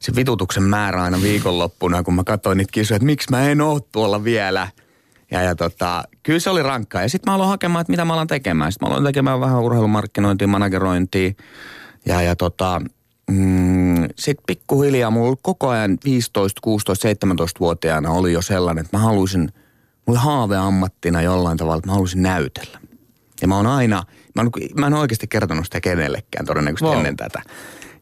se 0.05 0.15
vitutuksen 0.15 0.63
määrä 0.63 1.03
aina 1.03 1.21
viikonloppuna, 1.21 2.03
kun 2.03 2.15
mä 2.15 2.23
katsoin 2.23 2.57
niitä 2.57 2.71
kisoja, 2.71 2.95
että 2.95 3.05
miksi 3.05 3.31
mä 3.31 3.49
en 3.49 3.61
oo 3.61 3.79
tuolla 3.79 4.23
vielä. 4.23 4.67
Ja, 5.31 5.41
ja 5.41 5.55
tota, 5.55 6.03
kyllä 6.23 6.39
se 6.39 6.49
oli 6.49 6.63
rankkaa. 6.63 7.01
Ja 7.01 7.09
sitten 7.09 7.31
mä 7.31 7.35
aloin 7.35 7.49
hakemaan, 7.49 7.81
että 7.81 7.91
mitä 7.91 8.05
mä 8.05 8.13
alan 8.13 8.27
tekemään. 8.27 8.71
Sitten 8.71 8.87
mä 8.87 8.91
aloin 8.91 9.05
tekemään 9.05 9.39
vähän 9.39 9.61
urheilumarkkinointia, 9.61 10.47
managerointia. 10.47 11.31
Ja, 12.05 12.21
ja 12.21 12.35
tota, 12.35 12.81
mm, 13.31 14.07
sitten 14.15 14.43
pikkuhiljaa 14.47 15.11
mulla 15.11 15.35
koko 15.41 15.69
ajan 15.69 15.97
15, 16.05 16.61
16, 16.61 17.07
17-vuotiaana 17.09 18.11
oli 18.11 18.33
jo 18.33 18.41
sellainen, 18.41 18.85
että 18.85 18.97
mä 18.97 19.03
haluaisin, 19.03 19.51
mulla 20.05 20.19
haave 20.19 20.57
ammattina 20.57 21.21
jollain 21.21 21.57
tavalla, 21.57 21.77
että 21.77 21.87
mä 21.87 21.93
haluaisin 21.93 22.21
näytellä. 22.21 22.79
Ja 23.41 23.47
mä 23.47 23.55
oon 23.55 23.67
aina, 23.67 24.03
mä 24.35 24.41
en, 24.41 24.51
mä 24.79 24.87
en 24.87 24.93
oikeasti 24.93 25.27
kertonut 25.27 25.65
sitä 25.65 25.81
kenellekään 25.81 26.45
todennäköisesti 26.45 26.85
wow. 26.85 26.97
ennen 26.97 27.17
tätä. 27.17 27.41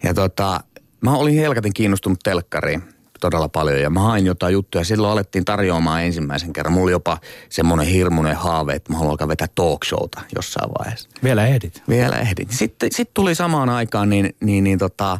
Ja 0.03 0.13
tota, 0.13 0.59
Mä 1.03 1.13
olin 1.13 1.35
helkatin 1.35 1.73
kiinnostunut 1.73 2.19
telkkariin 2.23 2.83
todella 3.19 3.49
paljon 3.49 3.81
ja 3.81 3.89
mä 3.89 3.99
hain 3.99 4.25
jotain 4.25 4.53
juttuja. 4.53 4.83
Silloin 4.83 5.13
alettiin 5.13 5.45
tarjoamaan 5.45 6.03
ensimmäisen 6.03 6.53
kerran. 6.53 6.73
Mulla 6.73 6.83
oli 6.83 6.91
jopa 6.91 7.17
semmoinen 7.49 7.87
hirmuinen 7.87 8.35
haave, 8.35 8.73
että 8.73 8.93
mä 8.93 8.97
haluan 8.97 9.11
alkaa 9.11 9.27
vetää 9.27 9.47
talk 9.55 9.83
showta 9.83 10.21
jossain 10.35 10.71
vaiheessa. 10.79 11.09
Vielä 11.23 11.47
ehdit? 11.47 11.83
Vielä 11.89 12.15
ehdit. 12.15 12.51
Sitten 12.51 12.89
sit 12.91 13.13
tuli 13.13 13.35
samaan 13.35 13.69
aikaan, 13.69 14.09
niin, 14.09 14.35
niin, 14.43 14.63
niin 14.63 14.79
tota, 14.79 15.19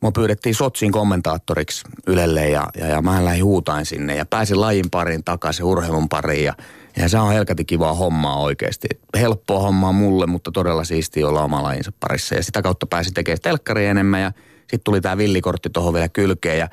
mua 0.00 0.12
pyydettiin 0.12 0.54
Sotsin 0.54 0.92
kommentaattoriksi 0.92 1.84
Ylelle 2.06 2.48
ja, 2.48 2.66
ja, 2.78 2.86
ja 2.86 3.02
mä 3.02 3.24
lähdin 3.24 3.44
huutain 3.44 3.86
sinne 3.86 4.16
ja 4.16 4.26
pääsin 4.26 4.60
lajin 4.60 4.90
pariin 4.90 5.24
takaisin, 5.24 5.64
urheilun 5.64 6.08
pariin 6.08 6.44
ja, 6.44 6.54
ja 6.96 7.08
se 7.08 7.18
on 7.18 7.32
helkati 7.32 7.64
kivaa 7.64 7.94
hommaa 7.94 8.40
oikeasti. 8.40 8.88
Helppoa 9.20 9.60
hommaa 9.60 9.92
mulle, 9.92 10.26
mutta 10.26 10.52
todella 10.52 10.84
siistiä 10.84 11.28
olla 11.28 11.42
oma 11.42 11.62
lajinsa 11.62 11.92
parissa 12.00 12.34
ja 12.34 12.42
sitä 12.42 12.62
kautta 12.62 12.86
pääsin 12.86 13.14
tekemään 13.14 13.40
telkkaria 13.42 13.90
enemmän 13.90 14.22
ja 14.22 14.32
sitten 14.70 14.84
tuli 14.84 15.00
tämä 15.00 15.18
villikortti 15.18 15.70
tuohon 15.70 15.94
vielä 15.94 16.08
kylkeen 16.08 16.58
ja 16.58 16.68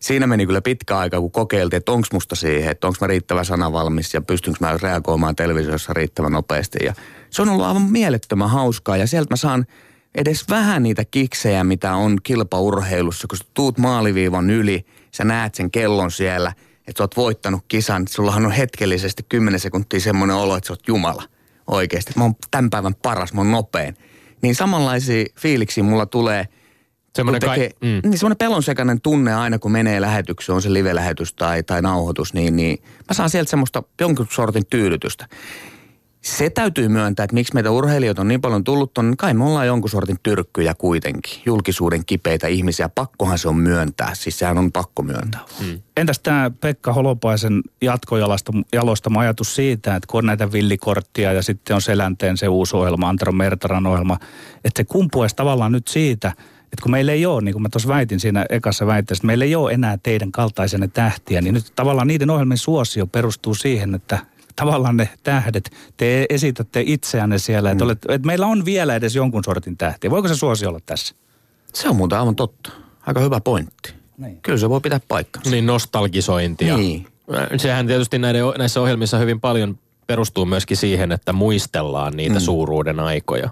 siinä 0.00 0.26
meni 0.26 0.46
kyllä 0.46 0.62
pitkä 0.62 0.98
aika, 0.98 1.20
kun 1.20 1.30
kokeiltiin, 1.30 1.78
että 1.78 1.92
onko 1.92 2.06
musta 2.12 2.34
siihen, 2.34 2.70
että 2.70 2.86
onko 2.86 2.96
mä 3.00 3.06
riittävä 3.06 3.44
sanavalmis 3.44 4.14
ja 4.14 4.20
pystynkö 4.20 4.58
mä 4.60 4.78
reagoimaan 4.82 5.36
televisiossa 5.36 5.92
riittävän 5.92 6.32
nopeasti. 6.32 6.78
Ja 6.84 6.94
se 7.30 7.42
on 7.42 7.48
ollut 7.48 7.66
aivan 7.66 7.82
mielettömän 7.82 8.50
hauskaa 8.50 8.96
ja 8.96 9.06
sieltä 9.06 9.32
mä 9.32 9.36
saan 9.36 9.66
edes 10.14 10.48
vähän 10.48 10.82
niitä 10.82 11.04
kiksejä, 11.04 11.64
mitä 11.64 11.94
on 11.94 12.18
kilpaurheilussa, 12.22 13.28
kun 13.28 13.38
sä 13.38 13.44
tuut 13.54 13.78
maaliviivan 13.78 14.50
yli, 14.50 14.86
sä 15.14 15.24
näet 15.24 15.54
sen 15.54 15.70
kellon 15.70 16.10
siellä, 16.10 16.52
että 16.88 16.98
sä 16.98 17.04
oot 17.04 17.16
voittanut 17.16 17.64
kisan, 17.68 18.02
että 18.02 18.14
sullahan 18.14 18.46
on 18.46 18.52
hetkellisesti 18.52 19.22
10 19.28 19.60
sekuntia 19.60 20.00
semmoinen 20.00 20.36
olo, 20.36 20.56
että 20.56 20.66
sä 20.66 20.72
oot 20.72 20.88
Jumala 20.88 21.22
oikeasti. 21.66 22.12
Mä 22.16 22.24
oon 22.24 22.34
tämän 22.50 22.70
päivän 22.70 22.94
paras, 22.94 23.32
mä 23.32 23.40
oon 23.40 23.50
nopein. 23.50 23.96
Niin 24.42 24.54
samanlaisia 24.54 25.24
fiiliksiä 25.38 25.84
mulla 25.84 26.06
tulee– 26.06 26.48
Semmoinen, 27.16 27.40
tekee, 27.40 27.70
kai, 27.70 27.88
mm. 27.88 28.08
niin 28.10 28.18
semmoinen 28.18 28.36
pelonsekainen 28.36 29.00
tunne 29.00 29.34
aina, 29.34 29.58
kun 29.58 29.72
menee 29.72 30.00
lähetykseen, 30.00 30.56
on 30.56 30.62
se 30.62 30.72
live-lähetys 30.72 31.34
tai, 31.34 31.62
tai 31.62 31.82
nauhoitus, 31.82 32.34
niin, 32.34 32.56
niin 32.56 32.82
mä 32.82 33.14
saan 33.14 33.30
sieltä 33.30 33.50
semmoista 33.50 33.82
jonkin 34.00 34.26
sortin 34.30 34.66
tyydytystä. 34.66 35.26
se 36.22 36.50
täytyy 36.50 36.88
myöntää, 36.88 37.24
että 37.24 37.34
miksi 37.34 37.54
meitä 37.54 37.70
urheilijoita 37.70 38.20
on 38.20 38.28
niin 38.28 38.40
paljon 38.40 38.64
tullut 38.64 38.98
on, 38.98 39.06
niin 39.06 39.16
kai 39.16 39.34
me 39.34 39.44
ollaan 39.44 39.66
jonkun 39.66 39.90
sortin 39.90 40.16
tyrkkyjä 40.22 40.74
kuitenkin. 40.74 41.42
Julkisuuden 41.46 42.04
kipeitä 42.04 42.46
ihmisiä, 42.46 42.88
pakkohan 42.88 43.38
se 43.38 43.48
on 43.48 43.56
myöntää. 43.56 44.14
Siis 44.14 44.38
sehän 44.38 44.58
on 44.58 44.72
pakko 44.72 45.02
myöntää. 45.02 45.40
Hmm. 45.60 45.80
Entäs 45.96 46.18
tämä 46.18 46.50
Pekka 46.60 46.92
Holopaisen 46.92 47.62
jatkojalostama 47.82 49.20
ajatus 49.20 49.54
siitä, 49.54 49.96
että 49.96 50.06
kun 50.06 50.18
on 50.18 50.26
näitä 50.26 50.52
villikorttia 50.52 51.32
ja 51.32 51.42
sitten 51.42 51.74
on 51.74 51.82
Selänteen 51.82 52.36
se 52.36 52.48
uusi 52.48 52.76
ohjelma, 52.76 53.08
Antero 53.08 53.32
Mertaran 53.32 53.86
ohjelma, 53.86 54.18
että 54.64 54.78
se 54.78 54.84
kumpuaisi 54.84 55.36
tavallaan 55.36 55.72
nyt 55.72 55.88
siitä, 55.88 56.32
että 56.72 56.82
kun 56.82 56.90
meillä 56.90 57.12
ei 57.12 57.26
ole, 57.26 57.42
niin 57.42 57.52
kuin 57.52 57.62
mä 57.62 57.68
tuossa 57.68 57.88
väitin 57.88 58.20
siinä 58.20 58.46
ekassa 58.50 58.86
väitteessä, 58.86 59.20
että 59.20 59.26
meillä 59.26 59.44
ei 59.44 59.54
ole 59.54 59.72
enää 59.72 59.98
teidän 60.02 60.32
kaltaisenne 60.32 60.88
tähtiä, 60.88 61.40
niin 61.40 61.54
nyt 61.54 61.72
tavallaan 61.76 62.08
niiden 62.08 62.30
ohjelmien 62.30 62.58
suosio 62.58 63.06
perustuu 63.06 63.54
siihen, 63.54 63.94
että 63.94 64.18
tavallaan 64.56 64.96
ne 64.96 65.08
tähdet, 65.22 65.70
te 65.96 66.26
esitätte 66.28 66.82
itseänne 66.86 67.38
siellä, 67.38 67.70
että, 67.70 67.84
mm. 67.84 67.86
olet, 67.86 67.98
että 68.08 68.26
meillä 68.26 68.46
on 68.46 68.64
vielä 68.64 68.94
edes 68.94 69.14
jonkun 69.14 69.44
sortin 69.44 69.76
tähtiä. 69.76 70.10
Voiko 70.10 70.28
se 70.28 70.34
suosi 70.34 70.66
olla 70.66 70.80
tässä? 70.86 71.14
Se 71.74 71.88
on 71.88 71.96
muuten 71.96 72.18
aivan 72.18 72.36
totta. 72.36 72.70
Aika 73.06 73.20
hyvä 73.20 73.40
pointti. 73.40 73.94
Niin. 74.18 74.38
Kyllä 74.42 74.58
se 74.58 74.68
voi 74.68 74.80
pitää 74.80 75.00
paikkansa. 75.08 75.50
Niin 75.50 75.66
nostalgisointia. 75.66 76.76
Niin. 76.76 77.06
Sehän 77.56 77.86
tietysti 77.86 78.18
näiden, 78.18 78.42
näissä 78.58 78.80
ohjelmissa 78.80 79.18
hyvin 79.18 79.40
paljon 79.40 79.78
perustuu 80.06 80.46
myöskin 80.46 80.76
siihen, 80.76 81.12
että 81.12 81.32
muistellaan 81.32 82.16
niitä 82.16 82.34
mm. 82.34 82.40
suuruuden 82.40 83.00
aikoja. 83.00 83.50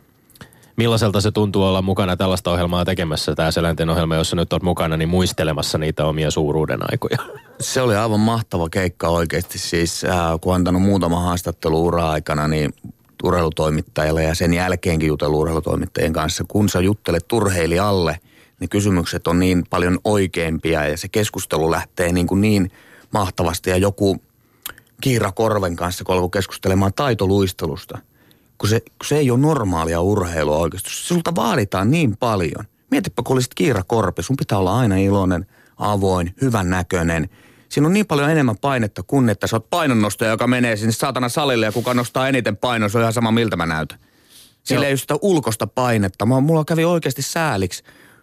Millaiselta 0.79 1.21
se 1.21 1.31
tuntuu 1.31 1.63
olla 1.63 1.83
mukana 1.83 2.17
tällaista 2.17 2.51
ohjelmaa 2.51 2.85
tekemässä, 2.85 3.35
tämä 3.35 3.51
Selänteen 3.51 3.91
ohjelma, 3.91 4.17
jossa 4.17 4.37
nyt 4.37 4.53
olet 4.53 4.63
mukana, 4.63 4.97
niin 4.97 5.09
muistelemassa 5.09 5.79
niitä 5.79 6.05
omia 6.05 6.31
suuruuden 6.31 6.79
aikoja? 6.91 7.17
Se 7.61 7.81
oli 7.81 7.97
aivan 7.97 8.21
mahtava 8.21 8.69
keikka 8.69 9.09
oikeasti. 9.09 9.59
Siis 9.59 10.05
äh, 10.05 10.19
kun 10.41 10.55
antanut 10.55 10.83
muutama 10.83 11.21
haastattelu 11.21 11.87
ura-aikana, 11.87 12.49
niin 12.49 12.75
urheilutoimittajalle 13.25 14.23
ja 14.23 14.35
sen 14.35 14.55
jälkeenkin 14.55 15.07
jutellut 15.07 15.41
urheilutoimittajien 15.41 16.13
kanssa. 16.13 16.45
Kun 16.49 16.69
sä 16.69 16.81
juttelet 16.81 17.29
turheilijalle, 17.29 18.21
niin 18.61 18.69
kysymykset 18.69 19.27
on 19.27 19.39
niin 19.39 19.65
paljon 19.71 19.99
oikeimpia 20.05 20.89
ja 20.89 20.97
se 20.97 21.09
keskustelu 21.09 21.71
lähtee 21.71 22.13
niin, 22.13 22.27
kuin 22.27 22.41
niin 22.41 22.71
mahtavasti. 23.13 23.71
Ja 23.71 23.77
joku 23.77 24.17
Kiira 25.01 25.33
Korven 25.33 25.77
kanssa, 25.77 26.05
kun 26.05 26.15
alkoi 26.15 26.31
keskustelemaan 26.31 26.93
taitoluistelusta– 26.95 27.99
kun 28.59 28.69
se, 28.69 28.81
kun 28.81 29.07
se 29.07 29.17
ei 29.17 29.31
ole 29.31 29.39
normaalia 29.39 30.01
urheilua 30.01 30.57
oikeasti. 30.57 30.91
Sulta 30.93 31.35
vaaditaan 31.35 31.91
niin 31.91 32.17
paljon. 32.17 32.65
Mietipä, 32.91 33.23
kun 33.23 33.37
olisit 33.37 33.55
Kiira 33.55 33.83
Korpi, 33.87 34.23
sun 34.23 34.37
pitää 34.37 34.59
olla 34.59 34.79
aina 34.79 34.97
iloinen, 34.97 35.47
avoin, 35.77 36.35
hyvän 36.41 36.71
näköinen. 36.71 37.29
Siinä 37.69 37.87
on 37.87 37.93
niin 37.93 38.07
paljon 38.07 38.31
enemmän 38.31 38.59
painetta 38.61 39.03
kuin, 39.03 39.29
että 39.29 39.47
sä 39.47 39.57
oot 39.57 39.71
painonnostaja, 39.71 40.31
joka 40.31 40.47
menee 40.47 40.77
sinne 40.77 40.93
saatana 40.93 41.29
salille 41.29 41.67
ja 41.67 41.73
kuka 41.73 41.95
nostaa 41.95 42.29
eniten 42.29 42.57
painon, 42.57 42.91
se 42.91 42.99
on 42.99 43.03
ihan 43.03 43.13
sama 43.13 43.31
miltä 43.31 43.57
mä 43.57 43.67
näytän. 43.67 43.99
Sillä 44.63 44.87
ei 44.87 44.93
ole 44.93 44.97
sitä 44.97 45.15
ulkosta 45.23 45.67
painetta. 45.67 46.27
Mä, 46.27 46.41
mulla 46.41 46.65
kävi 46.65 46.85
oikeasti 46.85 47.23
sääliksi, 47.23 47.83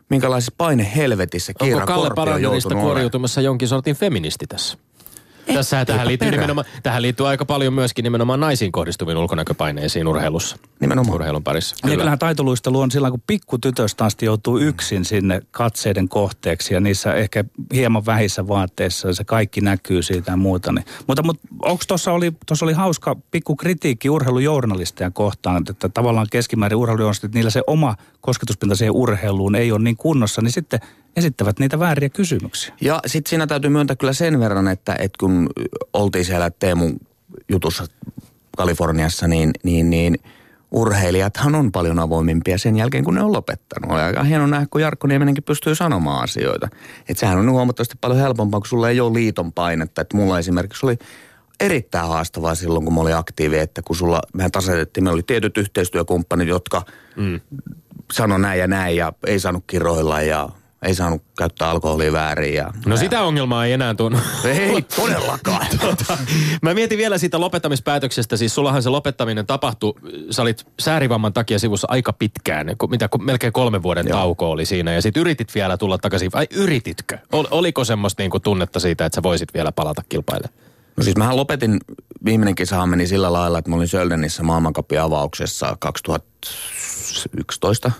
minkälaisessa 0.09 0.53
paine 0.57 0.91
helvetissä 0.95 1.53
Kiira 1.53 1.75
Onko 1.75 1.87
Kalle 1.87 2.09
Parannista 2.15 2.75
kuoriutumassa 2.75 3.41
jonkin 3.41 3.67
sortin 3.67 3.95
feministi 3.95 4.47
tässä? 4.47 4.77
Tässä 5.53 5.85
tähän 5.85 6.07
liittyy, 6.07 6.31
nimenomaan, 6.31 6.67
tähän 6.83 7.01
liittyy 7.01 7.27
aika 7.27 7.45
paljon 7.45 7.73
myöskin 7.73 8.03
nimenomaan 8.03 8.39
naisiin 8.39 8.71
kohdistuviin 8.71 9.17
ulkonäköpaineisiin 9.17 10.07
urheilussa. 10.07 10.57
Nimenomaan. 10.79 11.15
Urheilun 11.15 11.43
parissa. 11.43 11.75
Kyllä. 11.81 11.93
Ja 11.93 11.97
kyllähän 11.97 12.19
taitoluistelu 12.19 12.79
on 12.79 12.91
silloin, 12.91 13.11
kun 13.11 13.23
pikkutytöstä 13.27 14.05
asti 14.05 14.25
joutuu 14.25 14.57
yksin 14.57 15.05
sinne 15.05 15.41
katseiden 15.51 16.09
kohteeksi 16.09 16.73
ja 16.73 16.79
niissä 16.79 17.13
ehkä 17.13 17.43
hieman 17.73 18.05
vähissä 18.05 18.47
vaatteissa 18.47 19.13
se 19.13 19.23
kaikki 19.23 19.61
näkyy 19.61 20.01
siitä 20.01 20.31
ja 20.31 20.37
muuta. 20.37 20.71
Niin. 20.71 20.85
Mutta, 21.07 21.23
mutta 21.23 21.47
onko 21.61 21.83
tuossa 21.87 22.11
oli, 22.11 22.33
oli 22.61 22.73
hauska 22.73 23.15
pikku 23.31 23.55
kritiikki 23.55 24.09
urheilujournalisteja 24.09 25.11
kohtaan, 25.11 25.63
että 25.69 25.89
tavallaan 25.89 26.27
keskimäärin 26.31 26.77
urheilujournalistit, 26.77 27.33
niillä 27.33 27.49
se 27.49 27.61
oma 27.67 27.95
kosketuspinta 28.21 28.75
siihen 28.75 28.95
urheiluun 28.95 29.55
ei 29.55 29.71
ole 29.71 29.83
niin 29.83 29.97
kunnossa, 29.97 30.41
niin 30.41 30.51
sitten 30.51 30.79
esittävät 31.15 31.59
niitä 31.59 31.79
vääriä 31.79 32.09
kysymyksiä. 32.09 32.73
Ja 32.81 32.99
sitten 33.05 33.29
siinä 33.29 33.47
täytyy 33.47 33.69
myöntää 33.69 33.95
kyllä 33.95 34.13
sen 34.13 34.39
verran, 34.39 34.67
että, 34.67 34.95
että 34.99 35.17
kun 35.19 35.49
oltiin 35.93 36.25
siellä 36.25 36.49
Teemun 36.49 36.99
jutussa 37.49 37.85
Kaliforniassa, 38.57 39.27
niin, 39.27 39.51
niin, 39.63 39.89
niin 39.89 40.17
urheilijathan 40.71 41.55
on 41.55 41.71
paljon 41.71 41.99
avoimimpia 41.99 42.57
sen 42.57 42.77
jälkeen, 42.77 43.03
kun 43.03 43.15
ne 43.15 43.21
on 43.21 43.33
lopettanut. 43.33 43.91
On 43.91 43.97
aika 43.97 44.23
hieno 44.23 44.47
nähdä, 44.47 44.67
kun 44.69 44.81
Jarkko 44.81 45.07
Niemenenkin 45.07 45.43
pystyy 45.43 45.75
sanomaan 45.75 46.23
asioita. 46.23 46.67
Että 46.99 47.19
sehän 47.19 47.37
on 47.37 47.51
huomattavasti 47.51 47.95
paljon 48.01 48.19
helpompaa, 48.19 48.59
kun 48.59 48.67
sulla 48.67 48.89
ei 48.89 48.99
ole 48.99 49.13
liiton 49.13 49.53
painetta. 49.53 50.01
Että 50.01 50.17
mulla 50.17 50.39
esimerkiksi 50.39 50.85
oli 50.85 50.97
erittäin 51.59 52.07
haastavaa 52.07 52.55
silloin, 52.55 52.85
kun 52.85 52.93
mä 52.93 53.01
olin 53.01 53.15
aktiivi, 53.15 53.57
että 53.57 53.81
kun 53.81 53.95
sulla, 53.95 54.21
mehän 54.33 54.51
tasoitettiin, 54.51 55.03
me 55.03 55.09
oli 55.09 55.23
tietyt 55.23 55.57
yhteistyökumppanit, 55.57 56.47
jotka 56.47 56.85
mm. 57.15 57.39
sanoi 58.13 58.39
näin 58.39 58.59
ja 58.59 58.67
näin 58.67 58.95
ja 58.95 59.13
ei 59.27 59.39
saanut 59.39 59.63
kiroilla 59.67 60.21
ja 60.21 60.49
ei 60.85 60.95
saanut 60.95 61.23
käyttää 61.37 61.69
alkoholia 61.69 62.11
väärin. 62.11 62.53
Ja, 62.53 62.73
no 62.85 62.95
ja... 62.95 62.99
sitä 62.99 63.21
ongelmaa 63.21 63.65
ei 63.65 63.73
enää 63.73 63.93
tunnu. 63.93 64.17
Ei 64.43 64.81
todellakaan. 64.81 65.67
tota, 65.81 66.17
mä 66.61 66.73
mietin 66.73 66.97
vielä 66.97 67.17
siitä 67.17 67.39
lopettamispäätöksestä. 67.39 68.37
Siis 68.37 68.55
sullahan 68.55 68.83
se 68.83 68.89
lopettaminen 68.89 69.45
tapahtui, 69.45 69.93
sä 70.29 70.41
olit 70.41 70.67
säärivamman 70.79 71.33
takia 71.33 71.59
sivussa 71.59 71.87
aika 71.89 72.13
pitkään. 72.13 72.67
Mitä 72.89 73.09
melkein 73.19 73.53
kolmen 73.53 73.83
vuoden 73.83 74.07
Joo. 74.07 74.17
tauko 74.17 74.51
oli 74.51 74.65
siinä. 74.65 74.93
Ja 74.93 75.01
sit 75.01 75.17
yritit 75.17 75.55
vielä 75.55 75.77
tulla 75.77 75.97
takaisin. 75.97 76.31
Vai 76.33 76.47
yrititkö? 76.51 77.17
Ol, 77.31 77.45
oliko 77.51 77.85
semmoista 77.85 78.23
niinku 78.23 78.39
tunnetta 78.39 78.79
siitä, 78.79 79.05
että 79.05 79.15
sä 79.15 79.23
voisit 79.23 79.53
vielä 79.53 79.71
palata 79.71 80.01
kilpailemaan? 80.09 80.53
No 80.97 81.03
siis 81.03 81.17
mähän 81.17 81.35
lopetin, 81.35 81.79
viimeinen 82.25 82.55
kisahan 82.55 82.89
meni 82.89 83.07
sillä 83.07 83.33
lailla, 83.33 83.57
että 83.57 83.69
mä 83.69 83.75
olin 83.75 83.87
Söldenissä 83.87 84.43
maailmankapin 84.43 85.01
avauksessa 85.01 85.77
2011. 85.79 87.91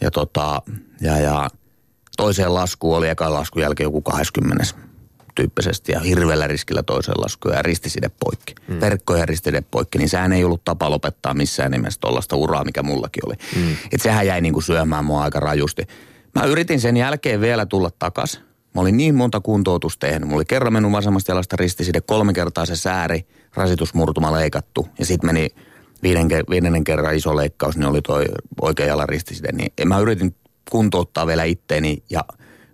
Ja 0.00 0.10
tota, 0.10 0.62
ja, 1.00 1.18
ja 1.18 1.50
toiseen 2.16 2.54
laskuun 2.54 2.96
oli 2.96 3.08
eka 3.08 3.32
laskun 3.32 3.62
jälkeen 3.62 3.86
joku 3.86 4.02
20 4.02 4.64
tyyppisesti 5.34 5.92
ja 5.92 6.00
hirveällä 6.00 6.46
riskillä 6.46 6.82
toiseen 6.82 7.20
laskuun 7.20 7.54
ja 7.54 7.62
ristiside 7.62 8.10
poikki. 8.24 8.54
Mm. 8.68 8.80
Verkko 8.80 9.16
ja 9.16 9.26
ristiside 9.26 9.64
poikki, 9.70 9.98
niin 9.98 10.08
sehän 10.08 10.32
ei 10.32 10.44
ollut 10.44 10.64
tapa 10.64 10.90
lopettaa 10.90 11.34
missään 11.34 11.70
nimessä 11.70 12.00
tuollaista 12.00 12.36
uraa, 12.36 12.64
mikä 12.64 12.82
mullakin 12.82 13.26
oli. 13.26 13.34
Mm. 13.56 13.76
Et 13.92 14.02
sehän 14.02 14.26
jäi 14.26 14.40
niinku 14.40 14.60
syömään 14.60 15.04
mua 15.04 15.22
aika 15.22 15.40
rajusti. 15.40 15.86
Mä 16.34 16.44
yritin 16.44 16.80
sen 16.80 16.96
jälkeen 16.96 17.40
vielä 17.40 17.66
tulla 17.66 17.90
takas. 17.98 18.40
Mä 18.74 18.80
olin 18.80 18.96
niin 18.96 19.14
monta 19.14 19.40
kuntoutusta 19.40 20.06
tehnyt. 20.06 20.28
Mulla 20.28 20.38
oli 20.38 20.44
kerran 20.44 20.72
mennyt 20.72 20.92
vasemmasta 20.92 21.32
jalasta 21.32 21.56
ristiside, 21.56 22.00
kolme 22.00 22.32
kertaa 22.32 22.66
se 22.66 22.76
sääri, 22.76 23.26
rasitusmurtuma 23.54 24.32
leikattu 24.32 24.88
ja 24.98 25.06
sitten 25.06 25.28
meni 25.28 25.48
viiden, 26.02 26.28
viidennen 26.50 26.84
kerran 26.84 27.14
iso 27.14 27.36
leikkaus, 27.36 27.76
niin 27.76 27.86
oli 27.86 28.02
toi 28.02 28.24
oikea 28.60 28.86
jalan 28.86 29.08
ristiside. 29.08 29.48
Niin 29.52 29.72
mä 29.88 29.98
yritin 29.98 30.34
kuntouttaa 30.70 31.26
vielä 31.26 31.44
itteeni 31.44 32.02
ja 32.10 32.24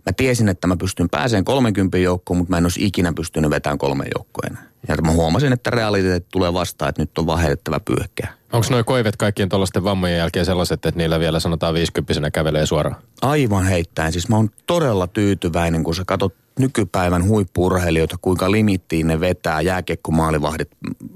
mä 0.06 0.12
tiesin, 0.16 0.48
että 0.48 0.66
mä 0.66 0.76
pystyn 0.76 1.08
pääseen 1.10 1.44
30 1.44 1.98
joukkoon, 1.98 2.36
mutta 2.38 2.50
mä 2.50 2.58
en 2.58 2.64
olisi 2.64 2.86
ikinä 2.86 3.12
pystynyt 3.12 3.50
vetämään 3.50 3.78
kolme 3.78 4.04
joukkoa 4.16 4.58
Ja 4.88 4.96
mä 5.02 5.10
huomasin, 5.10 5.52
että 5.52 5.70
realiteetti 5.70 6.28
tulee 6.32 6.52
vastaan, 6.52 6.88
että 6.88 7.02
nyt 7.02 7.18
on 7.18 7.26
vaan 7.26 7.38
heitettävä 7.38 7.80
pyyhkeä. 7.80 8.28
Onko 8.52 8.66
nuo 8.70 8.84
koivet 8.84 9.16
kaikkien 9.16 9.48
tuollaisten 9.48 9.84
vammojen 9.84 10.18
jälkeen 10.18 10.46
sellaiset, 10.46 10.86
että 10.86 10.98
niillä 10.98 11.20
vielä 11.20 11.40
sanotaan 11.40 11.74
50 11.74 12.30
kävelee 12.30 12.66
suoraan? 12.66 12.96
Aivan 13.22 13.64
heittäen. 13.64 14.12
Siis 14.12 14.28
mä 14.28 14.36
oon 14.36 14.50
todella 14.66 15.06
tyytyväinen, 15.06 15.84
kun 15.84 15.94
sä 15.94 16.02
katsot 16.06 16.34
nykypäivän 16.58 17.28
huippurheilijoita, 17.28 18.16
kuinka 18.22 18.50
limittiin 18.50 19.06
ne 19.06 19.20
vetää 19.20 19.60
jääkiekkomaalivahdit, 19.60 20.70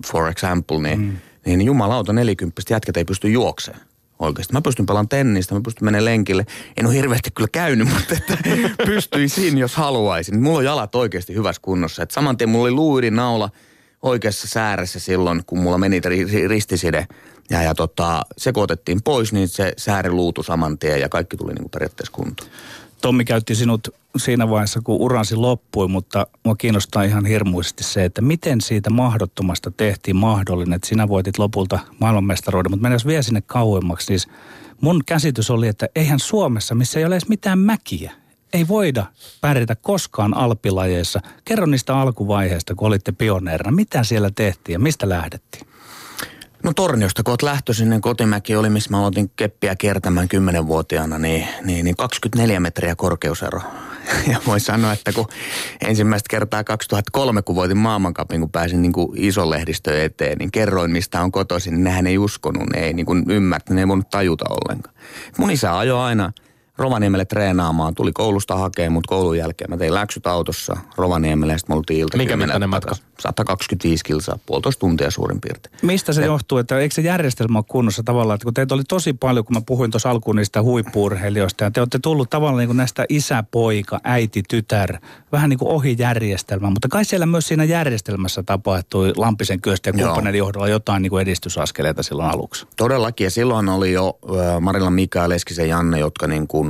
for 0.07 0.29
example, 0.29 0.79
niin, 0.79 1.01
mm. 1.01 1.16
niin 1.47 1.62
jumalauta 1.62 2.12
40 2.12 2.62
jätkät 2.70 2.97
ei 2.97 3.05
pysty 3.05 3.29
juokseen 3.29 3.79
oikeasti. 4.19 4.53
Mä 4.53 4.61
pystyn 4.61 4.87
pelaamaan 4.87 5.09
tennistä, 5.09 5.55
mä 5.55 5.61
pystyn 5.61 5.85
menemään 5.85 6.05
lenkille. 6.05 6.47
En 6.77 6.87
ole 6.87 6.95
hirveästi 6.95 7.31
kyllä 7.31 7.49
käynyt, 7.53 7.89
mutta 7.95 8.14
että 8.14 8.39
pystyisin, 8.87 9.59
jos 9.59 9.77
haluaisin. 9.77 10.43
Mulla 10.43 10.59
on 10.59 10.64
jalat 10.64 10.95
oikeasti 10.95 11.35
hyvässä 11.35 11.62
kunnossa. 11.62 12.03
Et 12.03 12.11
saman 12.11 12.37
tien 12.37 12.51
mulla 12.51 12.64
oli 12.64 12.73
luurin 12.73 13.17
naula 13.17 13.51
oikeassa 14.03 14.49
sääressä 14.49 15.01
silloin, 15.01 15.43
kun 15.47 15.59
mulla 15.59 15.79
meni 15.79 16.01
ristiside. 16.47 17.07
Ja, 17.51 17.63
ja 17.63 17.75
tota, 17.75 18.23
se 18.37 18.53
kun 18.53 18.63
otettiin 18.63 19.03
pois, 19.03 19.33
niin 19.33 19.49
se 19.49 19.73
sääri 19.77 20.11
luutu 20.11 20.43
saman 20.43 20.79
tien 20.79 21.01
ja 21.01 21.09
kaikki 21.09 21.37
tuli 21.37 21.53
niin 21.53 21.63
kuin 21.63 21.71
periaatteessa 21.71 22.13
kuntoon. 22.13 22.51
Tommi 23.01 23.25
käytti 23.25 23.55
sinut 23.55 23.89
siinä 24.17 24.51
vaiheessa, 24.51 24.81
kun 24.85 25.01
uransi 25.01 25.37
loppui, 25.37 25.89
mutta 25.89 26.27
mua 26.45 26.55
kiinnostaa 26.57 27.03
ihan 27.03 27.27
hirmuisesti 27.27 27.85
se, 27.85 28.05
että 28.05 28.21
miten 28.21 28.61
siitä 28.61 28.91
mahdottomasta 28.91 29.71
tehtiin 29.71 30.17
mahdollinen, 30.17 30.73
että 30.77 30.89
sinä 30.89 31.09
voitit 31.09 31.39
lopulta 31.39 31.79
maailmanmestaruuden, 32.01 32.73
mutta 32.73 32.83
mennään 32.83 32.95
jos 32.97 33.07
vie 33.07 33.23
sinne 33.23 33.41
kauemmaksi, 33.41 34.13
niin 34.13 34.21
mun 34.81 35.03
käsitys 35.07 35.51
oli, 35.51 35.69
että 35.69 35.87
eihän 35.95 36.19
Suomessa, 36.19 36.75
missä 36.75 36.99
ei 36.99 37.05
ole 37.05 37.15
edes 37.15 37.29
mitään 37.29 37.59
mäkiä, 37.59 38.13
ei 38.53 38.69
voida 38.69 39.07
pärjätä 39.41 39.77
koskaan 39.77 40.37
alpilajeissa. 40.37 41.21
Kerro 41.45 41.67
niistä 41.67 41.97
alkuvaiheista, 41.97 42.75
kun 42.75 42.89
olitte 42.89 43.13
pioneerina. 43.13 43.71
Mitä 43.71 44.05
siellä 44.05 44.31
tehtiin 44.35 44.73
ja 44.73 44.79
mistä 44.79 45.09
lähdettiin? 45.09 45.67
No 46.67 46.73
Torniosta, 46.77 47.23
kun 47.23 47.33
olet 47.33 47.43
lähtöisin, 47.43 47.91
niin 47.91 48.01
kotimäki 48.01 48.57
oli, 48.57 48.71
missä 48.71 48.91
mä 48.91 48.99
aloitin 48.99 49.31
keppiä 49.37 49.77
kertämään 49.77 50.29
kymmenenvuotiaana, 50.29 51.19
niin, 51.19 51.49
niin, 51.64 51.85
niin 51.85 51.97
24 51.97 52.61
metriä 52.61 52.97
korkeusero. 52.97 53.61
Ja 54.33 54.39
voi 54.47 54.61
sanoa, 54.61 54.93
että 54.93 55.12
kun 55.12 55.27
ensimmäistä 55.87 56.27
kertaa 56.31 56.64
2003, 56.64 57.43
kun 57.43 57.57
voitin 57.57 57.77
maailmankapin, 57.77 58.41
kun 58.41 58.51
pääsin 58.51 58.83
niin 58.83 58.93
kuin 58.93 59.09
ison 59.14 59.51
lehdistöön 59.51 60.01
eteen, 60.01 60.39
niin 60.39 60.51
kerroin, 60.51 60.91
mistä 60.91 61.21
on 61.21 61.33
kotoisin, 61.33 61.75
niin 61.75 61.85
nehän 61.85 62.07
ei 62.07 62.19
uskonut, 62.19 62.71
ne 62.75 62.81
ei 62.81 62.93
niin 62.93 63.07
kuin 63.07 63.25
ymmärtänyt, 63.29 63.75
ne 63.75 63.83
ei 63.83 63.89
voinut 63.89 64.11
tajuta 64.11 64.45
ollenkaan. 64.51 64.95
Mun 65.39 65.51
isä 65.51 65.79
ajoi 65.79 66.01
aina– 66.01 66.33
Rovaniemelle 66.79 67.24
treenaamaan. 67.24 67.95
Tuli 67.95 68.12
koulusta 68.12 68.57
hakemaan 68.57 68.93
mut 68.93 69.07
koulun 69.07 69.39
jälkeen. 69.39 69.70
Mä 69.70 69.77
tein 69.77 69.95
läksyt 69.95 70.27
autossa 70.27 70.77
Rovaniemelle 70.97 71.53
ja 71.53 71.59
sitten 71.59 71.74
me 71.74 71.79
oltiin 71.79 72.01
ilta 72.01 72.16
Mikä 72.16 72.37
mittainen 72.37 72.70
matka? 72.70 72.95
125 73.20 74.05
kilsaa, 74.05 74.39
puolitoista 74.47 74.81
tuntia 74.81 75.11
suurin 75.11 75.41
piirtein. 75.41 75.77
Mistä 75.83 76.12
se 76.12 76.20
ja, 76.20 76.27
johtuu, 76.27 76.59
että 76.59 76.79
eikö 76.79 76.95
se 76.95 77.03
järjestelmä 77.03 77.59
ole 77.59 77.64
kunnossa 77.68 78.03
tavallaan, 78.03 78.35
että 78.35 78.45
kun 78.45 78.55
teitä 78.55 78.74
oli 78.74 78.85
tosi 78.89 79.12
paljon, 79.12 79.45
kun 79.45 79.57
mä 79.57 79.61
puhuin 79.66 79.91
tuossa 79.91 80.11
alkuun 80.11 80.37
niistä 80.37 80.62
huippuurheilijoista, 80.62 81.64
ja 81.64 81.70
te 81.70 81.81
olette 81.81 81.99
tullut 81.99 82.31
tavallaan 82.31 82.59
niin 82.59 82.68
kuin 82.68 82.77
näistä 82.77 83.05
isä, 83.09 83.45
poika, 83.51 84.01
äiti, 84.05 84.43
tytär, 84.49 84.99
vähän 85.33 85.51
niin 85.51 85.59
kuin 85.59 85.68
ohi 85.68 85.97
järjestelmä, 85.99 86.70
mutta 86.70 86.89
kai 86.89 87.05
siellä 87.05 87.27
myös 87.27 87.49
siinä 87.49 87.64
järjestelmässä 87.64 88.43
tapahtui 88.43 89.12
Lampisen 89.16 89.61
kyöstä 89.61 89.89
ja 89.91 89.93
kumppaneiden 89.93 90.39
johdolla 90.39 90.68
jotain 90.68 91.03
niin 91.03 91.11
kuin 91.11 91.22
edistysaskeleita 91.22 92.03
silloin 92.03 92.31
aluksi. 92.31 92.66
Todellakin, 92.77 93.24
ja 93.24 93.31
silloin 93.31 93.68
oli 93.68 93.93
jo 93.93 94.18
Marilla 94.61 94.91
Mika, 94.91 95.29
Leskisen 95.29 95.68
Janne, 95.68 95.99
jotka 95.99 96.27
niin 96.27 96.49
kuin 96.49 96.66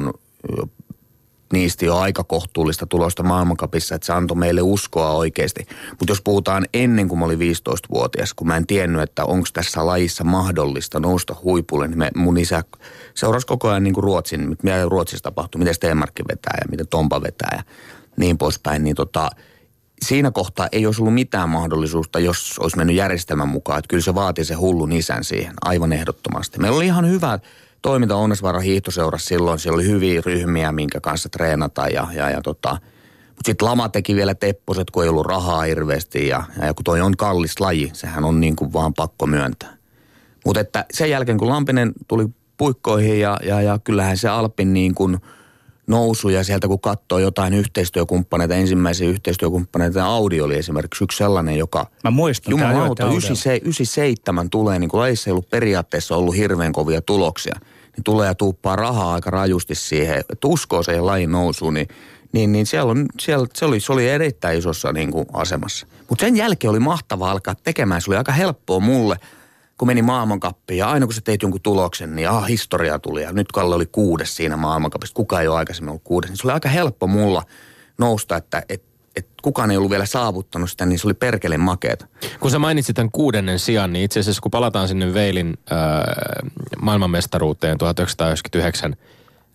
niistä 1.52 1.84
jo 1.84 1.96
aika 1.96 2.24
kohtuullista 2.24 2.86
tulosta 2.86 3.22
maailmankapissa, 3.22 3.94
että 3.94 4.06
se 4.06 4.12
antoi 4.12 4.36
meille 4.36 4.62
uskoa 4.62 5.10
oikeasti. 5.10 5.66
Mutta 5.90 6.10
jos 6.10 6.22
puhutaan 6.22 6.66
ennen 6.74 7.08
kuin 7.08 7.18
mä 7.18 7.24
olin 7.24 7.38
15-vuotias, 7.38 8.34
kun 8.34 8.46
mä 8.48 8.56
en 8.56 8.66
tiennyt, 8.66 9.02
että 9.02 9.24
onko 9.24 9.48
tässä 9.52 9.86
lajissa 9.86 10.24
mahdollista 10.24 11.00
nousta 11.00 11.36
huipulle, 11.42 11.88
niin 11.88 11.98
me, 11.98 12.10
mun 12.16 12.38
isä 12.38 12.64
seurasi 13.14 13.46
koko 13.46 13.68
ajan 13.68 13.82
niin 13.82 13.94
kuin 13.94 14.04
Ruotsin, 14.04 14.48
mitä 14.48 14.84
Ruotsissa 14.84 15.22
tapahtuu, 15.22 15.58
miten 15.58 15.74
Stenmarkki 15.74 16.22
vetää 16.28 16.58
ja 16.60 16.70
miten 16.70 16.88
Tompa 16.88 17.22
vetää 17.22 17.50
ja 17.56 17.62
niin 18.16 18.38
poispäin, 18.38 18.84
niin 18.84 18.96
tota, 18.96 19.30
siinä 20.02 20.30
kohtaa 20.30 20.68
ei 20.72 20.86
olisi 20.86 21.02
ollut 21.02 21.14
mitään 21.14 21.48
mahdollisuutta, 21.48 22.18
jos 22.18 22.58
olisi 22.58 22.76
mennyt 22.76 22.96
järjestelmän 22.96 23.48
mukaan. 23.48 23.78
Että 23.78 23.88
kyllä 23.88 24.02
se 24.02 24.14
vaatii 24.14 24.44
se 24.44 24.54
hullun 24.54 24.92
isän 24.92 25.24
siihen, 25.24 25.54
aivan 25.62 25.92
ehdottomasti. 25.92 26.58
Meillä 26.58 26.76
oli 26.76 26.86
ihan 26.86 27.08
hyvä 27.08 27.38
toiminta 27.82 28.16
Onnesvaaran 28.16 28.62
hiihtoseurassa 28.62 29.28
silloin. 29.28 29.58
Siellä 29.58 29.74
oli 29.74 29.86
hyviä 29.86 30.22
ryhmiä, 30.26 30.72
minkä 30.72 31.00
kanssa 31.00 31.28
treenata 31.28 31.88
ja, 31.88 32.06
ja, 32.14 32.30
ja 32.30 32.40
tota, 32.42 32.78
mutta 33.26 33.46
sitten 33.46 33.68
lama 33.68 33.88
teki 33.88 34.14
vielä 34.14 34.34
tepposet, 34.34 34.90
kun 34.90 35.02
ei 35.02 35.08
ollut 35.08 35.26
rahaa 35.26 35.62
hirveästi 35.62 36.28
ja, 36.28 36.42
ja 36.62 36.74
kun 36.74 36.84
toi 36.84 37.00
on 37.00 37.16
kallis 37.16 37.60
laji, 37.60 37.90
sehän 37.92 38.24
on 38.24 38.40
niin 38.40 38.56
kuin 38.56 38.72
vaan 38.72 38.94
pakko 38.94 39.26
myöntää. 39.26 39.76
Mutta 40.44 40.60
että 40.60 40.84
sen 40.92 41.10
jälkeen 41.10 41.38
kun 41.38 41.48
Lampinen 41.48 41.92
tuli 42.08 42.26
puikkoihin 42.56 43.20
ja, 43.20 43.36
ja, 43.42 43.62
ja 43.62 43.78
kyllähän 43.78 44.16
se 44.16 44.28
Alpin 44.28 44.72
niin 44.72 44.94
kuin– 44.94 45.18
nousu 45.86 46.28
ja 46.28 46.44
sieltä 46.44 46.68
kun 46.68 46.80
katsoo 46.80 47.18
jotain 47.18 47.54
yhteistyökumppaneita, 47.54 48.54
ensimmäisiä 48.54 49.08
yhteistyökumppaneita, 49.08 50.04
Audi 50.04 50.40
oli 50.40 50.56
esimerkiksi 50.56 51.04
yksi 51.04 51.18
sellainen, 51.18 51.58
joka... 51.58 51.86
Mä 52.04 52.10
muistan. 52.10 52.50
Jumalauta, 52.50 53.06
97 53.06 54.50
tulee, 54.50 54.78
niin 54.78 54.90
kuin 54.90 55.08
ei 55.08 55.32
ollut 55.32 55.50
periaatteessa 55.50 56.16
ollut 56.16 56.36
hirveän 56.36 56.72
kovia 56.72 57.02
tuloksia, 57.02 57.56
niin 57.96 58.04
tulee 58.04 58.28
ja 58.28 58.34
tuuppaa 58.34 58.76
rahaa 58.76 59.14
aika 59.14 59.30
rajusti 59.30 59.74
siihen, 59.74 60.18
että 60.18 60.46
uskoo 60.46 60.82
siihen 60.82 61.06
lajin 61.06 61.32
nousuun, 61.32 61.74
niin 61.74 61.88
niin, 62.32 62.52
niin 62.52 62.66
siellä 62.66 62.90
on, 62.90 63.06
siellä, 63.20 63.46
se, 63.54 63.64
oli, 63.64 63.80
se 63.80 63.92
oli 63.92 64.08
erittäin 64.08 64.58
isossa 64.58 64.92
niin 64.92 65.10
kuin, 65.10 65.26
asemassa. 65.32 65.86
Mutta 66.08 66.24
sen 66.24 66.36
jälkeen 66.36 66.70
oli 66.70 66.80
mahtava 66.80 67.30
alkaa 67.30 67.54
tekemään. 67.54 68.02
Se 68.02 68.10
oli 68.10 68.16
aika 68.16 68.32
helppoa 68.32 68.80
mulle– 68.80 69.16
kun 69.78 69.88
meni 69.88 70.02
maailmankappiin 70.02 70.78
ja 70.78 70.90
aina 70.90 71.06
kun 71.06 71.14
sä 71.14 71.20
teit 71.20 71.42
jonkun 71.42 71.60
tuloksen, 71.60 72.16
niin 72.16 72.28
ah, 72.28 72.48
historia 72.48 72.98
tuli 72.98 73.22
ja 73.22 73.32
nyt 73.32 73.52
Kalle 73.52 73.74
oli 73.74 73.86
kuudes 73.86 74.36
siinä 74.36 74.56
maailmankapissa. 74.56 75.14
Kukaan 75.14 75.42
ei 75.42 75.48
ole 75.48 75.56
aikaisemmin 75.56 75.88
ollut 75.90 76.02
kuudes. 76.04 76.30
Niin 76.30 76.36
se 76.36 76.46
oli 76.46 76.52
aika 76.52 76.68
helppo 76.68 77.06
mulla 77.06 77.42
nousta, 77.98 78.36
että 78.36 78.62
et, 78.68 78.82
et 79.16 79.28
kukaan 79.42 79.70
ei 79.70 79.76
ollut 79.76 79.90
vielä 79.90 80.06
saavuttanut 80.06 80.70
sitä, 80.70 80.86
niin 80.86 80.98
se 80.98 81.06
oli 81.06 81.14
perkeleen 81.14 81.60
makeeta. 81.60 82.06
Kun 82.40 82.50
sä 82.50 82.58
mainitsit 82.58 82.96
tämän 82.96 83.10
kuudennen 83.10 83.58
sijan, 83.58 83.92
niin 83.92 84.04
itse 84.04 84.20
asiassa 84.20 84.42
kun 84.42 84.50
palataan 84.50 84.88
sinne 84.88 85.14
Veilin 85.14 85.58
äh, 85.72 85.78
maailmanmestaruuteen 86.80 87.78
1999, 87.78 88.96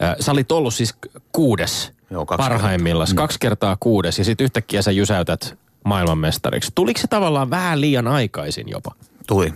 äh, 0.04 0.16
sä 0.20 0.32
olit 0.32 0.52
ollut 0.52 0.74
siis 0.74 0.96
kuudes 1.32 1.94
Joo, 2.10 2.26
kaksi 2.26 2.44
parhaimmillaan, 2.44 3.10
mm. 3.10 3.16
kaksi 3.16 3.40
kertaa 3.40 3.78
kuudes 3.80 4.18
ja 4.18 4.26
sitten 4.26 4.46
yhtäkkiä 4.46 4.82
sä 4.82 4.92
jysäytät 4.92 5.58
maailmanmestariksi. 5.86 6.72
Tuliko 6.76 7.00
se 7.00 7.08
tavallaan 7.08 7.50
vähän 7.50 7.82
liian 7.82 8.08
aikaisin 8.08 8.70
jopa? 8.70 8.92
Tuli 9.28 9.54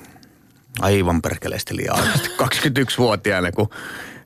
aivan 0.81 1.21
perkeleesti 1.21 1.75
liian 1.75 1.95
aikaisesti. 1.95 2.29
21-vuotiaana, 2.43 3.51
kun 3.51 3.69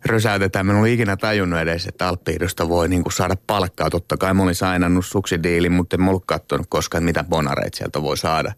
rysäytetään. 0.06 0.66
Mä 0.66 0.72
en 0.72 0.78
ollut 0.78 0.90
ikinä 0.90 1.18
tajunnut 1.18 1.60
edes, 1.60 1.86
että 1.86 2.08
alppiidosta 2.08 2.70
voi 2.70 2.90
niin 2.90 3.04
kuin 3.04 3.14
saada 3.14 3.36
palkkaa. 3.48 3.90
Totta 3.90 4.18
kai 4.18 4.34
mä 4.34 4.44
olin 4.44 4.56
sainannut 4.56 5.06
suksidiilin, 5.06 5.72
mutta 5.72 5.96
en 5.96 6.02
mä 6.02 6.10
ollut 6.10 6.26
katsonut 6.26 6.68
koskaan, 6.70 7.04
mitä 7.04 7.24
bonareit 7.24 7.74
sieltä 7.74 8.02
voi 8.02 8.18
saada. 8.18 8.54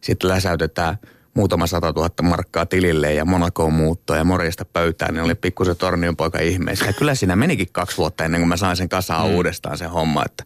Sitten 0.00 0.30
läsäytetään 0.30 0.98
muutama 1.34 1.66
sata 1.66 1.92
tuhatta 1.92 2.22
markkaa 2.22 2.66
tilille 2.66 3.14
ja 3.14 3.24
Monakoon 3.24 3.72
muuttoa 3.72 4.16
ja 4.16 4.24
morjesta 4.24 4.64
pöytään, 4.64 5.14
niin 5.14 5.24
oli 5.24 5.34
pikkusen 5.34 5.76
tornion 5.76 6.16
poika 6.16 6.38
ihmeessä. 6.38 6.86
Ja 6.86 6.92
kyllä 6.92 7.14
siinä 7.14 7.36
menikin 7.36 7.68
kaksi 7.72 7.96
vuotta 7.96 8.24
ennen 8.24 8.40
kuin 8.40 8.48
mä 8.48 8.56
sain 8.56 8.76
sen 8.76 8.88
kasaan 8.88 9.28
mm. 9.28 9.34
uudestaan 9.34 9.78
sen 9.78 9.90
homma, 9.90 10.22
että 10.26 10.44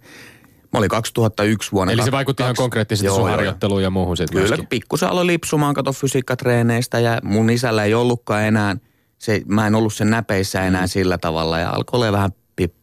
Mä 0.72 0.78
olin 0.78 0.90
2001 0.90 1.72
vuonna. 1.72 1.92
Eli 1.92 2.02
se 2.02 2.12
vaikutti 2.12 2.42
ihan 2.42 2.54
konkreettisesti 2.56 3.06
joo, 3.06 3.16
sun 3.16 3.30
harjoitteluun 3.30 3.82
ja 3.82 3.90
muuhun 3.90 4.16
sitten 4.16 4.42
Kyllä, 4.42 4.56
pikkusen 4.68 5.08
aloin 5.08 5.26
lipsumaan, 5.26 5.74
kato 5.74 5.92
fysiikkatreeneistä 5.92 6.98
ja 6.98 7.18
mun 7.22 7.50
isällä 7.50 7.84
ei 7.84 7.94
ollutkaan 7.94 8.42
enää, 8.42 8.76
se, 9.18 9.42
mä 9.46 9.66
en 9.66 9.74
ollut 9.74 9.94
sen 9.94 10.10
näpeissä 10.10 10.62
enää 10.62 10.82
mm. 10.82 10.88
sillä 10.88 11.18
tavalla 11.18 11.58
ja 11.58 11.70
alkoi 11.70 11.98
olla 11.98 12.12
vähän 12.12 12.30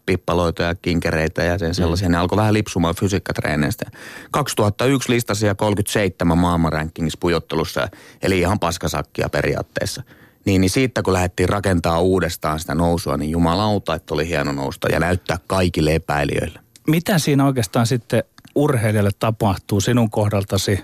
pippaloita 0.05 0.63
ja 0.63 0.75
kinkereitä 0.75 1.43
ja 1.43 1.57
sen 1.57 1.75
sellaisia. 1.75 2.07
Mm. 2.07 2.11
Ne 2.11 2.17
alkoi 2.17 2.37
vähän 2.37 2.53
lipsumaan 2.53 2.95
fysiikkatreeneistä. 2.95 3.91
2001 4.31 5.11
listasi 5.11 5.45
ja 5.45 5.55
37 5.55 6.37
maailmanrankingissa 6.37 7.17
pujottelussa, 7.21 7.89
eli 8.21 8.39
ihan 8.39 8.59
paskasakkia 8.59 9.29
periaatteessa. 9.29 10.03
Niin, 10.45 10.61
niin 10.61 10.69
siitä 10.69 11.03
kun 11.03 11.13
lähdettiin 11.13 11.49
rakentaa 11.49 12.01
uudestaan 12.01 12.59
sitä 12.59 12.75
nousua, 12.75 13.17
niin 13.17 13.31
jumalauta, 13.31 13.95
että 13.95 14.13
oli 14.13 14.27
hieno 14.27 14.51
nousta 14.51 14.87
ja 14.91 14.99
näyttää 14.99 15.37
kaikille 15.47 15.95
epäilijöille 15.95 16.59
mitä 16.87 17.19
siinä 17.19 17.45
oikeastaan 17.45 17.87
sitten 17.87 18.23
urheilijalle 18.55 19.11
tapahtuu 19.19 19.81
sinun 19.81 20.09
kohdaltasi 20.09 20.79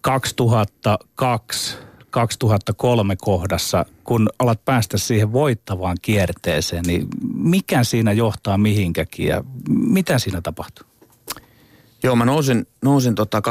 2002 0.00 1.76
2003 2.10 3.16
kohdassa, 3.16 3.84
kun 4.04 4.28
alat 4.38 4.64
päästä 4.64 4.98
siihen 4.98 5.32
voittavaan 5.32 5.96
kierteeseen, 6.02 6.84
niin 6.86 7.06
mikä 7.34 7.84
siinä 7.84 8.12
johtaa 8.12 8.58
mihinkäkin 8.58 9.26
ja 9.26 9.44
mitä 9.68 10.18
siinä 10.18 10.40
tapahtuu? 10.40 10.86
Joo, 12.02 12.16
mä 12.16 12.24
nousin, 12.24 12.66
nousin 12.82 13.14
tota 13.14 13.42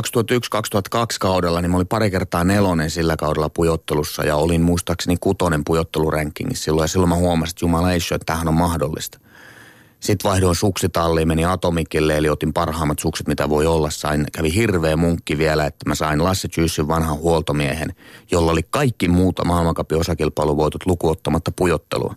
2001-2002 0.97 0.99
kaudella, 1.19 1.61
niin 1.61 1.71
mä 1.71 1.77
olin 1.77 1.87
pari 1.87 2.11
kertaa 2.11 2.43
nelonen 2.43 2.89
sillä 2.89 3.17
kaudella 3.17 3.49
pujottelussa 3.49 4.23
ja 4.23 4.35
olin 4.35 4.61
muistaakseni 4.61 5.17
kutonen 5.19 5.63
pujottelurankingissa 5.65 6.63
silloin. 6.63 6.83
Ja 6.83 6.87
silloin 6.87 7.09
mä 7.09 7.15
huomasin, 7.15 7.51
että 7.53 7.65
jumala 7.65 7.91
ei 7.91 7.99
että 7.99 8.25
tämähän 8.25 8.47
on 8.47 8.53
mahdollista. 8.53 9.19
Sitten 9.99 10.29
vaihdoin 10.29 10.55
suksitalliin, 10.55 11.27
meni 11.27 11.45
Atomikille, 11.45 12.17
eli 12.17 12.29
otin 12.29 12.53
parhaimmat 12.53 12.99
sukset, 12.99 13.27
mitä 13.27 13.49
voi 13.49 13.65
olla. 13.65 13.89
Sain, 13.89 14.25
kävi 14.31 14.55
hirveä 14.55 14.95
munkki 14.95 15.37
vielä, 15.37 15.65
että 15.65 15.89
mä 15.89 15.95
sain 15.95 16.23
Lasse 16.23 16.47
Tjyssin 16.47 16.87
vanhan 16.87 17.17
huoltomiehen, 17.17 17.95
jolla 18.31 18.51
oli 18.51 18.63
kaikki 18.69 19.07
muuta 19.07 19.45
maailmankapin 19.45 19.97
osakilpailuvoitot 19.97 20.85
lukuottamatta 20.85 21.51
pujottelua. 21.55 22.15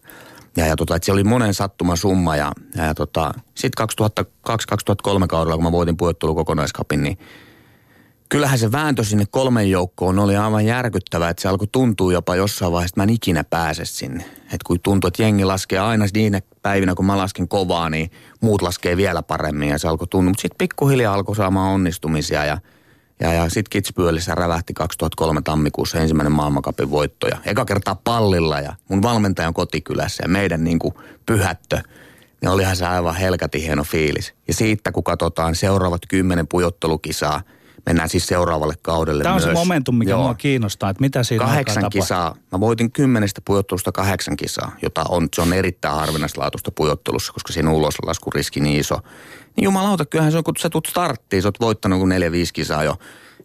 Ja, 0.56 0.66
ja 0.66 0.76
tota, 0.76 0.98
se 1.02 1.12
oli 1.12 1.24
monen 1.24 1.54
sattuma 1.54 1.96
summa 1.96 2.36
ja, 2.36 2.52
ja, 2.76 2.84
ja 2.84 2.94
tota, 2.94 3.34
sitten 3.54 3.86
2002-2003 4.50 5.26
kaudella, 5.28 5.56
kun 5.56 5.64
mä 5.64 5.72
voitin 5.72 5.96
pujottelu 5.96 6.34
kokonaiskapin, 6.34 7.02
niin 7.02 7.18
kyllähän 8.28 8.58
se 8.58 8.72
vääntö 8.72 9.04
sinne 9.04 9.24
kolmen 9.30 9.70
joukkoon 9.70 10.18
oli 10.18 10.36
aivan 10.36 10.66
järkyttävää, 10.66 11.30
että 11.30 11.42
se 11.42 11.48
alkoi 11.48 11.68
tuntua 11.72 12.12
jopa 12.12 12.36
jossain 12.36 12.72
vaiheessa, 12.72 12.92
että 12.92 13.00
mä 13.00 13.04
en 13.04 13.10
ikinä 13.10 13.44
pääse 13.44 13.84
sinne. 13.84 14.24
Että 14.42 14.64
kun 14.66 14.80
tuntuu, 14.80 15.08
että 15.08 15.22
jengi 15.22 15.44
laskee 15.44 15.78
aina 15.78 16.04
niin 16.14 16.42
päivinä, 16.62 16.94
kun 16.94 17.06
mä 17.06 17.16
lasken 17.16 17.48
kovaa, 17.48 17.90
niin 17.90 18.10
muut 18.40 18.62
laskee 18.62 18.96
vielä 18.96 19.22
paremmin 19.22 19.68
ja 19.68 19.78
se 19.78 19.88
alkoi 19.88 20.08
tuntua. 20.08 20.30
Mutta 20.30 20.42
sitten 20.42 20.58
pikkuhiljaa 20.58 21.14
alkoi 21.14 21.36
saamaan 21.36 21.74
onnistumisia 21.74 22.44
ja, 22.44 22.58
ja, 23.20 23.32
ja 23.32 23.44
sitten 23.48 23.70
Kitspyölissä 23.70 24.34
rävähti 24.34 24.74
2003 24.74 25.42
tammikuussa 25.42 25.98
ensimmäinen 25.98 26.32
maailmankapin 26.32 26.90
voitto. 26.90 27.26
Ja 27.26 27.38
eka 27.44 27.64
kertaa 27.64 28.00
pallilla 28.04 28.60
ja 28.60 28.72
mun 28.88 29.02
valmentajan 29.02 29.54
kotikylässä 29.54 30.24
ja 30.24 30.28
meidän 30.28 30.64
niin 30.64 30.78
kuin 30.78 30.94
pyhättö. 31.26 31.80
Niin 32.40 32.50
olihan 32.50 32.76
se 32.76 32.86
aivan 32.86 33.16
helkäti 33.16 33.62
hieno 33.62 33.84
fiilis. 33.84 34.34
Ja 34.48 34.54
siitä 34.54 34.92
kun 34.92 35.04
katsotaan 35.04 35.54
seuraavat 35.54 36.02
kymmenen 36.08 36.48
pujottelukisaa– 36.48 37.42
mennään 37.88 38.08
siis 38.08 38.26
seuraavalle 38.26 38.74
kaudelle 38.82 39.22
Tämä 39.22 39.34
on 39.34 39.40
myös. 39.40 39.44
se 39.44 39.52
momentum, 39.52 39.94
mikä 39.94 40.10
Joo. 40.10 40.22
mua 40.22 40.34
kiinnostaa, 40.34 40.90
että 40.90 41.00
mitä 41.00 41.22
siinä 41.22 41.44
Kahdeksan 41.44 41.90
kisaa. 41.90 42.34
Mä 42.52 42.60
voitin 42.60 42.92
kymmenestä 42.92 43.40
pujottelusta 43.44 43.92
kahdeksan 43.92 44.36
kisaa, 44.36 44.72
jota 44.82 45.04
on, 45.08 45.28
se 45.34 45.42
on 45.42 45.52
erittäin 45.52 45.94
harvinaislaatuista 45.94 46.70
pujottelussa, 46.70 47.32
koska 47.32 47.52
siinä 47.52 47.70
riski 48.34 48.60
niin 48.60 48.80
iso. 48.80 48.98
Niin 49.56 49.64
jumalauta, 49.64 50.06
kyllähän 50.06 50.32
se 50.32 50.38
on, 50.38 50.44
kun 50.44 50.54
sä 50.58 50.70
tulet 50.70 50.86
starttiin, 50.86 51.42
sä 51.42 51.48
oot 51.48 51.60
voittanut 51.60 51.98
kuin 51.98 52.08
neljä, 52.08 52.32
viisi 52.32 52.52
kisaa 52.52 52.84
jo 52.84 52.96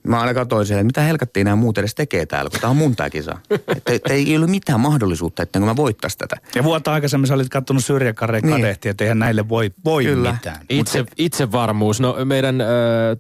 Mä 0.08 0.20
aina 0.20 0.34
katsoin 0.34 0.66
siellä, 0.66 0.82
että 0.82 0.88
mitä 0.88 1.02
helkattiin 1.02 1.46
nämä 1.46 1.56
muut 1.56 1.78
edes 1.78 1.96
tekee 1.96 2.26
täällä, 2.26 2.50
kun 2.50 2.60
tää 2.60 2.70
on 2.70 2.78
mun 2.78 2.96
tää 2.96 3.10
kisa. 3.10 3.38
Että, 3.76 3.94
että 3.94 4.14
ei 4.14 4.38
ole 4.38 4.48
mitään 4.48 4.80
mahdollisuutta, 4.80 5.44
että 5.44 5.60
mä 5.60 5.76
voittaisi 5.76 6.18
tätä. 6.18 6.36
Ja 6.56 6.64
vuotta 6.64 6.94
aikaisemmin 6.94 7.28
sä 7.28 7.34
olit 7.34 7.50
kattonut 7.50 7.86
syrjäkareen 7.86 8.44
niin. 8.44 8.62
kadehtia, 8.62 8.92
että 8.92 9.04
eihän 9.04 9.20
näille 9.20 9.50
voi, 9.50 9.72
voi 9.86 10.06
Kyllä. 10.06 10.32
mitään. 10.32 10.58
Itse, 10.70 11.06
itsevarmuus. 11.18 12.00
No 12.00 12.18
meidän 12.26 12.62
äh, 12.62 12.68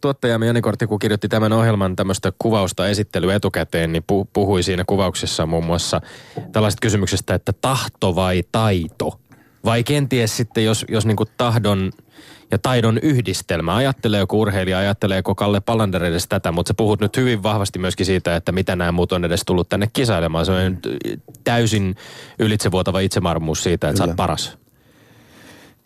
tuottajamme 0.02 0.46
Jani 0.46 0.62
Kortti, 0.62 0.88
kun 0.88 1.00
kirjoitti 1.00 1.28
tämän 1.28 1.54
ohjelman 1.54 1.96
tämmöistä 1.96 2.34
kuvausta 2.40 2.88
esittely 2.88 3.32
etukäteen, 3.32 3.92
niin 3.92 4.04
pu, 4.08 4.26
puhui 4.26 4.64
siinä 4.64 4.84
kuvauksessa 4.88 5.46
muun 5.46 5.66
muassa 5.66 6.02
tällaisesta 6.52 6.82
kysymyksestä, 6.82 7.36
että 7.36 7.54
tahto 7.62 8.16
vai 8.16 8.44
taito? 8.52 9.20
Vai 9.66 9.84
kenties 9.84 10.38
sitten, 10.38 10.66
jos, 10.66 10.86
jos 10.90 11.06
niin 11.06 11.18
tahdon 11.38 11.92
ja 12.52 12.58
taidon 12.58 12.98
yhdistelmä. 12.98 13.76
Ajatteleeko 13.76 14.38
urheilija, 14.38 14.78
ajatteleeko 14.78 15.36
Kalle 15.36 15.60
Palander 15.60 16.04
edes 16.04 16.28
tätä, 16.28 16.52
mutta 16.52 16.68
sä 16.68 16.74
puhut 16.74 17.02
nyt 17.02 17.18
hyvin 17.18 17.44
vahvasti 17.44 17.80
myöskin 17.80 18.06
siitä, 18.06 18.36
että 18.36 18.52
mitä 18.52 18.76
nämä 18.76 18.92
muut 18.92 19.12
on 19.12 19.26
edes 19.26 19.42
tullut 19.46 19.70
tänne 19.70 19.88
kisailemaan. 19.94 20.46
Se 20.46 20.52
on 20.52 20.78
täysin 21.44 21.96
ylitsevuotava 22.40 23.00
itsemarmuus 23.00 23.64
siitä, 23.64 23.90
että 23.90 23.98
Kyllä. 23.98 24.06
sä 24.06 24.12
oot 24.12 24.18
paras 24.18 24.63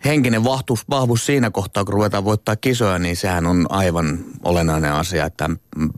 henkinen 0.05 0.43
vahvuus, 0.43 0.89
vahvuus 0.89 1.25
siinä 1.25 1.51
kohtaa, 1.51 1.85
kun 1.85 1.93
ruvetaan 1.93 2.25
voittaa 2.25 2.55
kisoja, 2.55 2.99
niin 2.99 3.15
sehän 3.15 3.45
on 3.45 3.65
aivan 3.69 4.19
olennainen 4.43 4.93
asia. 4.93 5.25
Että 5.25 5.49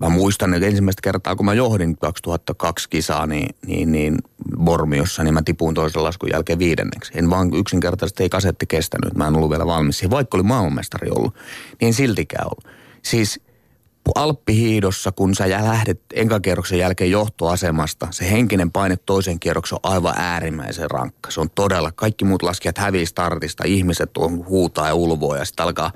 mä 0.01 0.09
muistan, 0.09 0.53
että 0.53 0.67
ensimmäistä 0.67 1.01
kertaa, 1.03 1.35
kun 1.35 1.45
mä 1.45 1.53
johdin 1.53 1.97
2002 1.97 2.89
kisaa, 2.89 3.27
niin, 3.27 3.55
niin, 3.65 3.91
niin 3.91 4.17
Bormiossa, 4.63 5.23
niin 5.23 5.33
mä 5.33 5.41
tipuin 5.45 5.75
toisen 5.75 6.03
laskun 6.03 6.29
jälkeen 6.33 6.59
viidenneksi. 6.59 7.11
En 7.15 7.29
vaan 7.29 7.53
yksinkertaisesti 7.53 8.23
ei 8.23 8.29
kasetti 8.29 8.65
kestänyt, 8.65 9.15
mä 9.15 9.27
en 9.27 9.35
ollut 9.35 9.49
vielä 9.49 9.65
valmis 9.65 9.97
siihen. 9.97 10.11
Vaikka 10.11 10.37
oli 10.37 10.43
maailmanmestari 10.43 11.09
ollut, 11.09 11.35
niin 11.81 11.87
en 11.87 11.93
siltikään 11.93 12.47
ollut. 12.47 12.75
Siis 13.03 13.39
Alppihiidossa, 14.15 15.11
kun 15.11 15.35
sä 15.35 15.49
lähdet 15.49 16.01
enkäkierroksen 16.13 16.79
jälkeen 16.79 17.11
johtoasemasta, 17.11 18.07
se 18.11 18.31
henkinen 18.31 18.71
paine 18.71 18.97
toisen 19.05 19.39
kierroksen 19.39 19.79
on 19.83 19.91
aivan 19.91 20.13
äärimmäisen 20.17 20.91
rankka. 20.91 21.31
Se 21.31 21.41
on 21.41 21.49
todella, 21.55 21.91
kaikki 21.91 22.25
muut 22.25 22.43
laskijat 22.43 22.77
hävii 22.77 23.05
startista, 23.05 23.63
ihmiset 23.67 24.17
on 24.17 24.45
huutaa 24.45 24.87
ja 24.87 24.95
ulvoa 24.95 25.37
ja 25.37 25.45
sitten 25.45 25.63
alkaa, 25.63 25.91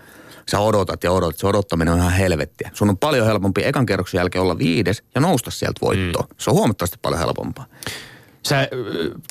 sä 0.51 0.59
odotat 0.59 1.03
ja 1.03 1.11
odotat, 1.11 1.37
se 1.39 1.47
odottaminen 1.47 1.93
on 1.93 1.99
ihan 1.99 2.13
helvettiä. 2.13 2.71
Sun 2.73 2.89
on 2.89 2.97
paljon 2.97 3.27
helpompi 3.27 3.65
ekan 3.65 3.85
kierroksen 3.85 4.19
jälkeen 4.19 4.41
olla 4.41 4.57
viides 4.57 5.03
ja 5.15 5.21
nousta 5.21 5.51
sieltä 5.51 5.81
voittoon. 5.81 6.25
Mm. 6.25 6.35
Se 6.37 6.49
on 6.49 6.55
huomattavasti 6.55 6.97
paljon 7.01 7.19
helpompaa. 7.19 7.65
Sä 8.47 8.67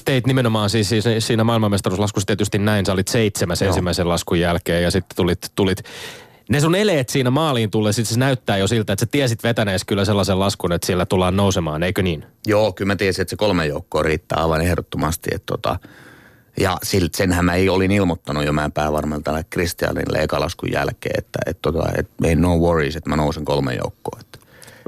teit 0.04 0.26
nimenomaan 0.26 0.70
siis, 0.70 0.88
siis 0.88 1.26
siinä 1.26 1.44
maailmanmestaruuslaskussa 1.44 2.26
tietysti 2.26 2.58
näin, 2.58 2.86
sä 2.86 2.92
olit 2.92 3.08
seitsemäs 3.08 3.60
Joo. 3.60 3.68
ensimmäisen 3.68 4.08
laskun 4.08 4.40
jälkeen 4.40 4.82
ja 4.82 4.90
sitten 4.90 5.16
tulit, 5.16 5.52
tulit 5.54 5.82
ne 6.52 6.60
sun 6.60 6.74
eleet 6.74 7.08
siinä 7.08 7.30
maaliin 7.30 7.70
tulle, 7.70 7.92
sit 7.92 8.06
se 8.06 8.18
näyttää 8.18 8.56
jo 8.56 8.66
siltä, 8.66 8.92
että 8.92 9.02
sä 9.02 9.10
tiesit 9.10 9.42
vetänees 9.42 9.84
kyllä 9.84 10.04
sellaisen 10.04 10.40
laskun, 10.40 10.72
että 10.72 10.86
siellä 10.86 11.06
tullaan 11.06 11.36
nousemaan, 11.36 11.82
eikö 11.82 12.02
niin? 12.02 12.24
Joo, 12.46 12.72
kyllä 12.72 12.92
mä 12.92 12.96
tiesin, 12.96 13.22
että 13.22 13.30
se 13.30 13.36
kolme 13.36 13.66
joukkoa 13.66 14.02
riittää 14.02 14.42
aivan 14.42 14.60
ehdottomasti. 14.60 15.30
Että 15.34 15.46
tota, 15.46 15.78
ja 16.60 16.76
siltä 16.82 17.16
senhän 17.16 17.44
mä 17.44 17.54
ei 17.54 17.68
olin 17.68 17.90
ilmoittanut 17.90 18.44
jo 18.44 18.52
mäen 18.52 18.72
tällä 18.72 19.44
Kristianille 19.50 20.18
ekalaskun 20.18 20.72
jälkeen, 20.72 21.18
että 21.18 21.38
et 21.46 21.58
tota, 21.62 21.88
et, 21.98 22.08
ei 22.24 22.36
no 22.36 22.56
worries, 22.56 22.96
että 22.96 23.10
mä 23.10 23.16
nousen 23.16 23.44
kolme 23.44 23.74
joukkoa. 23.74 24.18
Että 24.20 24.38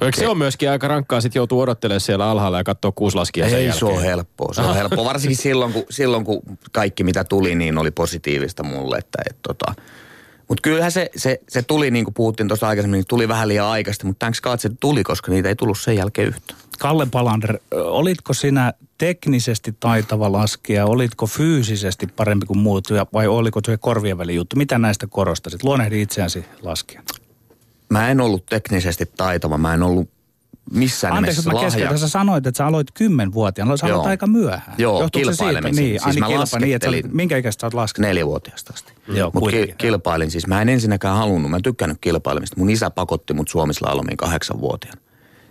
Eikö 0.03 0.19
se 0.19 0.29
on 0.29 0.39
myöskin 0.39 0.71
aika 0.71 0.89
rankkaa 0.89 1.21
sitten 1.21 1.41
joutuu 1.41 1.61
odottelemaan 1.61 2.01
siellä 2.01 2.31
alhaalla 2.31 2.59
ja 2.59 2.65
katsoa 2.65 2.93
kuusi 2.93 3.17
laskia 3.17 3.49
sen 3.49 3.59
Ei 3.59 3.65
jälkeen? 3.65 3.79
se 3.79 3.85
on 3.85 4.03
helppoa. 4.03 4.55
Se 4.55 4.61
on 4.61 4.75
helppoa. 4.75 5.05
Varsinkin 5.05 5.37
silloin 5.47 5.73
kun, 5.73 5.85
silloin, 5.91 6.25
kun 6.25 6.43
kaikki 6.73 7.05
mitä 7.05 7.25
tuli, 7.25 7.55
niin 7.55 7.79
oli 7.79 7.91
positiivista 7.91 8.63
mulle. 8.63 8.99
Että, 8.99 9.19
et, 9.31 9.37
tota, 9.43 9.75
mutta 10.49 10.63
kyllähän 10.63 10.93
se, 10.93 11.11
se, 11.17 11.41
se 11.49 11.63
tuli, 11.63 11.91
niin 11.91 12.05
kuin 12.05 12.15
puhuttiin 12.15 12.49
tuossa 12.49 12.69
aikaisemmin, 12.69 12.99
niin 12.99 13.05
tuli 13.09 13.29
vähän 13.29 13.49
liian 13.49 13.67
aikaisesti, 13.67 14.07
mutta 14.07 14.27
thanks 14.27 14.41
God 14.41 14.59
se 14.59 14.71
tuli, 14.81 15.05
koska 15.05 15.33
niitä 15.33 15.49
ei 15.49 15.57
tullut 15.57 15.79
sen 15.79 15.97
jälkeen 15.97 16.29
yhtään. 16.29 16.59
Kalle 16.79 17.07
Palander, 17.11 17.59
olitko 17.71 18.35
sinä 18.35 18.73
teknisesti 18.99 19.75
taitava 19.81 20.33
laskija, 20.33 20.87
olitko 20.87 21.27
fyysisesti 21.27 22.07
parempi 22.07 22.47
kuin 22.47 22.59
muut 22.59 22.89
vai 23.13 23.27
oliko 23.27 23.61
se 23.67 23.77
korvien 23.77 24.19
väli 24.19 24.35
juttu? 24.35 24.57
Mitä 24.57 24.79
näistä 24.79 25.07
korostasit? 25.07 25.63
Luonnehdi 25.63 26.03
itseäsi 26.03 26.45
laskijana. 26.63 27.07
Mä 27.89 28.11
en 28.11 28.21
ollut 28.21 28.47
teknisesti 28.47 29.07
taitava, 29.17 29.59
mä 29.59 29.75
en 29.75 29.83
ollut 29.83 30.14
missään 30.73 31.17
Anteeksi, 31.17 31.41
nimessä 31.41 31.67
mä 31.67 31.71
kesken, 31.71 31.99
sä 31.99 32.09
sanoit, 32.09 32.47
että 32.47 32.59
sä 32.59 32.67
aloit 32.67 32.87
kymmenvuotiaana. 32.95 33.77
Sä 33.77 33.87
aloit 33.87 34.07
aika 34.07 34.27
myöhään. 34.27 34.75
Joo, 34.79 35.01
Johtuuko 35.01 35.29
kilpailemisen. 35.29 35.85
Niin, 35.85 36.01
siis 36.03 36.19
mä 36.19 36.27
kilpa, 36.27 36.59
niin, 36.59 36.77
että 36.77 36.91
sä, 36.91 36.97
minkä 37.13 37.37
ikäistä 37.37 37.61
sä 37.61 37.67
oot 37.67 37.75
laskenut? 37.75 38.09
Neljävuotiaasta 38.09 38.73
asti. 38.75 38.93
Mm. 39.09 39.17
Joo, 39.17 39.31
Mutta 39.35 39.51
ki- 39.51 39.75
kilpailin 39.79 40.31
siis. 40.31 40.47
Mä 40.47 40.63
en 40.63 40.69
ensinnäkään 40.69 41.17
halunnut, 41.17 41.51
mä 41.51 41.57
en 41.57 41.63
tykkännyt 41.63 41.99
kilpailemista. 42.01 42.57
Mun 42.59 42.71
isä 42.71 42.91
pakotti 42.91 43.35
mut 43.35 43.49
Suomislalomiin 43.49 44.17
kahdeksanvuotiaana. 44.17 45.01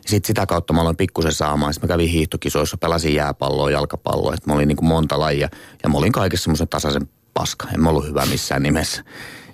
Sitten 0.06 0.28
sitä 0.28 0.46
kautta 0.46 0.74
mä 0.74 0.82
aloin 0.82 0.98
pikkusen 0.98 1.34
saamaan. 1.34 1.74
Sitten 1.74 1.88
mä 1.88 1.94
kävin 1.94 2.10
hiihtokisoissa, 2.10 2.78
pelasin 2.78 3.16
jääpalloa, 3.16 3.72
jalkapalloa. 3.72 4.36
Sitten 4.36 4.54
mä 4.54 4.56
olin 4.56 4.68
niin 4.68 4.78
kuin 4.78 4.88
monta 4.88 5.20
lajia. 5.20 5.50
Ja 5.84 5.90
mä 5.90 5.98
olin 5.98 6.12
kaikessa 6.12 6.44
semmoisen 6.44 6.68
tasaisen 6.68 7.10
paska. 7.34 7.68
En 7.74 7.82
mä 7.82 7.90
ollut 7.90 8.08
hyvä 8.08 8.26
missään 8.26 8.64
nimessä. 8.64 9.04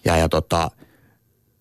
Ja, 0.06 0.18
ja 0.18 0.30
tota, 0.30 0.72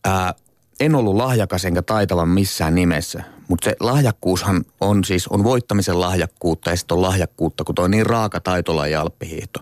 ää, 0.04 0.34
en 0.80 0.94
ollut 0.94 1.16
lahjakas 1.16 1.64
enkä 1.64 1.82
taitava 1.82 2.26
missään 2.26 2.74
nimessä. 2.74 3.22
Mutta 3.48 3.64
se 3.64 3.76
lahjakkuushan 3.80 4.64
on 4.80 5.04
siis, 5.04 5.28
on 5.28 5.44
voittamisen 5.44 6.00
lahjakkuutta 6.00 6.70
ja 6.70 6.76
sitten 6.76 6.94
on 6.94 7.02
lahjakkuutta, 7.02 7.64
kun 7.64 7.74
toi 7.74 7.88
niin 7.88 8.06
raaka 8.06 8.40
taitolaji 8.40 8.94
alppihiihto. 8.94 9.60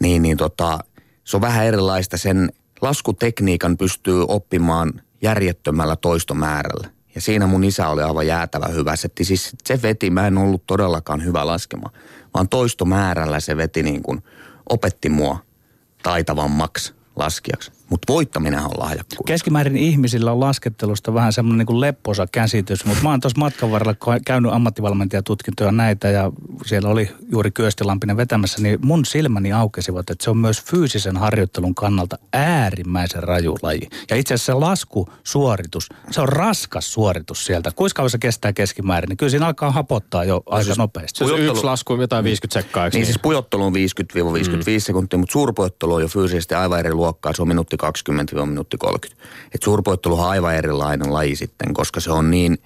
Niin, 0.00 0.22
niin 0.22 0.36
tota, 0.36 0.78
se 1.24 1.36
on 1.36 1.40
vähän 1.40 1.66
erilaista. 1.66 2.16
Sen 2.16 2.52
laskutekniikan 2.80 3.76
pystyy 3.76 4.24
oppimaan 4.28 4.92
järjettömällä 5.22 5.96
toistomäärällä. 5.96 6.90
Ja 7.14 7.20
siinä 7.20 7.46
mun 7.46 7.64
isä 7.64 7.88
oli 7.88 8.02
aivan 8.02 8.26
jäätävä 8.26 8.66
hyvä. 8.66 8.96
Se, 8.96 9.08
siis 9.22 9.56
se 9.64 9.82
veti, 9.82 10.10
mä 10.10 10.26
en 10.26 10.38
ollut 10.38 10.66
todellakaan 10.66 11.24
hyvä 11.24 11.46
laskema, 11.46 11.90
vaan 12.34 12.48
toistomäärällä 12.48 13.40
se 13.40 13.56
veti 13.56 13.82
niin 13.82 14.02
kuin, 14.02 14.22
opetti 14.68 15.08
mua 15.08 15.38
taitavammaksi 16.02 16.94
laskijaksi. 17.16 17.72
Mutta 17.94 18.12
voittaminen 18.12 18.60
on 18.60 18.70
lahjakkuus. 18.76 19.26
Keskimäärin 19.26 19.76
ihmisillä 19.76 20.32
on 20.32 20.40
laskettelusta 20.40 21.14
vähän 21.14 21.32
semmoinen 21.32 21.66
niin 21.66 21.80
lepposa 21.80 22.26
käsitys, 22.32 22.84
mutta 22.84 23.02
mä 23.02 23.10
oon 23.10 23.20
tuossa 23.20 23.38
matkan 23.38 23.70
varrella 23.70 24.20
käynyt 24.26 24.52
ammattivalmentajatutkintoja 24.52 25.72
näitä 25.72 26.08
ja 26.08 26.32
siellä 26.66 26.88
oli 26.88 27.10
juuri 27.32 27.50
Kyöstilampinen 27.50 28.16
vetämässä, 28.16 28.62
niin 28.62 28.78
mun 28.82 29.04
silmäni 29.04 29.52
aukesivat, 29.52 30.10
että 30.10 30.24
se 30.24 30.30
on 30.30 30.36
myös 30.38 30.62
fyysisen 30.62 31.16
harjoittelun 31.16 31.74
kannalta 31.74 32.18
äärimmäisen 32.32 33.22
raju 33.22 33.56
laji. 33.62 33.88
Ja 34.10 34.16
itse 34.16 34.34
asiassa 34.34 34.52
se 34.52 34.58
laskusuoritus, 34.58 35.88
se 36.10 36.20
on 36.20 36.28
raskas 36.28 36.92
suoritus 36.92 37.46
sieltä. 37.46 37.70
Kuinka 37.76 37.96
kauan 37.96 38.10
se 38.10 38.18
kestää 38.18 38.52
keskimäärin, 38.52 39.08
niin 39.08 39.16
kyllä 39.16 39.30
siinä 39.30 39.46
alkaa 39.46 39.70
hapottaa 39.70 40.24
jo 40.24 40.42
aika 40.46 40.64
siis 40.64 40.78
nopeasti. 40.78 41.18
Se 41.18 41.32
on 41.32 41.40
yksi 41.40 41.64
lasku 41.64 41.92
on 41.92 42.00
jotain 42.00 42.24
50 42.24 42.60
sekkaa, 42.60 42.84
Niin, 42.84 42.92
niin 42.92 43.06
siis 43.06 43.18
pujottelu 43.22 43.64
on 43.64 43.72
50-55 43.72 43.76
mm. 44.56 44.78
sekuntia, 44.78 45.18
mutta 45.18 45.32
suurpujottelu 45.32 45.94
on 45.94 46.02
jo 46.02 46.08
fyysisesti 46.08 46.54
aivan 46.54 46.78
eri 46.78 46.94
luokkaa. 46.94 47.32
Se 47.32 47.42
on 47.42 47.48
minuutti 47.48 47.76
20 47.84 48.46
minuutti 48.46 48.76
30. 48.76 49.24
Et 49.54 49.62
suurpoittelu 49.62 50.20
on 50.20 50.28
aivan 50.28 50.54
erilainen 50.54 51.12
laji 51.12 51.36
sitten, 51.36 51.74
koska 51.74 52.00
se 52.00 52.12
on 52.12 52.30
niin, 52.30 52.58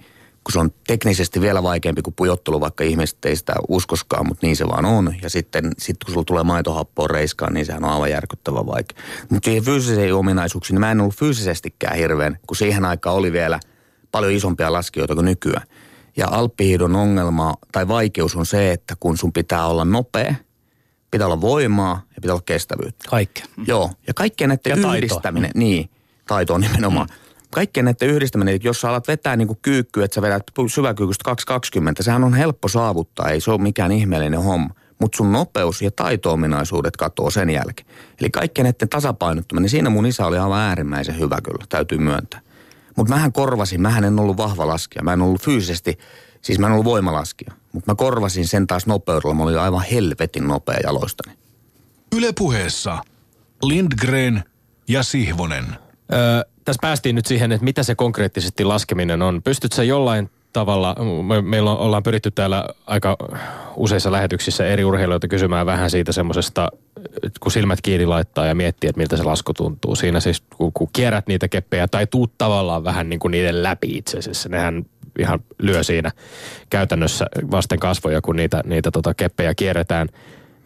kun 0.43 0.53
se 0.53 0.59
on 0.59 0.71
teknisesti 0.87 1.41
vielä 1.41 1.63
vaikeampi 1.63 2.01
kuin 2.01 2.13
pujottelu, 2.13 2.61
vaikka 2.61 2.83
ihmiset 2.83 3.25
ei 3.25 3.35
sitä 3.35 3.53
uskoskaan, 3.67 4.27
mutta 4.27 4.47
niin 4.47 4.55
se 4.55 4.67
vaan 4.67 4.85
on. 4.85 5.15
Ja 5.21 5.29
sitten 5.29 5.71
sit 5.77 5.97
kun 6.03 6.13
sulla 6.13 6.25
tulee 6.25 6.43
maitohappoa 6.43 7.07
reiskaan, 7.07 7.53
niin 7.53 7.65
sehän 7.65 7.83
on 7.83 7.91
aivan 7.91 8.11
järkyttävä 8.11 8.65
vaikea. 8.65 8.97
Mutta 9.29 9.47
siihen 9.47 9.63
fyysisiin 9.63 10.13
ominaisuuksiin, 10.13 10.75
niin 10.75 10.79
mä 10.79 10.91
en 10.91 11.01
ollut 11.01 11.15
fyysisestikään 11.15 11.97
hirveän, 11.97 12.39
kun 12.47 12.57
siihen 12.57 12.85
aikaan 12.85 13.15
oli 13.15 13.31
vielä 13.31 13.59
paljon 14.11 14.31
isompia 14.31 14.73
laskijoita 14.73 15.15
kuin 15.15 15.25
nykyään. 15.25 15.67
Ja 16.17 16.27
alppihiidon 16.31 16.95
ongelma 16.95 17.53
tai 17.71 17.87
vaikeus 17.87 18.35
on 18.35 18.45
se, 18.45 18.71
että 18.71 18.95
kun 18.99 19.17
sun 19.17 19.33
pitää 19.33 19.67
olla 19.67 19.85
nopea– 19.85 20.35
pitää 21.11 21.27
olla 21.27 21.41
voimaa 21.41 22.01
ja 22.15 22.21
pitää 22.21 22.33
olla 22.33 22.43
kestävyyttä. 22.45 23.09
Kaikkea. 23.09 23.45
Joo, 23.67 23.91
ja 24.07 24.13
kaikkien 24.13 24.47
näiden 24.47 24.81
ja 24.81 24.95
yhdistäminen, 24.95 25.51
taito. 25.51 25.59
niin, 25.59 25.89
taito 26.27 26.53
on 26.53 26.61
nimenomaan. 26.61 27.07
Mm. 27.07 27.15
Kaikkien 27.51 27.85
näiden 27.85 28.09
yhdistäminen, 28.09 28.55
että 28.55 28.67
jos 28.67 28.81
sä 28.81 28.89
alat 28.89 29.07
vetää 29.07 29.35
niin 29.35 29.47
kuin 29.47 29.59
kyykkyä, 29.61 30.05
että 30.05 30.15
sä 30.15 30.21
vedät 30.21 30.43
syväkyykystä 30.67 31.23
220, 31.23 32.03
sehän 32.03 32.23
on 32.23 32.33
helppo 32.33 32.67
saavuttaa, 32.67 33.29
ei 33.29 33.41
se 33.41 33.51
ole 33.51 33.61
mikään 33.61 33.91
ihmeellinen 33.91 34.43
homma. 34.43 34.73
Mutta 34.99 35.17
sun 35.17 35.31
nopeus 35.31 35.81
ja 35.81 35.91
taito-ominaisuudet 35.91 36.97
katoo 36.97 37.29
sen 37.29 37.49
jälkeen. 37.49 37.87
Eli 38.21 38.29
kaikkien 38.29 38.63
näiden 38.63 38.89
tasapainottuminen, 38.89 39.61
niin 39.61 39.69
siinä 39.69 39.89
mun 39.89 40.05
isä 40.05 40.25
oli 40.25 40.37
aivan 40.37 40.59
äärimmäisen 40.59 41.19
hyvä 41.19 41.37
kyllä, 41.43 41.65
täytyy 41.69 41.97
myöntää. 41.97 42.41
Mutta 42.97 43.13
mähän 43.13 43.31
korvasin, 43.31 43.81
mähän 43.81 44.03
en 44.03 44.19
ollut 44.19 44.37
vahva 44.37 44.67
laskija, 44.67 45.03
mä 45.03 45.13
en 45.13 45.21
ollut 45.21 45.41
fyysisesti 45.41 45.97
Siis 46.41 46.59
mä 46.59 46.67
en 46.67 46.73
ollut 46.73 46.85
voimalaskija, 46.85 47.51
mutta 47.71 47.91
mä 47.91 47.95
korvasin 47.95 48.47
sen 48.47 48.67
taas 48.67 48.85
nopeudella. 48.85 49.33
Mä 49.33 49.43
olin 49.43 49.59
aivan 49.59 49.83
helvetin 49.91 50.47
nopea 50.47 50.79
jaloistani. 50.83 51.35
Ylepuheessa 52.15 52.97
Lindgren 53.63 54.43
ja 54.87 55.03
Sihvonen. 55.03 55.65
Öö, 56.13 56.43
tässä 56.65 56.79
päästiin 56.81 57.15
nyt 57.15 57.25
siihen, 57.25 57.51
että 57.51 57.63
mitä 57.63 57.83
se 57.83 57.95
konkreettisesti 57.95 58.63
laskeminen 58.63 59.21
on. 59.21 59.43
Pystytkö 59.43 59.75
sä 59.75 59.83
jollain 59.83 60.29
tavalla, 60.53 60.95
me, 61.27 61.41
meillä 61.41 61.71
on, 61.71 61.77
ollaan 61.77 62.03
pyritty 62.03 62.31
täällä 62.31 62.65
aika 62.87 63.17
useissa 63.75 64.11
lähetyksissä 64.11 64.65
eri 64.65 64.85
urheilijoita 64.85 65.27
kysymään 65.27 65.65
vähän 65.65 65.89
siitä 65.89 66.11
semmoisesta, 66.11 66.69
kun 67.39 67.51
silmät 67.51 67.81
kiinni 67.81 68.05
laittaa 68.05 68.45
ja 68.45 68.55
miettii, 68.55 68.87
että 68.87 68.99
miltä 68.99 69.17
se 69.17 69.23
lasku 69.23 69.53
tuntuu. 69.53 69.95
Siinä 69.95 70.19
siis, 70.19 70.43
kun, 70.57 70.73
kun 70.73 70.89
kierrät 70.93 71.27
niitä 71.27 71.47
keppejä 71.47 71.87
tai 71.87 72.07
tuut 72.07 72.31
tavallaan 72.37 72.83
vähän 72.83 73.09
niin 73.09 73.19
kuin 73.19 73.31
niiden 73.31 73.63
läpi 73.63 73.97
itse 73.97 74.17
asiassa. 74.17 74.49
Nehän 74.49 74.85
ihan 75.19 75.39
lyö 75.59 75.83
siinä 75.83 76.11
käytännössä 76.69 77.25
vasten 77.51 77.79
kasvoja, 77.79 78.21
kun 78.21 78.35
niitä, 78.35 78.63
niitä 78.65 78.91
tota 78.91 79.13
keppejä 79.13 79.55
kierretään. 79.55 80.07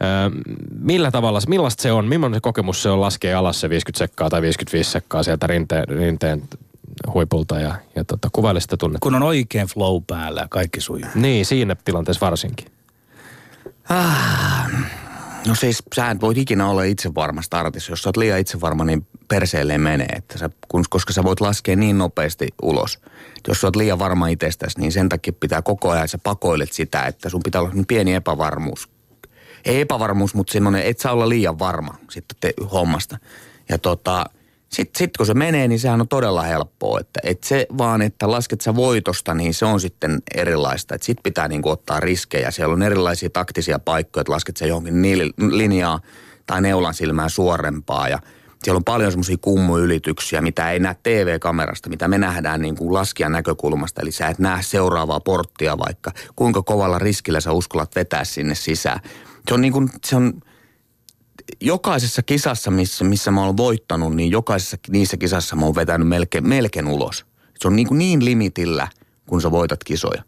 Öö, 0.04 0.42
millä 0.80 1.12
tavalla, 1.12 1.40
millaista 1.48 1.82
se 1.82 1.92
on, 1.92 2.08
millainen 2.08 2.42
kokemus 2.42 2.84
se 2.84 2.90
on 2.90 3.02
laskea 3.02 3.40
alas 3.40 3.62
se 3.62 3.70
50 3.70 3.98
sekkaa 3.98 4.30
tai 4.30 4.42
55 4.42 4.92
sekkaa 4.92 5.24
sieltä 5.24 5.48
rinteen, 5.48 5.88
rinteen 5.88 6.44
huipulta 7.14 7.60
ja, 7.60 7.76
ja 7.96 8.04
tota, 8.04 8.30
kuvaile 8.34 8.60
sitä 8.60 8.78
tunnetta. 8.78 9.04
Kun 9.04 9.16
on 9.16 9.24
oikein 9.24 9.68
flow 9.68 10.04
päällä 10.08 10.42
ja 10.42 10.48
kaikki 10.50 10.82
sujuu. 10.82 11.10
Niin, 11.16 11.46
siinä 11.46 11.76
tilanteessa 11.86 12.26
varsinkin. 12.26 12.68
Ah, 13.90 14.72
no 15.48 15.56
siis 15.56 15.84
sä 15.96 16.10
et 16.10 16.22
voit 16.22 16.38
ikinä 16.38 16.70
olla 16.70 16.84
itse 16.84 17.16
varma 17.16 17.42
startissa. 17.42 17.92
Jos 17.92 18.04
sä 18.04 18.10
oot 18.10 18.18
liian 18.18 18.40
itse 18.40 18.62
varma, 18.62 18.86
niin 18.86 19.08
perseelle 19.28 19.78
menee. 19.78 20.08
Että 20.16 20.38
sä, 20.38 20.50
kun, 20.68 20.84
koska 20.90 21.14
sä 21.14 21.24
voit 21.24 21.42
laskea 21.42 21.76
niin 21.76 21.98
nopeasti 21.98 22.48
ulos. 22.62 23.00
Jos 23.48 23.62
sä 23.62 23.68
oot 23.68 23.76
liian 23.76 24.00
varma 24.00 24.28
itsestäsi, 24.28 24.80
niin 24.80 24.92
sen 24.92 25.10
takia 25.10 25.34
pitää 25.34 25.62
koko 25.62 25.90
ajan, 25.90 26.08
sä 26.08 26.18
pakoilet 26.18 26.72
sitä, 26.72 27.06
että 27.06 27.30
sun 27.30 27.44
pitää 27.44 27.62
olla 27.62 27.72
pieni 27.88 28.14
epävarmuus. 28.14 28.90
Ei 29.66 29.82
epävarmuus, 29.82 30.34
mutta 30.34 30.54
semmoinen, 30.54 30.84
et 30.84 31.00
saa 31.00 31.14
olla 31.14 31.30
liian 31.30 31.60
varma 31.60 31.98
sitten 32.10 32.38
te, 32.40 32.54
hommasta. 32.72 33.18
Ja 33.70 33.78
tota, 33.78 34.26
sitten 34.74 35.00
sit 35.00 35.18
kun 35.18 35.26
se 35.26 35.34
menee, 35.34 35.68
niin 35.68 35.80
sehän 35.80 36.02
on 36.02 36.08
todella 36.08 36.42
helppoa. 36.42 37.00
Että, 37.00 37.20
et 37.24 37.44
se 37.44 37.68
vaan, 37.78 38.02
että 38.02 38.32
lasket 38.32 38.62
sä 38.62 38.76
voitosta, 38.76 39.34
niin 39.34 39.54
se 39.54 39.66
on 39.66 39.80
sitten 39.80 40.22
erilaista. 40.36 40.96
Että 40.96 41.06
sit 41.06 41.18
pitää 41.24 41.48
niinku 41.48 41.70
ottaa 41.70 42.00
riskejä. 42.00 42.52
Siellä 42.52 42.74
on 42.74 42.84
erilaisia 42.84 43.30
taktisia 43.30 43.80
paikkoja, 43.80 44.22
että 44.22 44.34
lasket 44.34 44.58
sä 44.58 44.66
johonkin 44.66 45.02
linjaa 45.50 46.00
tai 46.46 46.62
neulan 46.62 46.94
silmää 46.94 47.30
suorempaa. 47.30 48.10
Ja 48.10 48.20
siellä 48.64 48.78
on 48.78 48.84
paljon 48.84 49.12
semmoisia 49.12 49.38
kummuylityksiä, 49.42 50.42
mitä 50.42 50.72
ei 50.72 50.80
näe 50.80 50.96
TV-kamerasta, 51.04 51.90
mitä 51.90 52.08
me 52.08 52.18
nähdään 52.18 52.62
niin 52.62 52.76
kuin 52.76 52.94
laskijan 52.94 53.32
näkökulmasta. 53.32 54.02
Eli 54.02 54.12
sä 54.12 54.28
et 54.28 54.40
näe 54.40 54.64
seuraavaa 54.64 55.20
porttia 55.20 55.78
vaikka, 55.78 56.12
kuinka 56.36 56.62
kovalla 56.62 57.00
riskillä 57.00 57.40
sä 57.40 57.52
uskallat 57.52 57.96
vetää 57.96 58.24
sinne 58.24 58.56
sisään. 58.56 59.00
Se 59.48 59.54
on 59.54 59.62
niin 59.62 59.74
kuin, 59.74 59.90
se 60.06 60.16
on, 60.16 60.34
jokaisessa 61.62 62.22
kisassa, 62.24 62.72
missä, 62.72 63.04
missä 63.04 63.32
mä 63.32 63.46
oon 63.46 63.58
voittanut, 63.58 64.16
niin 64.16 64.32
jokaisessa 64.32 64.78
niissä 64.90 65.18
kisassa 65.18 65.56
mä 65.56 65.66
oon 65.66 65.76
vetänyt 65.76 66.08
melkein, 66.08 66.48
melkein 66.48 66.88
ulos. 66.88 67.26
Se 67.60 67.68
on 67.68 67.76
niin, 67.76 67.88
kuin 67.88 67.98
niin 67.98 68.26
limitillä, 68.26 68.88
kun 69.26 69.42
sä 69.42 69.52
voitat 69.52 69.84
kisoja. 69.84 70.24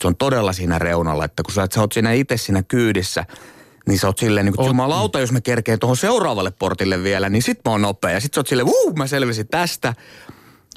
Se 0.00 0.08
on 0.08 0.16
todella 0.16 0.52
siinä 0.52 0.78
reunalla, 0.78 1.24
että 1.24 1.42
kun 1.42 1.54
sä, 1.54 1.66
sä 1.74 1.80
oot 1.80 1.92
siinä 1.92 2.12
itse 2.12 2.36
siinä 2.36 2.62
kyydissä, 2.62 3.24
niin 3.88 3.98
sä 3.98 4.06
oot 4.06 4.18
silleen 4.18 4.46
niin 4.46 4.56
kuin, 4.56 4.66
jumalauta, 4.66 5.20
jos 5.20 5.32
mä 5.32 5.40
kerkeen 5.40 5.78
tuohon 5.78 5.96
seuraavalle 5.96 6.50
portille 6.50 7.02
vielä, 7.02 7.28
niin 7.28 7.42
sit 7.42 7.60
mä 7.64 7.70
oon 7.70 7.82
nopea. 7.82 8.10
Ja 8.10 8.20
sit 8.20 8.34
sä 8.34 8.40
oot 8.40 8.46
silleen, 8.46 8.68
uu, 8.68 8.92
mä 8.92 9.06
selvisin 9.06 9.48
tästä. 9.48 9.94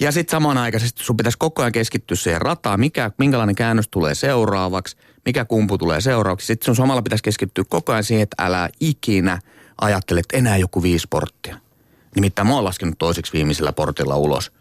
Ja 0.01 0.11
sit 0.11 0.29
samanaikaisesti 0.29 1.03
sun 1.03 1.17
pitäisi 1.17 1.37
koko 1.37 1.61
ajan 1.61 1.71
keskittyä 1.71 2.15
siihen 2.15 2.41
rataan, 2.41 2.79
mikä, 2.79 3.11
minkälainen 3.17 3.55
käännös 3.55 3.87
tulee 3.87 4.15
seuraavaksi, 4.15 4.97
mikä 5.25 5.45
kumpu 5.45 5.77
tulee 5.77 6.01
seuraavaksi. 6.01 6.47
Sitten 6.47 6.65
sun 6.65 6.75
samalla 6.75 7.01
pitäisi 7.01 7.23
keskittyä 7.23 7.63
koko 7.69 7.91
ajan 7.91 8.03
siihen, 8.03 8.23
että 8.23 8.45
älä 8.45 8.69
ikinä– 8.79 9.39
ajattelet, 9.81 10.25
enää 10.33 10.57
joku 10.57 10.83
viisi 10.83 11.07
porttia. 11.09 11.57
Nimittäin 12.15 12.47
mä 12.47 12.55
oon 12.55 12.63
laskenut 12.63 12.95
toiseksi 12.97 13.33
viimeisellä 13.33 13.73
portilla 13.73 14.17
ulos. 14.17 14.51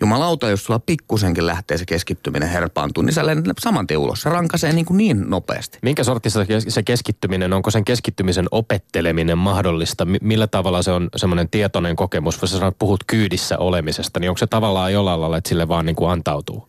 Jumalauta, 0.00 0.50
jos 0.50 0.64
sulla 0.64 0.78
pikkusenkin 0.78 1.46
lähtee 1.46 1.78
se 1.78 1.84
keskittyminen 1.86 2.48
herpaantuu, 2.48 3.02
niin 3.02 3.14
sä 3.14 3.26
lennät 3.26 3.56
saman 3.60 3.86
tien 3.86 3.98
ulos. 3.98 4.20
Se 4.20 4.28
rankaisee 4.28 4.72
niin, 4.72 4.86
kuin 4.86 4.98
niin 4.98 5.24
nopeasti. 5.30 5.78
Minkä 5.82 6.04
sortissa 6.04 6.40
se 6.68 6.82
keskittyminen, 6.82 7.52
onko 7.52 7.70
sen 7.70 7.84
keskittymisen 7.84 8.46
opetteleminen 8.50 9.38
mahdollista? 9.38 10.06
Millä 10.20 10.46
tavalla 10.46 10.82
se 10.82 10.90
on 10.90 11.08
semmoinen 11.16 11.48
tietoinen 11.48 11.96
kokemus? 11.96 12.42
Voisi 12.42 12.54
sanoa, 12.54 12.68
että 12.68 12.78
puhut 12.78 13.04
kyydissä 13.06 13.58
olemisesta, 13.58 14.20
niin 14.20 14.30
onko 14.30 14.38
se 14.38 14.46
tavallaan 14.46 14.92
jollain 14.92 15.20
lailla, 15.20 15.36
että 15.36 15.48
sille 15.48 15.68
vaan 15.68 15.86
niin 15.86 15.96
kuin 15.96 16.10
antautuu? 16.10 16.68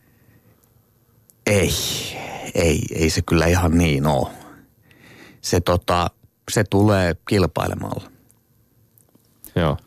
Ei, 1.45 1.71
ei, 2.55 2.81
ei 2.95 3.09
se 3.09 3.21
kyllä 3.21 3.45
ihan 3.45 3.77
niin 3.77 4.07
ole. 4.07 4.27
Se 5.41 5.61
tota, 5.61 6.09
se 6.49 6.63
tulee 6.63 7.15
kilpailemalla. 7.29 8.11
Joo. 9.55 9.77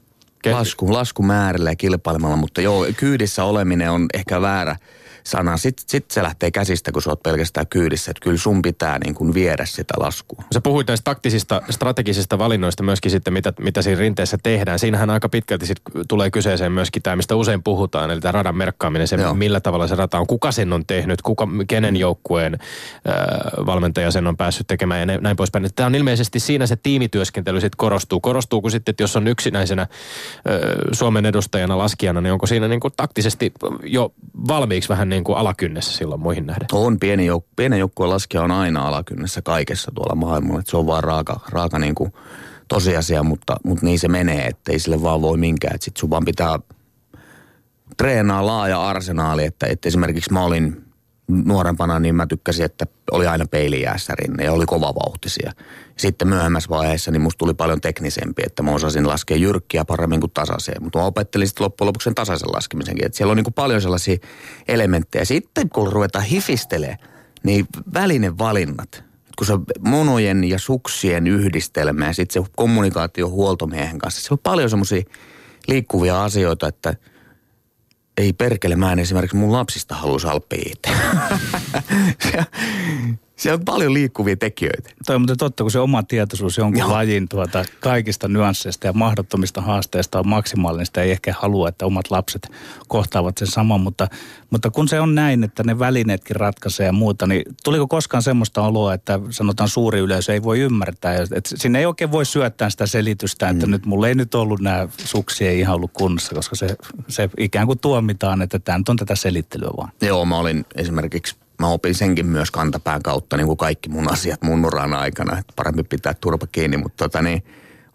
Lasku, 0.53 0.93
laskumäärillä 0.93 1.71
ja 1.71 1.77
kilpailemalla, 1.77 2.37
mutta 2.37 2.61
joo, 2.61 2.87
kyydissä 2.97 3.45
oleminen 3.45 3.91
on 3.91 4.07
ehkä 4.15 4.41
väärä 4.41 4.77
sana. 5.25 5.57
Sitten 5.57 5.85
sit 5.89 6.11
se 6.11 6.23
lähtee 6.23 6.51
käsistä, 6.51 6.93
kun 6.93 7.03
sä 7.03 7.11
oot 7.11 7.23
pelkästään 7.23 7.67
kyydissä. 7.67 8.11
Että 8.11 8.21
kyllä 8.25 8.39
sun 8.39 8.63
pitää 8.63 8.99
niin 8.99 9.15
kuin 9.15 9.35
viedä 9.35 9.65
sitä 9.65 9.95
laskua. 9.97 10.45
Sä 10.55 10.61
puhuit 10.61 10.89
näistä 10.89 11.05
taktisista, 11.05 11.63
strategisista 11.71 12.39
valinnoista 12.39 12.83
myöskin 12.83 13.11
sitten, 13.11 13.33
mitä, 13.33 13.53
mitä 13.61 13.83
siinä 13.83 14.01
rinteessä 14.01 14.39
tehdään. 14.43 14.79
Siinähän 14.79 15.11
aika 15.11 15.29
pitkälti 15.29 15.67
sit 15.67 15.83
tulee 16.09 16.31
kyseeseen 16.31 16.73
myöskin 16.73 17.03
tämä, 17.03 17.17
mistä 17.17 17.37
usein 17.37 17.63
puhutaan, 17.63 18.11
eli 18.11 18.21
tämä 18.21 18.33
radan 18.33 18.57
merkkaaminen, 18.57 19.09
se 19.09 19.17
Joo. 19.17 19.35
millä 19.35 19.61
tavalla 19.61 19.87
se 19.87 19.95
rata 19.95 20.19
on, 20.19 20.27
kuka 20.27 20.53
sen 20.53 20.73
on 20.73 20.87
tehnyt, 20.87 21.23
kuka, 21.23 21.49
kenen 21.69 21.97
joukkueen 21.97 22.55
äh, 22.55 23.67
valmentaja 23.67 24.11
sen 24.11 24.27
on 24.27 24.37
päässyt 24.37 24.67
tekemään 24.67 25.09
ja 25.09 25.19
näin 25.21 25.37
poispäin. 25.37 25.69
Tämä 25.77 25.87
on 25.87 25.95
ilmeisesti 25.95 26.41
siinä 26.41 26.67
se 26.67 26.77
tiimityöskentely 26.77 27.61
sitten 27.61 27.77
korostuu. 27.77 28.21
Korostuuko 28.21 28.71
sitten, 28.71 28.93
että 28.93 29.03
jos 29.03 29.17
on 29.17 29.29
yksinäisenä 29.29 29.83
äh, 29.83 29.89
Suomen 30.93 31.27
edustajana, 31.27 31.79
laskijana, 31.79 32.21
niin 32.21 32.33
onko 32.33 32.47
siinä 32.47 32.69
niin 32.69 32.81
kuin 32.81 32.95
taktisesti 32.97 33.53
jo 33.85 34.13
valmiiksi 34.49 34.89
vähän 34.89 35.09
niin 35.13 35.25
kuin 35.25 35.39
alakynnessä 35.39 35.93
silloin 35.93 36.21
muihin 36.21 36.47
nähden? 36.47 36.69
On 36.73 36.99
pieni, 36.99 37.29
jouk- 37.29 37.53
pienen 37.57 37.79
joukkueen 37.79 38.11
laskija 38.11 38.43
on 38.43 38.51
aina 38.51 38.89
alakynnessä 38.89 39.43
kaikessa 39.43 39.93
tuolla 39.95 40.15
maailmalla. 40.15 40.61
Että 40.61 40.71
se 40.71 40.77
on 40.77 40.87
vaan 40.87 41.05
raaka, 41.05 41.41
raaka 41.49 41.79
niin 41.79 41.95
kuin 41.95 42.13
tosiasia, 42.69 43.23
mutta, 43.23 43.57
mutta 43.65 43.87
niin 43.87 43.99
se 43.99 44.09
menee, 44.09 44.47
että 44.47 44.73
ei 44.73 44.79
sille 44.79 45.03
vaan 45.03 45.23
voi 45.23 45.37
minkään. 45.37 45.77
Sitten 45.81 46.01
sun 46.01 46.11
vaan 46.11 46.25
pitää 46.25 46.59
treenaa 47.97 48.47
laaja 48.47 48.89
arsenaali, 48.89 49.45
että, 49.45 49.67
että 49.67 49.89
esimerkiksi 49.89 50.33
mä 50.33 50.45
olin 50.45 50.85
nuorempana, 51.29 51.99
niin 51.99 52.15
mä 52.15 52.27
tykkäsin, 52.27 52.65
että 52.65 52.87
oli 53.11 53.27
aina 53.27 53.45
peilijäässä 53.51 54.15
rinne 54.15 54.45
ja 54.45 54.53
oli 54.53 54.67
kova 54.67 54.95
vauhtisia. 54.95 55.53
Sitten 55.97 56.29
myöhemmässä 56.29 56.69
vaiheessa 56.71 57.11
niin 57.11 57.23
musta 57.23 57.39
tuli 57.39 57.55
paljon 57.55 57.81
teknisempi, 57.81 58.43
että 58.47 58.63
mä 58.63 58.71
osasin 58.71 59.09
laskea 59.09 59.37
jyrkkiä 59.37 59.85
paremmin 59.85 60.21
kuin 60.21 60.33
tasaiseen. 60.35 60.83
Mutta 60.83 60.99
mä 60.99 61.05
opettelin 61.05 61.49
sitten 61.49 61.65
loppujen 61.65 61.87
lopuksi 61.87 62.05
sen 62.05 62.15
tasaisen 62.15 62.53
laskemisenkin. 62.53 63.07
Että 63.07 63.17
siellä 63.17 63.31
on 63.31 63.37
niin 63.37 63.45
kuin 63.45 63.55
paljon 63.55 63.83
sellaisia 63.83 64.17
elementtejä. 64.69 65.25
Sitten 65.25 65.69
kun 65.69 65.93
ruvetaan 65.93 66.25
hifistelemään, 66.25 66.99
niin 67.43 67.67
välinevalinnat, 67.95 69.05
kun 69.39 69.47
se 69.47 69.53
monojen 69.81 70.45
ja 70.45 70.59
suksien 70.59 71.27
yhdistelmä 71.27 72.07
ja 72.07 72.13
sitten 72.13 72.45
se 72.45 72.51
kommunikaatio 72.57 73.29
huoltomiehen 73.29 73.99
kanssa, 73.99 74.21
se 74.21 74.35
on 74.35 74.39
paljon 74.39 74.71
semmoisia 74.71 75.03
liikkuvia 75.69 76.25
asioita, 76.25 76.69
että– 76.69 76.95
ei 78.23 78.33
perkele, 78.33 78.77
mä 78.77 78.93
en 78.93 78.99
esimerkiksi 78.99 79.37
mun 79.37 79.53
lapsista 79.53 79.95
halua 79.95 80.19
salppia 80.19 80.75
Siellä 83.43 83.59
on 83.59 83.65
paljon 83.65 83.95
liikkuvia 83.95 84.37
tekijöitä. 84.37 84.91
Toi 85.07 85.17
on 85.17 85.27
totta, 85.39 85.65
kun 85.65 85.71
se 85.71 85.79
oma 85.79 86.03
tietoisuus 86.03 86.59
jonkun 86.59 86.79
Joo. 86.79 86.93
lajin 86.93 87.29
tuota, 87.29 87.65
kaikista 87.81 88.29
nyansseista 88.29 88.87
ja 88.87 88.93
mahdottomista 88.93 89.61
haasteista 89.61 90.19
on 90.19 90.29
maksimaalinen. 90.29 90.87
Sitä 90.87 91.03
ei 91.03 91.11
ehkä 91.11 91.35
halua, 91.39 91.69
että 91.69 91.87
omat 91.87 92.11
lapset 92.11 92.49
kohtaavat 92.89 93.39
sen 93.39 93.49
saman, 93.49 93.81
mutta, 93.81 94.09
mutta 94.51 94.71
kun 94.71 94.89
se 94.89 95.01
on 95.01 95.15
näin, 95.15 95.45
että 95.45 95.63
ne 95.65 95.79
välineetkin 95.79 96.37
ratkaisee 96.37 96.87
ja 96.87 96.93
muuta, 96.93 97.27
niin 97.27 97.43
tuliko 97.65 97.87
koskaan 97.87 98.23
semmoista 98.23 98.63
oloa, 98.63 98.95
että 98.95 99.21
sanotaan 99.31 99.69
suuri 99.69 99.99
yleisö 99.99 100.33
ei 100.33 100.43
voi 100.43 100.61
ymmärtää, 100.61 101.15
että 101.15 101.51
sinne 101.57 101.79
ei 101.79 101.87
oikein 101.87 102.13
voi 102.13 102.27
syöttää 102.27 102.71
sitä 102.71 102.87
selitystä, 102.87 103.49
että 103.49 103.67
mm. 103.67 103.71
nyt 103.71 103.87
mulla 103.87 104.09
ei 104.09 104.15
nyt 104.15 104.35
ollut 104.35 104.61
nämä 104.61 104.89
suksi 104.99 105.47
ei 105.47 105.61
ihan 105.61 105.75
ollut 105.75 105.91
kunnossa, 105.93 106.35
koska 106.35 106.57
se, 106.57 106.77
se 107.09 107.31
ikään 107.39 107.67
kuin 107.67 107.79
tuomitaan, 107.79 108.43
että 108.43 108.59
tämä 108.59 108.79
nyt 108.79 108.89
on 108.89 108.97
tätä 108.97 109.15
selittelyä 109.15 109.71
vaan. 109.77 109.93
Joo, 110.03 110.25
mä 110.25 110.37
olin 110.37 110.65
esimerkiksi 110.75 111.42
mä 111.63 111.69
opin 111.69 111.95
senkin 111.95 112.27
myös 112.27 112.51
kantapään 112.51 113.03
kautta, 113.03 113.37
niin 113.37 113.47
kuin 113.47 113.57
kaikki 113.57 113.89
mun 113.89 114.13
asiat 114.13 114.43
mun 114.43 114.65
uran 114.65 114.95
aikana, 114.95 115.39
että 115.39 115.53
parempi 115.57 115.83
pitää 115.83 116.15
turpa 116.15 116.47
kiinni, 116.47 116.77
mutta 116.77 117.05
tota 117.05 117.23
niin, 117.23 117.43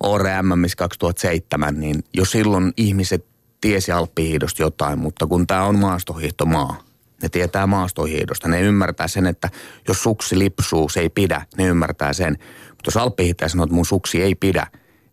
ORM 0.04 0.52
2007, 0.78 1.80
niin 1.80 2.04
jo 2.14 2.26
silloin 2.26 2.74
ihmiset 2.78 3.26
tiesi 3.62 3.92
alppihiidosta 3.92 4.62
jotain, 4.62 5.00
mutta 5.00 5.28
kun 5.28 5.48
tämä 5.48 5.64
on 5.64 5.80
maastohiihtomaa, 5.80 6.84
ne 7.22 7.30
tietää 7.30 7.68
maastohiihdosta, 7.68 8.48
ne 8.48 8.62
ymmärtää 8.62 9.08
sen, 9.08 9.28
että 9.28 9.50
jos 9.88 10.04
suksi 10.04 10.40
lipsuu, 10.40 10.90
se 10.90 11.00
ei 11.00 11.10
pidä, 11.10 11.42
ne 11.58 11.66
ymmärtää 11.66 12.14
sen. 12.14 12.38
Mutta 12.70 12.88
jos 12.88 12.98
alppihiihtäjä 12.98 13.50
sanoo, 13.50 13.64
että 13.64 13.76
mun 13.76 13.86
suksi 13.86 14.22
ei 14.22 14.36
pidä, 14.36 14.68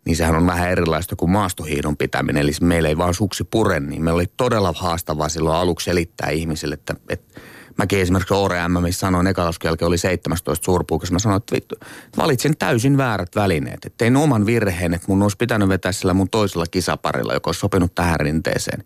niin 0.06 0.16
sehän 0.16 0.36
on 0.36 0.46
vähän 0.46 0.70
erilaista 0.70 1.16
kuin 1.16 1.30
maastohiidon 1.30 1.96
pitäminen. 1.96 2.42
Eli 2.42 2.52
meillä 2.60 2.88
ei 2.88 2.98
vaan 2.98 3.14
suksi 3.14 3.44
pure, 3.44 3.80
niin 3.80 4.04
meillä 4.04 4.18
oli 4.18 4.32
todella 4.36 4.72
haastavaa 4.76 5.28
silloin 5.28 5.56
aluksi 5.56 5.84
selittää 5.84 6.30
ihmisille, 6.30 6.74
että, 6.74 6.94
että 7.08 7.40
Mäkin 7.76 8.00
esimerkiksi 8.00 8.34
Oore 8.34 8.68
M, 8.68 8.72
missä 8.82 9.00
sanoin 9.00 9.26
ekalaskelke 9.26 9.84
oli 9.84 9.98
17 9.98 10.64
suurpuukas. 10.64 11.12
Mä 11.12 11.18
sanoin, 11.18 11.36
että 11.36 11.54
vittu, 11.54 11.74
valitsin 12.16 12.56
täysin 12.56 12.96
väärät 12.96 13.36
välineet. 13.36 13.84
Että 13.84 13.98
tein 13.98 14.16
oman 14.16 14.46
virheen, 14.46 14.94
että 14.94 15.06
mun 15.08 15.22
olisi 15.22 15.36
pitänyt 15.36 15.68
vetää 15.68 15.92
sillä 15.92 16.14
mun 16.14 16.30
toisella 16.30 16.64
kisaparilla, 16.70 17.34
joka 17.34 17.48
olisi 17.48 17.60
sopinut 17.60 17.94
tähän 17.94 18.20
rinteeseen. 18.20 18.84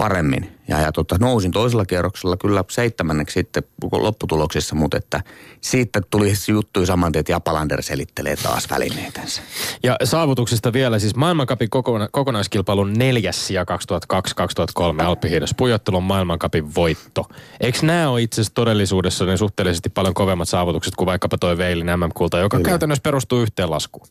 Paremmin. 0.00 0.52
Ja, 0.68 0.80
ja 0.80 0.92
tota, 0.92 1.16
nousin 1.20 1.50
toisella 1.50 1.84
kierroksella 1.84 2.36
kyllä 2.36 2.64
seitsemänneksi 2.70 3.34
sitten 3.34 3.62
lopputuloksissa, 3.92 4.74
mutta 4.74 4.96
että 4.96 5.22
siitä 5.60 6.00
tuli 6.10 6.32
juttu 6.48 6.86
saman 6.86 7.12
tien, 7.12 7.20
että 7.20 7.32
Japalander 7.32 7.82
selittelee 7.82 8.36
taas 8.36 8.70
välineitänsä. 8.70 9.42
Ja 9.82 9.96
saavutuksista 10.04 10.72
vielä, 10.72 10.98
siis 10.98 11.16
maailmankapin 11.16 11.68
kokona- 11.70 12.08
kokonaiskilpailun 12.12 12.92
neljäs 12.92 13.50
ja 13.50 13.64
2002-2003 13.64 15.04
Alppihiidos 15.04 15.54
pujottelun 15.56 16.02
maailmankapin 16.02 16.74
voitto. 16.74 17.26
Eikö 17.60 17.78
nämä 17.82 18.08
ole 18.08 18.22
itse 18.22 18.40
asiassa 18.40 18.54
todellisuudessa 18.54 19.24
ne 19.24 19.36
suhteellisesti 19.36 19.88
paljon 19.88 20.14
kovemmat 20.14 20.48
saavutukset 20.48 20.96
kuin 20.96 21.06
vaikkapa 21.06 21.38
toi 21.38 21.58
Veilin 21.58 21.86
MM-kulta, 21.86 22.38
joka 22.38 22.56
kyllä. 22.56 22.68
käytännössä 22.68 23.02
perustuu 23.02 23.40
yhteen 23.40 23.70
laskuun? 23.70 24.06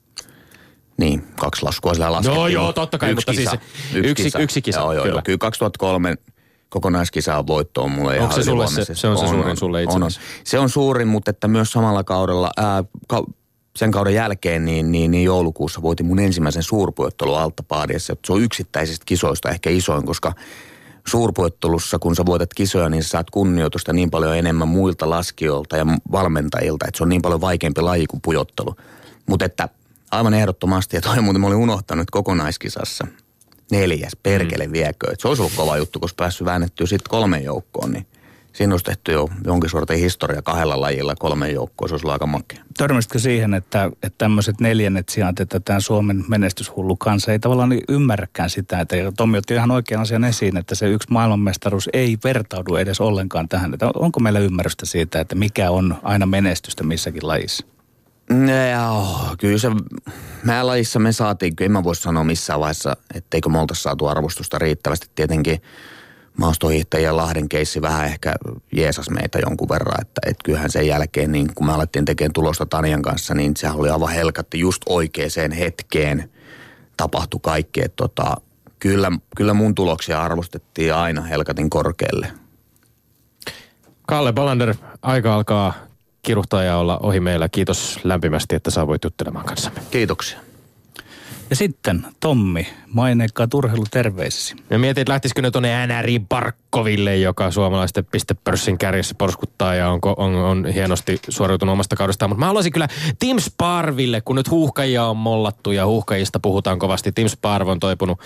Niin, 0.99 1.23
kaksi 1.39 1.63
laskua 1.63 1.93
sillä 1.93 2.11
laskettiin. 2.11 2.35
Joo, 2.35 2.47
joo, 2.47 2.73
totta 2.73 2.97
kai, 2.97 3.11
yksi 3.11 3.27
mutta 3.27 3.41
kisa. 3.41 3.51
siis 3.51 3.61
yksi, 3.93 4.09
yksi, 4.11 4.23
kisa. 4.23 4.39
yksi 4.39 4.61
kisa. 4.61 4.79
Joo, 4.79 4.93
joo, 4.93 5.03
kyllä. 5.03 5.15
joo. 5.15 5.21
Kyllä 5.25 5.37
2003 5.37 6.15
kokonaiskisa 6.69 7.37
on 7.37 7.47
voitto 7.47 7.83
on 7.83 7.91
mulle 7.91 8.11
Onko 8.11 8.23
ihan 8.23 8.33
se 8.33 8.43
sulle 8.43 8.67
se, 8.67 8.85
se 8.95 9.07
on 9.07 9.17
se 9.17 9.23
On, 9.23 9.29
suurin 9.29 9.51
on, 9.51 9.57
sulle 9.57 9.83
itse 9.83 9.95
on, 9.95 10.03
on. 10.03 10.11
Se 10.43 10.59
on 10.59 10.69
suurin, 10.69 11.07
mutta 11.07 11.31
että 11.31 11.47
myös 11.47 11.71
samalla 11.71 12.03
kaudella, 12.03 12.49
ää, 12.57 12.83
ka, 13.07 13.23
sen 13.75 13.91
kauden 13.91 14.13
jälkeen, 14.13 14.65
niin, 14.65 14.91
niin, 14.91 15.11
niin 15.11 15.23
joulukuussa 15.23 15.81
voitin 15.81 16.05
mun 16.05 16.19
ensimmäisen 16.19 16.63
suurpujottelun 16.63 17.39
Alttapaadiassa. 17.39 18.15
Se 18.25 18.33
on 18.33 18.41
yksittäisistä 18.41 19.05
kisoista 19.05 19.49
ehkä 19.49 19.69
isoin, 19.69 20.05
koska 20.05 20.33
suurpuettelussa, 21.07 21.99
kun 21.99 22.15
sä 22.15 22.25
voitat 22.25 22.53
kisoja, 22.53 22.89
niin 22.89 23.03
sä 23.03 23.09
saat 23.09 23.29
kunnioitusta 23.29 23.93
niin 23.93 24.11
paljon 24.11 24.37
enemmän 24.37 24.67
muilta 24.67 25.09
laskijoilta 25.09 25.77
ja 25.77 25.85
valmentajilta, 26.11 26.85
että 26.87 26.97
se 26.97 27.03
on 27.03 27.09
niin 27.09 27.21
paljon 27.21 27.41
vaikeampi 27.41 27.81
laji 27.81 28.07
kuin 28.07 28.21
pujottelu. 28.21 28.75
Mutta 29.29 29.45
että 29.45 29.69
aivan 30.11 30.33
ehdottomasti, 30.33 30.97
ja 30.97 31.01
toi 31.01 31.21
muuten 31.21 31.41
mä 31.41 31.47
olin 31.47 31.57
unohtanut 31.57 32.11
kokonaiskisassa. 32.11 33.07
Neljäs, 33.71 34.15
perkele 34.23 34.67
mm. 34.67 34.73
viekö. 34.73 35.11
Et 35.11 35.19
se 35.19 35.27
olisi 35.27 35.41
ollut 35.41 35.55
kova 35.55 35.77
juttu, 35.77 35.99
koska 35.99 36.23
päässyt 36.23 36.45
väännettyä 36.45 36.87
sitten 36.87 37.09
kolmen 37.09 37.43
joukkoon, 37.43 37.91
niin 37.91 38.07
siinä 38.53 38.73
olisi 38.73 38.85
tehty 38.85 39.11
jo 39.11 39.29
jonkin 39.45 39.69
sortin 39.69 39.99
historia 39.99 40.41
kahdella 40.41 40.81
lajilla 40.81 41.15
kolmen 41.15 41.53
joukkoon. 41.53 41.89
Se 41.89 41.93
olisi 41.93 42.05
ollut 42.05 42.13
aika 42.13 42.27
makea. 42.27 42.63
Törmäsitkö 42.77 43.19
siihen, 43.19 43.53
että, 43.53 43.85
että 43.85 44.17
tämmöiset 44.17 44.59
neljännet 44.59 45.09
sijat, 45.09 45.39
että 45.39 45.59
tämä 45.59 45.79
Suomen 45.79 46.25
menestyshullu 46.27 46.95
kansa 46.95 47.31
ei 47.31 47.39
tavallaan 47.39 47.69
niin 47.69 47.83
ymmärräkään 47.89 48.49
sitä, 48.49 48.79
että 48.79 48.95
ja 48.95 49.11
Tommi 49.11 49.37
otti 49.37 49.53
ihan 49.53 49.71
oikean 49.71 50.01
asian 50.01 50.23
esiin, 50.23 50.57
että 50.57 50.75
se 50.75 50.89
yksi 50.89 51.11
maailmanmestaruus 51.11 51.89
ei 51.93 52.17
vertaudu 52.23 52.75
edes 52.75 53.01
ollenkaan 53.01 53.49
tähän. 53.49 53.73
Että 53.73 53.91
onko 53.95 54.19
meillä 54.19 54.39
ymmärrystä 54.39 54.85
siitä, 54.85 55.19
että 55.19 55.35
mikä 55.35 55.71
on 55.71 55.95
aina 56.03 56.25
menestystä 56.25 56.83
missäkin 56.83 57.27
lajissa? 57.27 57.65
Joo, 58.29 59.35
kyllä 59.39 59.57
se, 59.57 59.69
meidän 60.43 60.67
lajissa 60.67 60.99
me 60.99 61.11
saatiin, 61.11 61.55
kyllä 61.55 61.67
en 61.67 61.71
mä 61.71 61.83
voi 61.83 61.95
sanoa 61.95 62.23
missään 62.23 62.59
vaiheessa, 62.59 62.97
etteikö 63.13 63.49
me 63.49 63.59
oltaisi 63.59 63.81
saatu 63.81 64.07
arvostusta 64.07 64.59
riittävästi. 64.59 65.07
Tietenkin 65.15 65.61
maastohiihtäjien 66.37 67.17
Lahden 67.17 67.49
keissi 67.49 67.81
vähän 67.81 68.05
ehkä 68.05 68.35
jeesas 68.71 69.09
meitä 69.09 69.39
jonkun 69.39 69.69
verran, 69.69 70.01
että 70.01 70.21
et 70.25 70.37
kyllähän 70.45 70.71
sen 70.71 70.87
jälkeen, 70.87 71.31
niin 71.31 71.55
kun 71.55 71.65
me 71.65 71.73
alettiin 71.73 72.05
tekemään 72.05 72.33
tulosta 72.33 72.65
Tanjan 72.65 73.01
kanssa, 73.01 73.33
niin 73.33 73.51
sehän 73.57 73.77
oli 73.77 73.89
aivan 73.89 74.13
helkatti 74.13 74.59
just 74.59 74.81
oikeaan 74.89 75.51
hetkeen 75.59 76.31
tapahtui 76.97 77.39
kaikki. 77.43 77.81
Että 77.81 77.95
tota, 77.95 78.35
kyllä, 78.79 79.11
kyllä 79.35 79.53
mun 79.53 79.75
tuloksia 79.75 80.21
arvostettiin 80.21 80.93
aina 80.93 81.21
helkatin 81.21 81.69
korkealle. 81.69 82.31
Kalle 84.07 84.33
Balander, 84.33 84.75
aika 85.01 85.35
alkaa 85.35 85.88
kiruhtaa 86.29 86.63
ja 86.63 86.77
olla 86.77 86.97
ohi 86.97 87.19
meillä. 87.19 87.49
Kiitos 87.49 87.99
lämpimästi, 88.03 88.55
että 88.55 88.71
saavuit 88.71 89.03
juttelemaan 89.03 89.45
kanssamme. 89.45 89.81
Kiitoksia. 89.91 90.39
Ja 91.49 91.55
sitten 91.55 92.05
Tommi, 92.19 92.67
maineikkaat 92.93 93.53
urheiluterveisesi. 93.53 94.55
Ja 94.69 94.79
mietin, 94.79 95.01
että 95.01 95.11
lähtisikö 95.11 95.41
ne 95.41 95.51
tuonne 95.51 95.87
NRI 95.87 96.19
Barkoville, 96.19 97.17
joka 97.17 97.51
suomalaisten 97.51 98.05
pistepörssin 98.05 98.77
kärjessä 98.77 99.15
porskuttaa 99.17 99.75
ja 99.75 99.89
on, 99.89 99.99
on, 100.17 100.35
on 100.35 100.65
hienosti 100.65 101.19
suoriutunut 101.29 101.73
omasta 101.73 101.95
kaudestaan. 101.95 102.31
Mutta 102.31 102.39
mä 102.39 102.45
haluaisin 102.45 102.71
kyllä 102.73 102.87
Tim 103.19 103.37
Sparville, 103.39 104.21
kun 104.21 104.35
nyt 104.35 104.49
huuhkajia 104.49 105.05
on 105.05 105.17
mollattu 105.17 105.71
ja 105.71 105.85
huuhkajista 105.85 106.39
puhutaan 106.39 106.79
kovasti. 106.79 107.11
Tim 107.11 107.27
Sparv 107.27 107.67
on 107.67 107.79
toipunut 107.79 108.19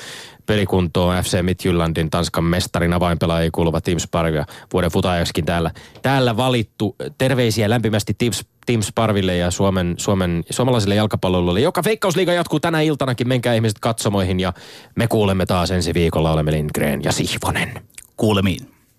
pelikuntoon 0.45 1.23
FC 1.23 1.41
Midtjyllandin 1.41 2.09
Tanskan 2.09 2.43
mestarin 2.43 2.93
avainpelaajia 2.93 3.51
kuuluva 3.51 3.81
Tim 3.81 3.99
Sparv 3.99 4.33
ja 4.33 4.45
vuoden 4.73 4.91
futajaksikin 4.91 5.45
täällä, 5.45 5.71
täällä 6.01 6.37
valittu. 6.37 6.95
Terveisiä 7.17 7.69
lämpimästi 7.69 8.13
Tim, 8.17 8.31
Tim 8.65 8.81
Sparville 8.81 9.37
ja 9.37 9.51
Suomen, 9.51 9.95
Suomen, 9.97 10.43
suomalaisille 10.49 10.95
jalkapalloille, 10.95 11.61
joka 11.61 11.83
Veikkausliiga 11.83 12.33
jatkuu 12.33 12.59
tänä 12.59 12.81
iltanakin. 12.81 13.27
Menkää 13.27 13.53
ihmiset 13.53 13.79
katsomoihin 13.79 14.39
ja 14.39 14.53
me 14.95 15.07
kuulemme 15.07 15.45
taas 15.45 15.71
ensi 15.71 15.93
viikolla. 15.93 16.31
Olemme 16.31 16.51
Lindgren 16.51 17.03
ja 17.03 17.11
Sihvonen. 17.11 17.73
Kuulemiin. 18.17 18.72